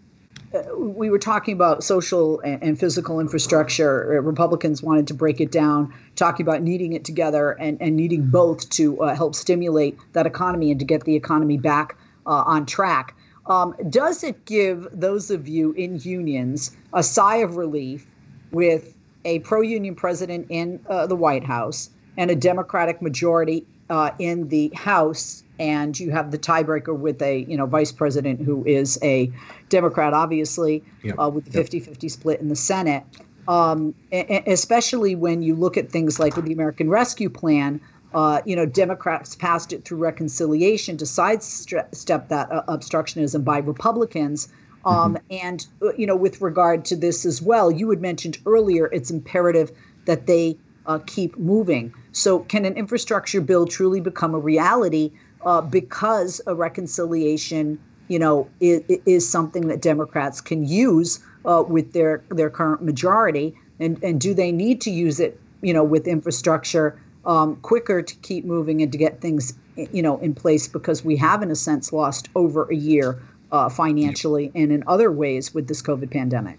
we 0.77 1.11
were 1.11 1.19
talking 1.19 1.55
about 1.55 1.83
social 1.83 2.41
and, 2.41 2.79
physical 2.79 3.21
infrastructure. 3.21 4.17
Uh, 4.17 4.21
Republicans 4.21 4.83
wanted 4.83 5.07
to 5.07 5.15
break 5.15 5.41
it 5.41 5.51
down, 5.51 5.93
talking 6.17 6.45
about 6.45 6.63
needing 6.63 6.93
it 6.93 7.05
together 7.05 7.53
and, 7.53 7.81
and 7.81 7.97
needing 7.97 8.27
both 8.27 8.69
to 8.71 9.01
uh, 9.03 9.15
help 9.15 9.35
stimulate 9.35 9.99
that 10.13 10.27
economy 10.27 10.71
and 10.71 10.81
to 10.81 10.87
get 10.87 11.05
the 11.05 11.17
economy 11.17 11.57
back 11.57 11.97
uh, 12.27 12.43
on 12.47 12.67
track. 12.67 13.15
Um, 13.47 13.75
does 13.91 14.23
it 14.23 14.45
give 14.45 14.87
those 14.93 15.31
of 15.31 15.49
you 15.49 15.73
in 15.73 15.99
unions 15.99 16.77
a 16.93 17.03
sigh 17.03 17.37
of 17.37 17.57
relief 17.57 18.07
with 18.53 18.97
a 19.25 19.41
pro 19.41 19.61
union 19.61 19.95
president 19.95 20.47
in 20.49 20.81
uh, 20.89 21.07
the 21.07 21.17
White 21.17 21.45
House 21.45 21.91
and 22.17 22.31
a 22.31 22.37
Democratic 22.37 23.03
majority 23.03 23.67
uh, 23.91 24.11
in 24.19 24.49
the 24.49 24.71
House 24.75 25.43
and 25.59 25.99
you 26.01 26.11
have 26.11 26.33
the 26.33 26.39
tiebreaker 26.39 26.97
with 26.97 27.23
a 27.23 27.41
you 27.41 27.57
know 27.57 27.67
vice 27.67 27.93
president 27.93 28.41
who 28.41 28.65
is 28.65 28.99
a 29.03 29.31
Democrat, 29.69 30.13
obviously, 30.13 30.83
yep. 31.03 31.17
uh, 31.19 31.29
with 31.29 31.45
the 31.45 31.53
50 31.53 31.79
yep. 31.79 31.87
50 31.87 32.09
split 32.09 32.41
in 32.41 32.49
the 32.49 32.57
Senate. 32.57 33.05
Um, 33.49 33.95
especially 34.13 35.17
when 35.17 35.43
you 35.43 35.57
look 35.57 35.77
at 35.77 35.91
things 35.91 36.21
like 36.21 36.37
with 36.37 36.45
the 36.45 36.53
American 36.53 36.89
Rescue 36.89 37.29
Plan, 37.29 37.81
uh, 38.15 38.41
you 38.45 38.55
know, 38.55 38.67
Democrats 38.67 39.35
passed 39.35 39.73
it 39.73 39.85
through 39.85 39.99
reconciliation 39.99 40.97
to 40.99 41.07
sidestep 41.07 42.29
that 42.29 42.53
uh, 42.53 42.63
obstructionism 42.69 43.45
by 43.45 43.59
Republicans. 43.59 44.49
Um, 44.85 45.15
mm-hmm. 45.15 45.47
And, 45.47 45.67
uh, 45.83 45.93
you 45.95 46.07
know, 46.07 46.15
with 46.15 46.41
regard 46.41 46.85
to 46.87 46.97
this 46.97 47.25
as 47.25 47.43
well, 47.43 47.71
you 47.71 47.91
had 47.91 48.01
mentioned 48.01 48.39
earlier 48.47 48.87
it's 48.93 49.11
imperative 49.11 49.73
that 50.05 50.27
they 50.27 50.57
uh, 50.87 50.99
keep 51.07 51.37
moving. 51.39 51.93
So, 52.13 52.41
can 52.41 52.65
an 52.65 52.75
infrastructure 52.75 53.41
bill 53.41 53.67
truly 53.67 54.01
become 54.01 54.35
a 54.35 54.39
reality 54.39 55.13
uh, 55.45 55.61
because 55.61 56.41
a 56.47 56.55
reconciliation, 56.55 57.79
you 58.09 58.19
know, 58.19 58.49
is, 58.61 58.83
is, 59.07 59.29
something 59.29 59.69
that 59.69 59.83
Democrats 59.83 60.41
can 60.41 60.65
use 60.65 61.21
uh, 61.45 61.65
with 61.67 61.93
their 61.93 62.23
their 62.31 62.51
current 62.51 62.83
majority, 62.83 63.55
and 63.81 64.03
and 64.03 64.21
do 64.21 64.35
they 64.35 64.53
need 64.53 64.81
to 64.83 64.91
use 64.91 65.21
it, 65.21 65.41
you 65.63 65.73
know, 65.73 65.85
with 65.85 66.07
infrastructure 66.07 66.99
um, 67.25 67.57
quicker 67.57 68.03
to 68.03 68.15
keep 68.17 68.45
moving 68.45 68.83
and 68.83 68.91
to 68.93 68.99
get 68.99 69.21
things, 69.21 69.55
you 69.77 70.03
know, 70.03 70.19
in 70.19 70.35
place 70.35 70.69
because 70.69 71.05
we 71.05 71.17
have, 71.17 71.43
in 71.43 71.51
a 71.51 71.57
sense, 71.57 71.93
lost 71.93 72.29
over 72.35 72.71
a 72.71 72.75
year 72.75 73.23
uh, 73.53 73.69
financially 73.69 74.51
and 74.55 74.73
in 74.73 74.83
other 74.87 75.13
ways 75.13 75.55
with 75.55 75.69
this 75.69 75.83
COVID 75.83 76.11
pandemic. 76.11 76.59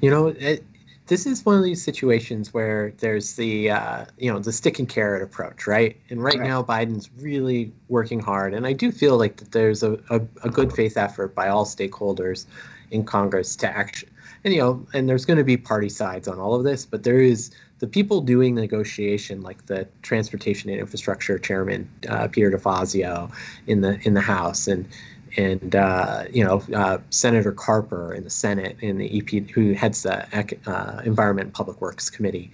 You 0.00 0.10
know, 0.10 0.28
it, 0.28 0.64
this 1.12 1.26
is 1.26 1.44
one 1.44 1.58
of 1.58 1.62
these 1.62 1.82
situations 1.82 2.54
where 2.54 2.94
there's 2.96 3.36
the 3.36 3.70
uh, 3.70 4.06
you 4.16 4.32
know 4.32 4.38
the 4.38 4.50
stick 4.50 4.78
and 4.78 4.88
carrot 4.88 5.22
approach, 5.22 5.66
right? 5.66 6.00
And 6.08 6.22
right, 6.22 6.38
right, 6.38 6.48
now 6.48 6.62
Biden's 6.62 7.10
really 7.18 7.70
working 7.88 8.18
hard, 8.18 8.54
and 8.54 8.66
I 8.66 8.72
do 8.72 8.90
feel 8.90 9.18
like 9.18 9.36
that 9.36 9.52
there's 9.52 9.82
a, 9.82 9.98
a, 10.08 10.22
a 10.42 10.48
good 10.48 10.72
faith 10.72 10.96
effort 10.96 11.34
by 11.34 11.48
all 11.48 11.66
stakeholders 11.66 12.46
in 12.90 13.04
Congress 13.04 13.56
to 13.56 13.68
action. 13.68 14.08
And 14.42 14.54
you 14.54 14.60
know, 14.60 14.86
and 14.94 15.06
there's 15.06 15.26
going 15.26 15.36
to 15.36 15.44
be 15.44 15.58
party 15.58 15.90
sides 15.90 16.28
on 16.28 16.38
all 16.38 16.54
of 16.54 16.64
this, 16.64 16.86
but 16.86 17.02
there 17.02 17.20
is 17.20 17.50
the 17.80 17.86
people 17.86 18.22
doing 18.22 18.54
the 18.54 18.62
negotiation, 18.62 19.42
like 19.42 19.66
the 19.66 19.86
Transportation 20.00 20.70
and 20.70 20.80
Infrastructure 20.80 21.38
Chairman 21.38 21.90
uh, 22.08 22.28
Peter 22.28 22.50
DeFazio 22.50 23.30
in 23.66 23.82
the 23.82 24.00
in 24.06 24.14
the 24.14 24.22
House, 24.22 24.66
and 24.66 24.88
and 25.36 25.74
uh, 25.74 26.24
you 26.30 26.44
know 26.44 26.62
uh, 26.74 26.98
Senator 27.10 27.52
Carper 27.52 28.14
in 28.14 28.24
the 28.24 28.30
Senate 28.30 28.76
in 28.80 28.98
the 28.98 29.18
EP 29.18 29.50
who 29.50 29.72
heads 29.72 30.02
the 30.02 30.26
uh, 30.66 31.02
Environment 31.04 31.46
and 31.46 31.54
Public 31.54 31.80
Works 31.80 32.10
Committee. 32.10 32.50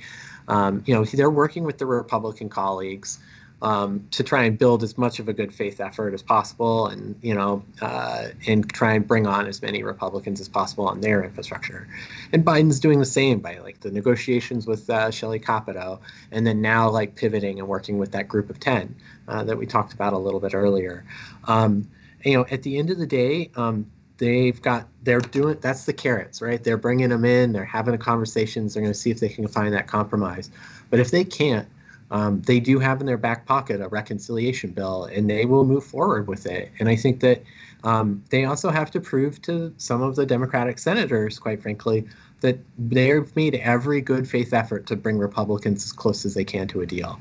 Um, 0.49 0.83
you 0.87 0.95
know 0.95 1.05
they're 1.05 1.31
working 1.31 1.65
with 1.65 1.79
the 1.79 1.87
Republican 1.87 2.49
colleagues 2.49 3.19
um, 3.61 4.07
to 4.13 4.23
try 4.23 4.45
and 4.45 4.57
build 4.57 4.83
as 4.83 4.97
much 4.97 5.19
of 5.19 5.29
a 5.29 5.33
good 5.33 5.53
faith 5.53 5.81
effort 5.81 6.15
as 6.15 6.23
possible, 6.23 6.87
and 6.87 7.17
you 7.23 7.35
know, 7.35 7.65
uh, 7.81 8.29
and 8.47 8.69
try 8.73 8.95
and 8.95 9.07
bring 9.07 9.27
on 9.27 9.47
as 9.47 9.61
many 9.63 9.83
Republicans 9.83 10.41
as 10.41 10.49
possible 10.49 10.87
on 10.87 11.01
their 11.01 11.25
infrastructure. 11.25 11.89
And 12.33 12.45
Biden's 12.45 12.79
doing 12.79 13.01
the 13.01 13.05
same 13.05 13.41
by 13.41 13.59
like 13.59 13.81
the 13.81 13.91
negotiations 13.91 14.67
with 14.67 14.89
uh, 14.89 15.11
Shelley 15.11 15.41
Capito, 15.41 16.01
and 16.31 16.47
then 16.47 16.61
now 16.61 16.89
like 16.89 17.17
pivoting 17.17 17.59
and 17.59 17.67
working 17.67 17.99
with 17.99 18.13
that 18.13 18.29
group 18.29 18.49
of 18.49 18.61
ten 18.61 18.95
uh, 19.27 19.43
that 19.45 19.59
we 19.59 19.67
talked 19.67 19.93
about 19.93 20.13
a 20.13 20.19
little 20.19 20.41
bit 20.41 20.55
earlier. 20.55 21.05
Um, 21.45 21.89
you 22.25 22.35
know, 22.35 22.47
at 22.51 22.63
the 22.63 22.79
end 22.79 22.91
of 22.91 22.99
the 22.99 23.07
day, 23.07 23.51
um, 23.57 23.91
they've 24.19 24.61
got 24.61 24.89
they're 25.03 25.21
doing 25.21 25.59
that's 25.61 25.85
the 25.85 25.93
carrots, 25.93 26.43
right? 26.43 26.63
They're 26.63 26.77
bringing 26.77 27.09
them 27.09 27.25
in, 27.25 27.53
they're 27.53 27.65
having 27.65 27.93
the 27.93 27.99
conversations, 27.99 28.75
they're 28.75 28.83
going 28.83 28.93
to 28.93 28.99
see 28.99 29.11
if 29.11 29.21
they 29.21 29.29
can 29.29 29.47
find 29.49 29.73
that 29.75 29.87
compromise. 29.87 30.51
But 30.91 31.01
if 31.01 31.11
they 31.11 31.25
can't, 31.25 31.69
um, 32.11 32.41
they 32.43 32.59
do 32.61 32.79
have 32.79 33.01
in 33.01 33.07
their 33.07 33.19
back 33.19 33.47
pocket 33.47 33.81
a 33.81 33.89
reconciliation 33.89 34.71
bill 34.71 35.05
and 35.05 35.29
they 35.29 35.45
will 35.45 35.65
move 35.65 35.85
forward 35.85 36.27
with 36.27 36.47
it. 36.47 36.71
And 36.79 36.89
I 36.89 36.97
think 36.97 37.21
that 37.21 37.43
um, 37.85 38.25
they 38.31 38.45
also 38.45 38.71
have 38.71 38.91
to 38.93 39.01
prove 39.01 39.41
to 39.43 39.73
some 39.77 40.03
of 40.03 40.17
the 40.17 40.27
Democratic 40.27 40.79
senators, 40.79 41.39
quite 41.39 41.63
frankly, 41.63 42.09
that 42.41 42.59
they've 42.79 43.35
made 43.37 43.57
every 43.57 44.01
good 44.01 44.29
faith 44.29 44.53
effort 44.53 44.87
to 44.87 44.97
bring 44.97 45.19
Republicans 45.19 45.85
as 45.85 45.93
close 45.93 46.25
as 46.25 46.35
they 46.35 46.45
can 46.45 46.67
to 46.69 46.81
a 46.81 46.87
deal. 46.87 47.21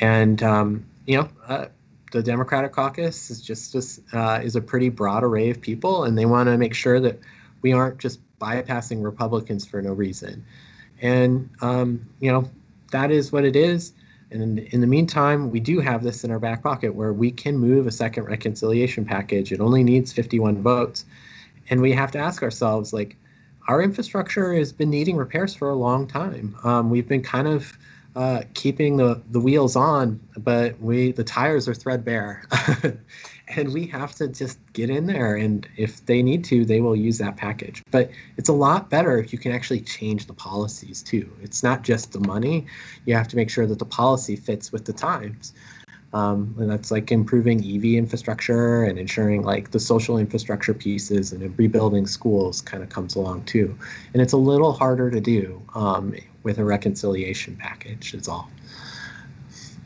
And, 0.00 0.42
um, 0.42 0.84
you 1.06 1.16
know, 1.18 1.28
uh, 1.48 1.66
the 2.10 2.22
Democratic 2.22 2.72
caucus 2.72 3.30
is 3.30 3.40
just, 3.40 4.00
uh, 4.12 4.40
is 4.42 4.56
a 4.56 4.60
pretty 4.60 4.88
broad 4.88 5.24
array 5.24 5.50
of 5.50 5.60
people, 5.60 6.04
and 6.04 6.16
they 6.16 6.26
want 6.26 6.48
to 6.48 6.58
make 6.58 6.74
sure 6.74 7.00
that 7.00 7.18
we 7.62 7.72
aren't 7.72 7.98
just 7.98 8.20
bypassing 8.38 9.02
Republicans 9.02 9.66
for 9.66 9.80
no 9.82 9.92
reason. 9.92 10.44
And, 11.00 11.50
um, 11.60 12.06
you 12.20 12.32
know, 12.32 12.50
that 12.90 13.10
is 13.10 13.32
what 13.32 13.44
it 13.44 13.56
is. 13.56 13.92
And 14.30 14.42
in, 14.42 14.58
in, 14.66 14.80
the 14.80 14.86
meantime, 14.86 15.50
we 15.50 15.60
do 15.60 15.80
have 15.80 16.02
this 16.02 16.24
in 16.24 16.30
our 16.30 16.38
back 16.38 16.62
pocket 16.62 16.94
where 16.94 17.12
we 17.12 17.30
can 17.30 17.56
move 17.56 17.86
a 17.86 17.90
second 17.90 18.24
reconciliation 18.24 19.04
package. 19.04 19.52
It 19.52 19.60
only 19.60 19.82
needs 19.82 20.12
51 20.12 20.62
votes. 20.62 21.04
And 21.68 21.80
we 21.80 21.92
have 21.92 22.12
to 22.12 22.18
ask 22.18 22.42
ourselves, 22.42 22.92
like, 22.92 23.16
our 23.68 23.82
infrastructure 23.82 24.54
has 24.54 24.72
been 24.72 24.90
needing 24.90 25.16
repairs 25.16 25.54
for 25.54 25.70
a 25.70 25.74
long 25.74 26.06
time. 26.06 26.56
Um, 26.64 26.90
we've 26.90 27.06
been 27.06 27.22
kind 27.22 27.46
of 27.46 27.76
uh, 28.16 28.42
keeping 28.54 28.96
the, 28.96 29.22
the 29.30 29.40
wheels 29.40 29.76
on, 29.76 30.20
but 30.36 30.80
we 30.80 31.12
the 31.12 31.24
tires 31.24 31.68
are 31.68 31.74
threadbare. 31.74 32.44
and 33.56 33.72
we 33.72 33.86
have 33.86 34.14
to 34.14 34.28
just 34.28 34.58
get 34.72 34.90
in 34.90 35.06
there 35.06 35.34
and 35.34 35.68
if 35.76 36.06
they 36.06 36.22
need 36.22 36.44
to 36.44 36.64
they 36.64 36.80
will 36.80 36.96
use 36.96 37.18
that 37.18 37.36
package. 37.36 37.82
But 37.90 38.10
it's 38.36 38.48
a 38.48 38.52
lot 38.52 38.90
better 38.90 39.18
if 39.18 39.32
you 39.32 39.38
can 39.38 39.52
actually 39.52 39.80
change 39.80 40.26
the 40.26 40.32
policies 40.32 41.02
too. 41.02 41.30
It's 41.42 41.62
not 41.62 41.82
just 41.82 42.12
the 42.12 42.20
money. 42.20 42.66
You 43.06 43.14
have 43.14 43.28
to 43.28 43.36
make 43.36 43.50
sure 43.50 43.66
that 43.66 43.78
the 43.78 43.84
policy 43.84 44.36
fits 44.36 44.72
with 44.72 44.84
the 44.84 44.92
times 44.92 45.52
um, 46.12 46.54
and 46.58 46.70
that's 46.70 46.90
like 46.90 47.12
improving 47.12 47.58
ev 47.64 47.84
infrastructure 47.84 48.84
and 48.84 48.98
ensuring 48.98 49.42
like 49.42 49.70
the 49.70 49.80
social 49.80 50.18
infrastructure 50.18 50.74
pieces 50.74 51.32
and 51.32 51.58
rebuilding 51.58 52.06
schools 52.06 52.60
kind 52.60 52.82
of 52.82 52.88
comes 52.88 53.14
along 53.14 53.42
too 53.44 53.76
and 54.12 54.22
it's 54.22 54.32
a 54.32 54.38
little 54.38 54.72
harder 54.72 55.10
to 55.10 55.20
do 55.20 55.60
um, 55.74 56.14
with 56.42 56.58
a 56.58 56.64
reconciliation 56.64 57.56
package 57.56 58.14
is 58.14 58.28
all 58.28 58.50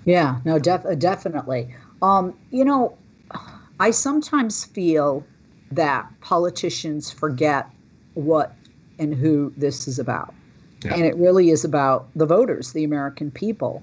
yeah 0.05 0.41
no 0.45 0.59
def- 0.59 0.99
definitely 0.99 1.75
um, 2.03 2.35
you 2.51 2.65
know 2.65 2.97
I 3.81 3.91
sometimes 3.91 4.65
feel 4.65 5.25
that 5.73 6.09
politicians 6.21 7.11
forget 7.11 7.69
what 8.15 8.55
and 8.99 9.15
who 9.15 9.53
this 9.57 9.89
is 9.89 9.99
about. 9.99 10.33
Yeah. 10.85 10.95
And 10.95 11.05
it 11.05 11.17
really 11.17 11.51
is 11.51 11.65
about 11.65 12.09
the 12.15 12.27
voters, 12.27 12.73
the 12.73 12.85
American 12.85 13.31
people. 13.31 13.83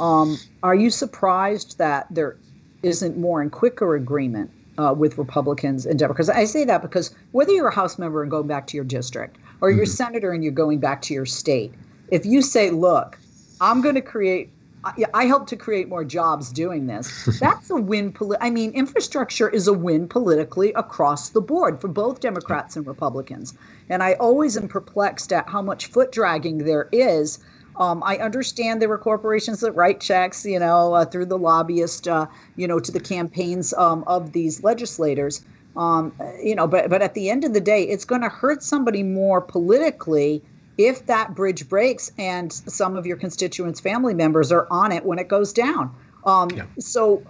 Um, 0.00 0.38
are 0.62 0.74
you 0.74 0.90
surprised 0.90 1.78
that 1.78 2.06
there 2.10 2.36
isn't 2.82 3.16
more 3.16 3.40
and 3.40 3.50
quicker 3.50 3.94
agreement 3.94 4.50
uh, 4.78 4.94
with 4.96 5.18
Republicans 5.18 5.86
and 5.86 5.98
Democrats? 5.98 6.28
I 6.28 6.44
say 6.44 6.64
that 6.64 6.82
because 6.82 7.14
whether 7.32 7.52
you're 7.52 7.68
a 7.68 7.74
House 7.74 7.98
member 7.98 8.22
and 8.22 8.30
going 8.30 8.46
back 8.46 8.66
to 8.68 8.76
your 8.76 8.84
district, 8.84 9.36
or 9.60 9.70
you're 9.70 9.84
mm-hmm. 9.84 9.92
a 9.92 9.96
senator 9.96 10.32
and 10.32 10.42
you're 10.42 10.52
going 10.52 10.78
back 10.78 11.02
to 11.02 11.14
your 11.14 11.26
state, 11.26 11.72
if 12.10 12.26
you 12.26 12.42
say, 12.42 12.70
look, 12.70 13.18
I'm 13.60 13.80
going 13.80 13.94
to 13.94 14.02
create 14.02 14.50
I, 14.84 15.04
I 15.14 15.24
helped 15.26 15.48
to 15.50 15.56
create 15.56 15.88
more 15.88 16.04
jobs 16.04 16.50
doing 16.50 16.86
this. 16.86 17.26
That's 17.40 17.70
a 17.70 17.76
win. 17.76 18.12
Poli- 18.12 18.38
I 18.40 18.50
mean, 18.50 18.72
infrastructure 18.72 19.48
is 19.48 19.68
a 19.68 19.72
win 19.72 20.08
politically 20.08 20.72
across 20.72 21.30
the 21.30 21.40
board 21.40 21.80
for 21.80 21.88
both 21.88 22.20
Democrats 22.20 22.76
and 22.76 22.86
Republicans. 22.86 23.54
And 23.88 24.02
I 24.02 24.14
always 24.14 24.56
am 24.56 24.68
perplexed 24.68 25.32
at 25.32 25.48
how 25.48 25.62
much 25.62 25.86
foot 25.86 26.12
dragging 26.12 26.58
there 26.58 26.88
is. 26.92 27.38
Um, 27.76 28.02
I 28.04 28.18
understand 28.18 28.82
there 28.82 28.88
were 28.88 28.98
corporations 28.98 29.60
that 29.60 29.72
write 29.72 30.00
checks, 30.00 30.44
you 30.44 30.58
know, 30.58 30.94
uh, 30.94 31.04
through 31.04 31.26
the 31.26 31.38
lobbyist, 31.38 32.06
uh, 32.06 32.26
you 32.56 32.68
know, 32.68 32.78
to 32.78 32.92
the 32.92 33.00
campaigns 33.00 33.72
um, 33.74 34.04
of 34.06 34.32
these 34.32 34.62
legislators. 34.62 35.44
Um, 35.74 36.12
you 36.42 36.54
know, 36.54 36.66
but 36.66 36.90
but 36.90 37.00
at 37.00 37.14
the 37.14 37.30
end 37.30 37.44
of 37.44 37.54
the 37.54 37.60
day, 37.60 37.82
it's 37.84 38.04
going 38.04 38.20
to 38.20 38.28
hurt 38.28 38.62
somebody 38.62 39.02
more 39.02 39.40
politically 39.40 40.42
if 40.76 41.06
that 41.06 41.34
bridge 41.34 41.68
breaks 41.68 42.10
and 42.18 42.52
some 42.52 42.96
of 42.96 43.06
your 43.06 43.16
constituents' 43.16 43.80
family 43.80 44.14
members 44.14 44.52
are 44.52 44.66
on 44.70 44.92
it 44.92 45.04
when 45.04 45.18
it 45.18 45.28
goes 45.28 45.52
down. 45.52 45.94
Um, 46.24 46.50
yeah. 46.50 46.64
So, 46.78 47.22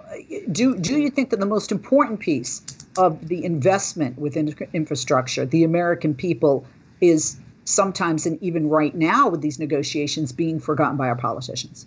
do 0.51 0.77
do 0.77 0.99
you 0.99 1.09
think 1.09 1.31
that 1.31 1.41
the 1.41 1.47
most 1.47 1.73
important 1.73 2.21
piece 2.21 2.63
of 2.99 3.29
the 3.29 3.45
investment 3.45 4.19
within 4.19 4.55
infrastructure, 4.73 5.47
the 5.47 5.65
American 5.65 6.15
people, 6.15 6.67
is 7.01 7.39
sometimes 7.65 8.27
and 8.27 8.43
even 8.43 8.69
right 8.69 8.95
now 8.95 9.29
with 9.29 9.41
these 9.41 9.59
negotiations 9.59 10.33
being 10.33 10.61
forgotten 10.61 10.97
by 10.97 11.09
our 11.09 11.17
politicians? 11.17 11.87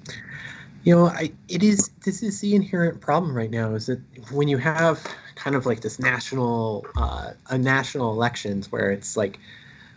You 0.83 0.95
know, 0.95 1.05
I, 1.07 1.31
it 1.49 1.63
is. 1.63 1.89
This 2.03 2.21
is 2.21 2.41
the 2.41 2.53
inherent 2.53 3.01
problem 3.01 3.35
right 3.35 3.49
now. 3.49 3.73
Is 3.73 3.87
that 3.87 3.99
when 4.31 4.47
you 4.47 4.57
have 4.57 5.03
kind 5.33 5.55
of 5.55 5.65
like 5.65 5.81
this 5.81 5.99
national, 5.99 6.85
uh, 6.95 7.31
a 7.49 7.57
national 7.57 8.11
elections 8.11 8.71
where 8.71 8.91
it's 8.91 9.17
like 9.17 9.39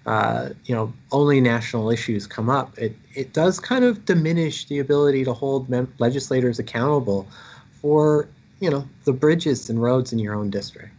uh, 0.09 0.55
you 0.65 0.75
know, 0.75 0.91
only 1.13 1.39
national 1.39 1.91
issues 1.91 2.27
come 2.27 2.49
up, 2.49 2.79
it, 2.79 2.97
it 3.15 3.35
does 3.35 3.61
kind 3.61 3.85
of 3.85 4.07
diminish 4.07 4.65
the 4.65 4.79
ability 4.79 5.23
to 5.23 5.35
hold 5.35 5.69
mem- 5.69 5.93
legislators 5.99 6.59
accountable 6.59 7.29
for, 7.83 8.27
you 8.59 8.71
know, 8.71 8.89
the 9.05 9.13
bridges 9.13 9.69
and 9.69 9.83
roads 9.83 10.11
in 10.11 10.19
your 10.19 10.35
own 10.35 10.49
district. 10.49 10.98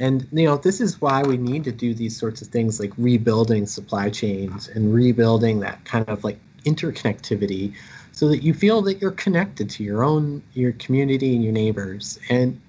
And, 0.00 0.26
you 0.32 0.44
know, 0.46 0.56
this 0.56 0.80
is 0.80 1.00
why 1.00 1.22
we 1.22 1.36
need 1.36 1.64
to 1.64 1.72
do 1.72 1.94
these 1.94 2.16
sorts 2.16 2.42
of 2.42 2.48
things 2.48 2.80
like 2.80 2.92
rebuilding 2.98 3.66
supply 3.66 4.10
chains 4.10 4.68
and 4.68 4.92
rebuilding 4.92 5.60
that 5.60 5.84
kind 5.84 6.08
of 6.08 6.24
like 6.24 6.38
interconnectivity 6.64 7.74
so 8.12 8.28
that 8.28 8.42
you 8.42 8.54
feel 8.54 8.82
that 8.82 9.00
you're 9.00 9.12
connected 9.12 9.70
to 9.70 9.84
your 9.84 10.02
own, 10.02 10.42
your 10.52 10.72
community 10.72 11.34
and 11.34 11.44
your 11.44 11.52
neighbors. 11.52 12.18
And, 12.28 12.60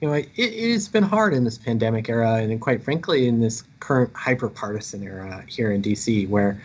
you 0.00 0.08
know, 0.08 0.14
it, 0.14 0.28
it 0.36 0.72
has 0.72 0.88
been 0.88 1.02
hard 1.02 1.34
in 1.34 1.44
this 1.44 1.58
pandemic 1.58 2.08
era, 2.08 2.34
and 2.34 2.60
quite 2.60 2.82
frankly, 2.82 3.26
in 3.26 3.40
this 3.40 3.64
current 3.80 4.14
hyper 4.14 4.48
partisan 4.48 5.02
era 5.02 5.44
here 5.48 5.72
in 5.72 5.82
DC, 5.82 6.28
where 6.28 6.60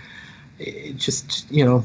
it 0.60 0.98
just, 0.98 1.50
you 1.52 1.66
know, 1.66 1.84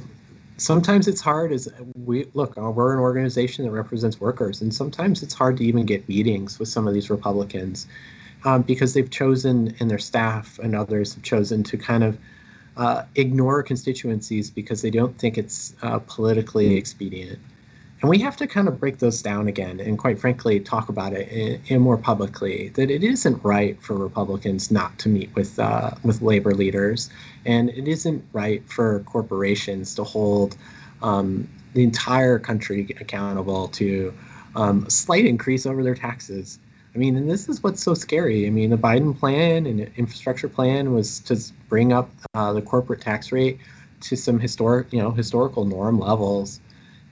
sometimes 0.60 1.08
it's 1.08 1.22
hard 1.22 1.52
as 1.52 1.68
we 2.04 2.26
look 2.34 2.56
uh, 2.58 2.70
we're 2.70 2.92
an 2.92 2.98
organization 2.98 3.64
that 3.64 3.70
represents 3.70 4.20
workers 4.20 4.60
and 4.60 4.74
sometimes 4.74 5.22
it's 5.22 5.32
hard 5.32 5.56
to 5.56 5.64
even 5.64 5.86
get 5.86 6.06
meetings 6.06 6.58
with 6.58 6.68
some 6.68 6.86
of 6.86 6.92
these 6.92 7.08
republicans 7.08 7.86
um, 8.44 8.60
because 8.62 8.92
they've 8.92 9.10
chosen 9.10 9.74
and 9.80 9.90
their 9.90 9.98
staff 9.98 10.58
and 10.58 10.76
others 10.76 11.14
have 11.14 11.22
chosen 11.22 11.62
to 11.62 11.78
kind 11.78 12.04
of 12.04 12.18
uh, 12.76 13.04
ignore 13.16 13.62
constituencies 13.62 14.50
because 14.50 14.82
they 14.82 14.90
don't 14.90 15.18
think 15.18 15.38
it's 15.38 15.74
uh, 15.82 15.98
politically 16.00 16.76
expedient 16.76 17.38
and 18.00 18.08
we 18.08 18.18
have 18.18 18.36
to 18.38 18.46
kind 18.46 18.66
of 18.66 18.80
break 18.80 18.98
those 18.98 19.20
down 19.20 19.48
again 19.48 19.78
and, 19.78 19.98
quite 19.98 20.18
frankly, 20.18 20.58
talk 20.58 20.88
about 20.88 21.12
it 21.12 21.28
in, 21.28 21.60
in 21.66 21.80
more 21.80 21.98
publicly 21.98 22.70
that 22.70 22.90
it 22.90 23.04
isn't 23.04 23.44
right 23.44 23.80
for 23.82 23.94
Republicans 23.94 24.70
not 24.70 24.98
to 25.00 25.08
meet 25.08 25.34
with 25.34 25.58
uh, 25.58 25.90
with 26.02 26.22
labor 26.22 26.54
leaders, 26.54 27.10
and 27.44 27.70
it 27.70 27.86
isn't 27.86 28.24
right 28.32 28.66
for 28.68 29.00
corporations 29.00 29.94
to 29.96 30.04
hold 30.04 30.56
um, 31.02 31.48
the 31.74 31.82
entire 31.82 32.38
country 32.38 32.88
accountable 33.00 33.68
to 33.68 34.14
um, 34.56 34.84
a 34.86 34.90
slight 34.90 35.26
increase 35.26 35.66
over 35.66 35.82
their 35.82 35.94
taxes. 35.94 36.58
I 36.94 36.98
mean, 36.98 37.16
and 37.16 37.30
this 37.30 37.48
is 37.48 37.62
what's 37.62 37.82
so 37.82 37.94
scary. 37.94 38.46
I 38.46 38.50
mean, 38.50 38.70
the 38.70 38.78
Biden 38.78 39.16
plan 39.16 39.66
and 39.66 39.80
infrastructure 39.96 40.48
plan 40.48 40.92
was 40.92 41.20
to 41.20 41.38
bring 41.68 41.92
up 41.92 42.10
uh, 42.34 42.52
the 42.52 42.62
corporate 42.62 43.00
tax 43.00 43.30
rate 43.30 43.58
to 44.00 44.16
some 44.16 44.40
historic, 44.40 44.92
you 44.92 45.00
know, 45.00 45.10
historical 45.10 45.64
norm 45.64 46.00
levels. 46.00 46.60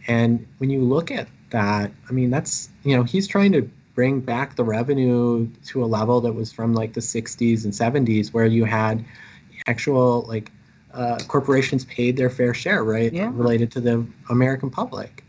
And 0.08 0.46
when 0.56 0.70
you 0.70 0.80
look 0.80 1.10
at 1.10 1.28
that, 1.50 1.92
I 2.08 2.12
mean, 2.12 2.30
that's, 2.30 2.70
you 2.82 2.96
know, 2.96 3.02
he's 3.02 3.28
trying 3.28 3.52
to 3.52 3.70
bring 3.94 4.20
back 4.20 4.56
the 4.56 4.64
revenue 4.64 5.48
to 5.66 5.84
a 5.84 5.86
level 5.86 6.20
that 6.22 6.32
was 6.32 6.52
from 6.52 6.72
like 6.72 6.94
the 6.94 7.00
60s 7.00 7.64
and 7.64 7.72
70s 7.72 8.32
where 8.32 8.46
you 8.46 8.64
had 8.64 9.04
actual 9.66 10.22
like 10.22 10.50
uh, 10.94 11.18
corporations 11.28 11.84
paid 11.84 12.16
their 12.16 12.30
fair 12.30 12.54
share, 12.54 12.82
right? 12.82 13.12
Yeah. 13.12 13.30
Related 13.32 13.70
to 13.72 13.80
the 13.80 14.06
American 14.30 14.70
public. 14.70 15.24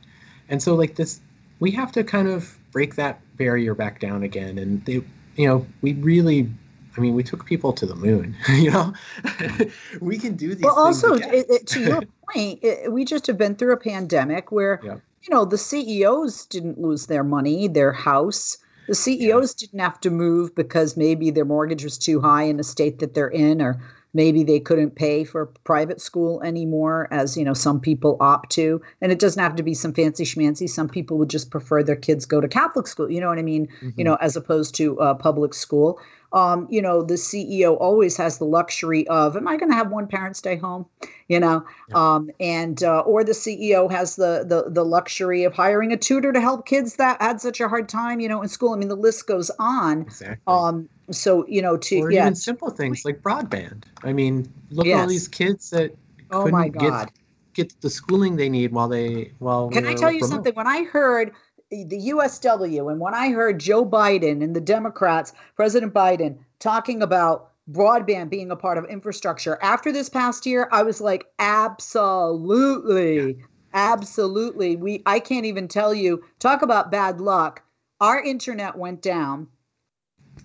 And 0.47 0.63
so 0.63 0.75
like 0.75 0.95
this, 0.95 1.19
we 1.59 1.71
have 1.71 1.91
to 1.93 2.03
kind 2.03 2.27
of 2.27 2.57
break 2.71 2.95
that 2.95 3.19
barrier 3.37 3.75
back 3.75 3.99
down 3.99 4.23
again. 4.23 4.57
And 4.57 4.85
they, 4.85 5.03
you 5.35 5.47
know, 5.47 5.65
we 5.81 5.93
really 5.93 6.49
I 6.97 7.01
mean, 7.01 7.13
we 7.13 7.23
took 7.23 7.45
people 7.45 7.71
to 7.73 7.85
the 7.85 7.95
moon. 7.95 8.35
You 8.49 8.71
know, 8.71 8.93
we 10.01 10.17
can 10.17 10.35
do 10.35 10.53
these. 10.53 10.63
Well, 10.63 10.77
also 10.77 11.13
it, 11.13 11.45
it, 11.49 11.67
to 11.67 11.79
your 11.79 12.01
point, 12.33 12.59
it, 12.61 12.91
we 12.91 13.05
just 13.05 13.27
have 13.27 13.37
been 13.37 13.55
through 13.55 13.73
a 13.73 13.77
pandemic 13.77 14.51
where 14.51 15.01
you 15.23 15.33
know, 15.33 15.45
the 15.45 15.57
CEOs 15.57 16.45
didn't 16.45 16.79
lose 16.79 17.07
their 17.07 17.23
money, 17.23 17.67
their 17.67 17.91
house. 17.91 18.57
The 18.87 18.95
CEOs 18.95 19.55
yeah. 19.55 19.67
didn't 19.67 19.79
have 19.79 19.99
to 20.01 20.09
move 20.09 20.55
because 20.55 20.97
maybe 20.97 21.29
their 21.29 21.45
mortgage 21.45 21.83
was 21.83 21.97
too 21.97 22.21
high 22.21 22.43
in 22.43 22.57
the 22.57 22.63
state 22.63 22.99
that 22.99 23.13
they're 23.13 23.27
in, 23.27 23.61
or 23.61 23.79
maybe 24.13 24.43
they 24.43 24.59
couldn't 24.59 24.95
pay 24.95 25.23
for 25.23 25.47
private 25.65 26.01
school 26.01 26.41
anymore 26.41 27.07
as 27.11 27.37
you 27.37 27.45
know 27.45 27.53
some 27.53 27.79
people 27.79 28.17
opt 28.19 28.51
to 28.51 28.81
and 29.01 29.11
it 29.11 29.19
doesn't 29.19 29.43
have 29.43 29.55
to 29.55 29.61
be 29.61 29.75
some 29.75 29.93
fancy 29.93 30.23
schmancy 30.23 30.67
some 30.67 30.89
people 30.89 31.19
would 31.19 31.29
just 31.29 31.51
prefer 31.51 31.83
their 31.83 31.95
kids 31.95 32.25
go 32.25 32.41
to 32.41 32.47
catholic 32.47 32.87
school 32.87 33.11
you 33.11 33.21
know 33.21 33.29
what 33.29 33.37
i 33.37 33.43
mean 33.43 33.67
mm-hmm. 33.67 33.89
you 33.97 34.03
know 34.03 34.15
as 34.15 34.35
opposed 34.35 34.73
to 34.73 34.99
uh, 34.99 35.13
public 35.13 35.53
school 35.53 35.99
um, 36.31 36.67
you 36.69 36.81
know, 36.81 37.01
the 37.01 37.15
CEO 37.15 37.75
always 37.79 38.15
has 38.17 38.37
the 38.37 38.45
luxury 38.45 39.07
of, 39.07 39.35
am 39.35 39.47
I 39.47 39.57
going 39.57 39.71
to 39.71 39.75
have 39.75 39.89
one 39.89 40.07
parent 40.07 40.37
stay 40.37 40.57
home? 40.57 40.85
You 41.27 41.39
know, 41.39 41.65
yeah. 41.89 41.95
um, 42.15 42.31
and 42.39 42.81
uh, 42.83 43.01
or 43.01 43.23
the 43.23 43.33
CEO 43.33 43.91
has 43.91 44.15
the, 44.15 44.43
the 44.47 44.71
the 44.71 44.83
luxury 44.83 45.43
of 45.43 45.53
hiring 45.53 45.91
a 45.91 45.97
tutor 45.97 46.33
to 46.33 46.41
help 46.41 46.65
kids 46.65 46.95
that 46.95 47.21
had 47.21 47.39
such 47.39 47.61
a 47.61 47.67
hard 47.67 47.87
time, 47.87 48.19
you 48.19 48.27
know, 48.27 48.41
in 48.41 48.49
school. 48.49 48.73
I 48.73 48.77
mean, 48.77 48.87
the 48.87 48.95
list 48.95 49.27
goes 49.27 49.51
on. 49.59 50.03
Exactly. 50.03 50.37
Um, 50.47 50.89
so 51.11 51.45
you 51.47 51.61
know, 51.61 51.77
to 51.77 51.99
or 51.99 52.11
yeah, 52.11 52.21
even 52.21 52.35
simple 52.35 52.71
things 52.71 53.05
like 53.05 53.21
broadband. 53.21 53.83
I 54.03 54.13
mean, 54.13 54.51
look 54.71 54.87
yes. 54.87 54.97
at 54.97 55.01
all 55.01 55.07
these 55.07 55.27
kids 55.27 55.69
that 55.69 55.95
oh 56.31 56.47
my 56.47 56.69
god. 56.69 57.11
Get, 57.53 57.69
get 57.69 57.81
the 57.81 57.89
schooling 57.89 58.35
they 58.35 58.49
need 58.49 58.71
while 58.71 58.87
they 58.87 59.31
while 59.39 59.69
can 59.69 59.85
I 59.85 59.93
tell 59.93 60.11
you 60.11 60.17
remote. 60.17 60.29
something? 60.29 60.53
When 60.55 60.67
I 60.67 60.83
heard 60.83 61.31
the 61.71 62.09
USW, 62.09 62.91
and 62.91 62.99
when 62.99 63.13
I 63.13 63.29
heard 63.29 63.59
Joe 63.59 63.85
Biden 63.85 64.43
and 64.43 64.55
the 64.55 64.61
Democrats, 64.61 65.33
President 65.55 65.93
Biden, 65.93 66.37
talking 66.59 67.01
about 67.01 67.51
broadband 67.71 68.29
being 68.29 68.49
a 68.49 68.55
part 68.55 68.77
of 68.77 68.85
infrastructure 68.85 69.59
after 69.61 69.91
this 69.91 70.09
past 70.09 70.45
year, 70.45 70.67
I 70.71 70.83
was 70.83 70.99
like, 70.99 71.25
absolutely, 71.37 73.43
absolutely. 73.73 74.75
We, 74.75 75.03
I 75.05 75.19
can't 75.19 75.45
even 75.45 75.67
tell 75.67 75.93
you. 75.93 76.23
Talk 76.39 76.63
about 76.63 76.91
bad 76.91 77.21
luck. 77.21 77.61
Our 78.01 78.21
internet 78.21 78.77
went 78.77 79.01
down 79.01 79.47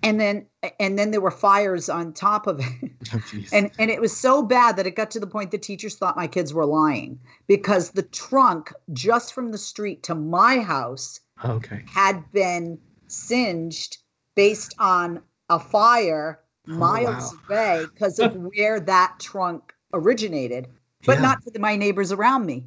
and 0.02 0.20
then 0.20 0.46
and 0.78 0.98
then 0.98 1.10
there 1.10 1.20
were 1.20 1.30
fires 1.30 1.88
on 1.88 2.12
top 2.12 2.46
of 2.46 2.60
it 2.82 2.92
oh, 3.14 3.22
and 3.52 3.70
and 3.78 3.90
it 3.90 4.00
was 4.00 4.16
so 4.16 4.42
bad 4.42 4.76
that 4.76 4.86
it 4.86 4.96
got 4.96 5.10
to 5.10 5.20
the 5.20 5.26
point 5.26 5.50
the 5.50 5.58
teachers 5.58 5.96
thought 5.96 6.16
my 6.16 6.26
kids 6.26 6.52
were 6.52 6.66
lying 6.66 7.18
because 7.46 7.90
the 7.90 8.02
trunk 8.02 8.72
just 8.92 9.32
from 9.32 9.52
the 9.52 9.58
street 9.58 10.02
to 10.02 10.14
my 10.14 10.58
house 10.58 11.20
okay 11.44 11.82
had 11.86 12.22
been 12.32 12.78
singed 13.06 13.98
based 14.34 14.74
on 14.78 15.20
a 15.50 15.58
fire 15.58 16.40
oh, 16.68 16.72
miles 16.72 17.34
wow. 17.48 17.56
away 17.56 17.84
because 17.92 18.18
of 18.18 18.34
where 18.54 18.80
that 18.80 19.14
trunk 19.20 19.72
originated 19.92 20.68
but 21.06 21.16
yeah. 21.16 21.22
not 21.22 21.42
for 21.42 21.50
the, 21.50 21.58
my 21.58 21.76
neighbors 21.76 22.12
around 22.12 22.46
me 22.46 22.66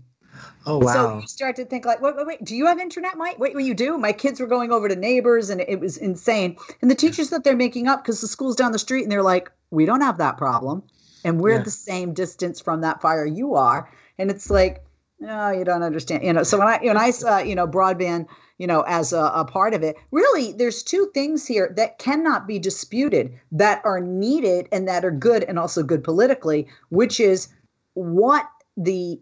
Oh 0.66 0.80
wow! 0.80 0.94
So 0.94 1.20
you 1.20 1.28
start 1.28 1.56
to 1.58 1.66
think 1.66 1.86
like, 1.86 2.02
wait, 2.02 2.16
wait, 2.16 2.28
wait. 2.28 2.44
Do 2.44 2.56
you 2.56 2.66
have 2.66 2.80
internet, 2.80 3.18
Mike? 3.18 3.40
Wait, 3.40 3.54
what 3.54 3.64
you 3.64 3.74
do? 3.74 3.98
My 3.98 4.12
kids 4.12 4.40
were 4.40 4.48
going 4.48 4.72
over 4.72 4.88
to 4.90 4.96
neighbors, 4.96 5.50
and 5.50 5.62
it 5.62 5.80
was 5.80 5.98
insane. 5.98 6.58
And 6.82 6.92
the 6.92 6.96
teachers 6.96 7.30
that 7.30 7.44
they're 7.44 7.56
making 7.56 7.88
up 7.88 8.04
because 8.04 8.22
the 8.22 8.28
school's 8.28 8.56
down 8.56 8.72
the 8.72 8.80
street, 8.80 9.04
and 9.04 9.12
they're 9.12 9.24
like, 9.24 9.52
we 9.72 9.86
don't 9.86 10.02
have 10.02 10.18
that 10.18 10.38
problem, 10.38 10.84
and 11.24 11.40
we're 11.40 11.58
yeah. 11.58 11.64
the 11.64 11.72
same 11.72 12.14
distance 12.14 12.60
from 12.60 12.82
that 12.82 13.02
fire 13.02 13.26
you 13.26 13.56
are. 13.56 13.90
And 14.18 14.32
it's 14.32 14.50
like, 14.50 14.84
no, 15.20 15.52
you 15.52 15.64
don't 15.64 15.84
understand. 15.84 16.24
You 16.24 16.34
know. 16.34 16.44
So 16.44 16.58
when 16.58 16.68
I 16.68 16.80
when 16.82 16.98
I 16.98 17.12
saw 17.12 17.40
you 17.40 17.56
know 17.56 17.68
broadband, 17.68 18.28
you 18.58 18.68
know, 18.68 18.82
as 18.82 19.14
a, 19.14 19.32
a 19.36 19.46
part 19.46 19.74
of 19.74 19.84
it, 19.84 19.96
really, 20.12 20.52
there's 20.54 20.84
two 20.84 21.10
things 21.14 21.46
here 21.46 21.74
that 21.76 22.00
cannot 22.00 22.48
be 22.48 22.60
disputed 22.60 23.34
that 23.52 23.82
are 23.86 24.00
needed 24.00 24.68
and 24.72 24.88
that 24.88 25.06
are 25.06 25.12
good 25.12 25.44
and 25.44 25.60
also 25.60 25.84
good 25.84 26.04
politically, 26.04 26.68
which 26.90 27.20
is 27.20 27.50
what 27.94 28.48
the 28.76 29.20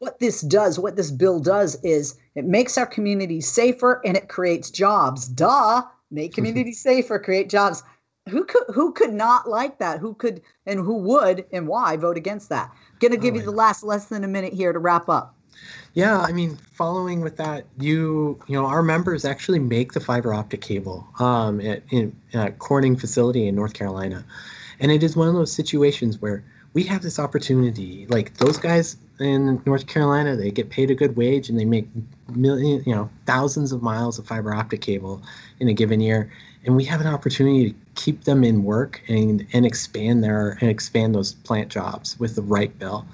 what 0.00 0.18
this 0.18 0.40
does, 0.40 0.78
what 0.78 0.96
this 0.96 1.10
bill 1.10 1.38
does 1.38 1.76
is 1.84 2.16
it 2.34 2.46
makes 2.46 2.76
our 2.78 2.86
community 2.86 3.40
safer 3.40 4.00
and 4.04 4.16
it 4.16 4.28
creates 4.28 4.70
jobs. 4.70 5.28
Duh, 5.28 5.82
make 6.10 6.34
communities 6.34 6.80
safer, 6.82 7.18
create 7.18 7.48
jobs. 7.50 7.82
Who 8.28 8.44
could 8.44 8.64
who 8.74 8.92
could 8.92 9.12
not 9.12 9.48
like 9.48 9.78
that? 9.78 9.98
Who 9.98 10.14
could 10.14 10.40
and 10.66 10.80
who 10.80 10.96
would 10.96 11.44
and 11.52 11.68
why 11.68 11.96
vote 11.96 12.16
against 12.16 12.48
that? 12.48 12.72
Gonna 12.98 13.18
give 13.18 13.34
oh, 13.34 13.38
you 13.38 13.44
the 13.44 13.50
last 13.50 13.82
less 13.82 14.06
than 14.06 14.24
a 14.24 14.28
minute 14.28 14.54
here 14.54 14.72
to 14.72 14.78
wrap 14.78 15.08
up. 15.08 15.36
Yeah, 15.92 16.20
I 16.20 16.32
mean, 16.32 16.56
following 16.72 17.20
with 17.20 17.36
that, 17.36 17.66
you 17.78 18.40
you 18.46 18.54
know, 18.54 18.66
our 18.66 18.82
members 18.82 19.26
actually 19.26 19.58
make 19.58 19.92
the 19.92 20.00
fiber 20.00 20.32
optic 20.32 20.62
cable 20.62 21.06
um, 21.18 21.60
at, 21.60 21.82
in 21.90 22.16
at 22.32 22.58
Corning 22.58 22.96
facility 22.96 23.46
in 23.46 23.54
North 23.54 23.74
Carolina, 23.74 24.24
and 24.78 24.90
it 24.90 25.02
is 25.02 25.14
one 25.14 25.28
of 25.28 25.34
those 25.34 25.52
situations 25.52 26.22
where 26.22 26.42
we 26.72 26.84
have 26.84 27.02
this 27.02 27.18
opportunity. 27.18 28.06
Like 28.06 28.34
those 28.38 28.56
guys 28.56 28.96
in 29.20 29.62
North 29.66 29.86
Carolina, 29.86 30.34
they 30.34 30.50
get 30.50 30.70
paid 30.70 30.90
a 30.90 30.94
good 30.94 31.16
wage 31.16 31.48
and 31.48 31.58
they 31.58 31.64
make 31.64 31.86
million, 32.34 32.82
you 32.86 32.94
know, 32.94 33.10
thousands 33.26 33.70
of 33.72 33.82
miles 33.82 34.18
of 34.18 34.26
fiber 34.26 34.54
optic 34.54 34.80
cable 34.80 35.22
in 35.60 35.68
a 35.68 35.74
given 35.74 36.00
year. 36.00 36.32
And 36.64 36.76
we 36.76 36.84
have 36.84 37.00
an 37.00 37.06
opportunity 37.06 37.70
to 37.70 37.76
keep 37.94 38.24
them 38.24 38.44
in 38.44 38.64
work 38.64 39.00
and 39.08 39.46
and 39.52 39.64
expand 39.64 40.24
their 40.24 40.58
and 40.60 40.70
expand 40.70 41.14
those 41.14 41.34
plant 41.34 41.70
jobs 41.70 42.18
with 42.18 42.34
the 42.34 42.42
right 42.42 42.76
bill. 42.78 43.06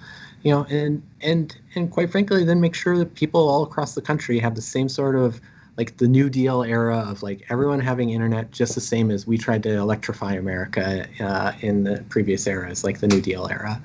You 0.43 0.53
know, 0.53 0.67
and 0.71 1.03
and 1.21 1.57
and 1.75 1.91
quite 1.91 2.11
frankly, 2.11 2.45
then 2.45 2.61
make 2.61 2.75
sure 2.75 2.97
that 2.99 3.15
people 3.15 3.49
all 3.49 3.65
across 3.65 3.95
the 3.95 4.03
country 4.03 4.39
have 4.39 4.55
the 4.55 4.63
same 4.63 4.89
sort 4.89 5.17
of 5.17 5.41
like 5.77 5.99
the 5.99 6.09
New 6.09 6.31
Deal 6.31 6.63
era 6.63 6.99
of 6.99 7.23
like 7.23 7.45
everyone 7.51 7.81
having 7.81 8.11
internet 8.11 8.51
just 8.51 8.75
the 8.75 8.81
same 8.81 9.11
as 9.11 9.27
we 9.27 9.37
tried 9.37 9.63
to 9.65 9.71
electrify 9.71 10.35
America 10.35 11.07
uh, 11.21 11.53
in 11.61 11.85
the 11.85 12.03
previous 12.09 12.47
eras, 12.47 12.83
like 12.83 13.01
the 13.01 13.09
New 13.09 13.21
Deal 13.21 13.47
era. 13.49 13.81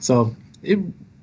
So 0.00 0.34
it, 0.62 0.78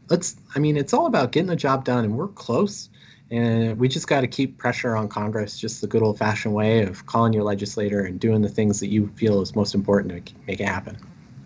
let's, 0.10 0.36
I 0.56 0.60
mean, 0.60 0.78
it's 0.78 0.94
all 0.94 1.06
about 1.06 1.32
getting 1.32 1.48
the 1.48 1.56
job 1.56 1.86
done, 1.86 2.06
and 2.06 2.18
we're 2.18 2.28
close. 2.28 2.90
And 3.32 3.80
we 3.80 3.88
just 3.88 4.08
got 4.08 4.22
to 4.22 4.28
keep 4.28 4.58
pressure 4.58 4.96
on 4.96 5.08
Congress, 5.08 5.58
just 5.58 5.82
the 5.82 5.88
good 5.88 6.04
old 6.04 6.20
fashioned 6.20 6.54
way 6.54 6.84
of 6.84 7.06
calling 7.08 7.34
your 7.34 7.44
legislator 7.44 8.02
and 8.02 8.20
doing 8.20 8.42
the 8.42 8.50
things 8.50 8.80
that 8.80 8.88
you 8.88 9.08
feel 9.16 9.42
is 9.42 9.56
most 9.56 9.74
important 9.74 10.28
to 10.28 10.34
make 10.46 10.60
it 10.60 10.68
happen. 10.68 10.98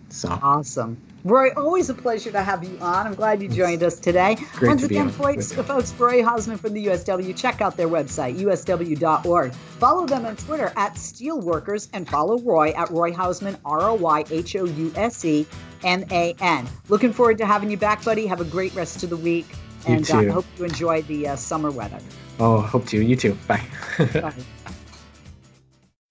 So 0.09 0.37
awesome. 0.41 0.97
Roy, 1.23 1.49
always 1.57 1.89
a 1.89 1.93
pleasure 1.93 2.31
to 2.31 2.41
have 2.41 2.63
you 2.63 2.77
on. 2.79 3.07
I'm 3.07 3.15
glad 3.15 3.41
you 3.41 3.49
joined 3.49 3.83
us 3.83 3.99
today. 3.99 4.37
Great 4.53 4.69
Once 4.69 4.83
again, 4.83 5.09
folks, 5.09 5.51
folks, 5.51 5.93
Roy 5.95 6.23
Houseman 6.23 6.57
from 6.57 6.73
the 6.73 6.85
USW, 6.85 7.35
check 7.35 7.59
out 7.59 7.75
their 7.75 7.89
website, 7.89 8.37
usw.org. 8.37 9.53
Follow 9.53 10.05
them 10.05 10.25
on 10.25 10.35
Twitter 10.37 10.71
at 10.77 10.93
Steelworkers 10.93 11.89
and 11.93 12.07
follow 12.07 12.39
Roy 12.39 12.69
at 12.71 12.89
Roy 12.91 13.11
Houseman, 13.11 13.57
R 13.65 13.89
O 13.89 13.95
Y 13.95 14.23
H 14.29 14.55
O 14.55 14.65
U 14.65 14.93
S 14.95 15.25
E 15.25 15.45
M 15.83 16.03
A 16.11 16.35
N. 16.39 16.67
Looking 16.89 17.13
forward 17.13 17.37
to 17.39 17.45
having 17.45 17.71
you 17.71 17.77
back, 17.77 18.03
buddy. 18.03 18.25
Have 18.27 18.41
a 18.41 18.45
great 18.45 18.73
rest 18.75 19.03
of 19.03 19.09
the 19.09 19.17
week. 19.17 19.47
And 19.87 20.09
I 20.11 20.27
uh, 20.27 20.33
hope 20.33 20.45
you 20.57 20.65
enjoy 20.65 21.01
the 21.03 21.29
uh, 21.29 21.35
summer 21.35 21.71
weather. 21.71 21.99
Oh, 22.39 22.61
hope 22.61 22.85
to. 22.87 23.01
You 23.01 23.15
too. 23.15 23.37
Bye. 23.47 23.63
Bye. 23.97 24.33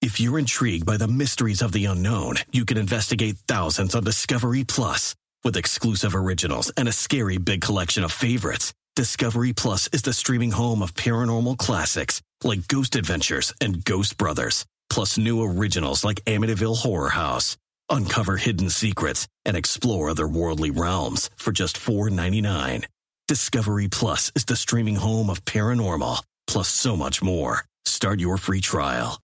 If 0.02 0.20
you're 0.20 0.38
intrigued 0.38 0.86
by 0.86 0.96
the 0.96 1.08
mysteries 1.08 1.62
of 1.62 1.72
the 1.72 1.86
unknown, 1.86 2.36
you 2.52 2.64
can 2.64 2.78
investigate 2.78 3.36
thousands 3.48 3.94
on 3.94 4.04
Discovery 4.04 4.64
Plus. 4.64 5.14
With 5.44 5.56
exclusive 5.56 6.14
originals 6.14 6.70
and 6.76 6.88
a 6.88 6.92
scary 6.92 7.38
big 7.38 7.60
collection 7.60 8.02
of 8.04 8.12
favorites, 8.12 8.72
Discovery 8.94 9.52
Plus 9.52 9.88
is 9.92 10.02
the 10.02 10.12
streaming 10.12 10.52
home 10.52 10.82
of 10.82 10.94
paranormal 10.94 11.58
classics 11.58 12.20
like 12.42 12.66
Ghost 12.68 12.96
Adventures 12.96 13.52
and 13.60 13.84
Ghost 13.84 14.16
Brothers, 14.16 14.64
plus 14.90 15.18
new 15.18 15.42
originals 15.42 16.04
like 16.04 16.24
Amityville 16.24 16.78
Horror 16.78 17.10
House. 17.10 17.56
Uncover 17.90 18.36
hidden 18.36 18.70
secrets 18.70 19.28
and 19.44 19.56
explore 19.56 20.08
otherworldly 20.08 20.76
realms 20.76 21.30
for 21.36 21.52
just 21.52 21.76
$4.99. 21.78 22.84
Discovery 23.28 23.88
Plus 23.88 24.32
is 24.34 24.44
the 24.44 24.56
streaming 24.56 24.96
home 24.96 25.30
of 25.30 25.44
paranormal, 25.44 26.22
plus 26.46 26.68
so 26.68 26.96
much 26.96 27.22
more. 27.22 27.64
Start 27.84 28.20
your 28.20 28.36
free 28.38 28.60
trial 28.60 29.20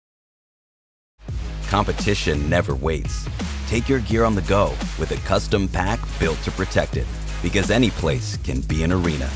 competition 1.72 2.50
never 2.50 2.74
waits. 2.74 3.26
Take 3.66 3.88
your 3.88 4.00
gear 4.00 4.24
on 4.24 4.34
the 4.34 4.42
go 4.42 4.74
with 4.98 5.10
a 5.12 5.16
custom 5.26 5.66
pack 5.66 5.98
built 6.20 6.36
to 6.42 6.50
protect 6.50 6.98
it. 6.98 7.06
Because 7.40 7.70
any 7.70 7.88
place 7.88 8.36
can 8.36 8.60
be 8.60 8.82
an 8.82 8.92
arena. 8.92 9.30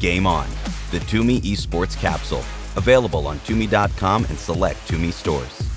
Game 0.00 0.26
on. 0.26 0.48
The 0.90 1.00
Tumi 1.00 1.42
Esports 1.42 1.94
Capsule. 2.00 2.44
Available 2.76 3.26
on 3.26 3.40
Tumi.com 3.40 4.24
and 4.24 4.38
select 4.38 4.78
Tumi 4.88 5.12
stores. 5.12 5.71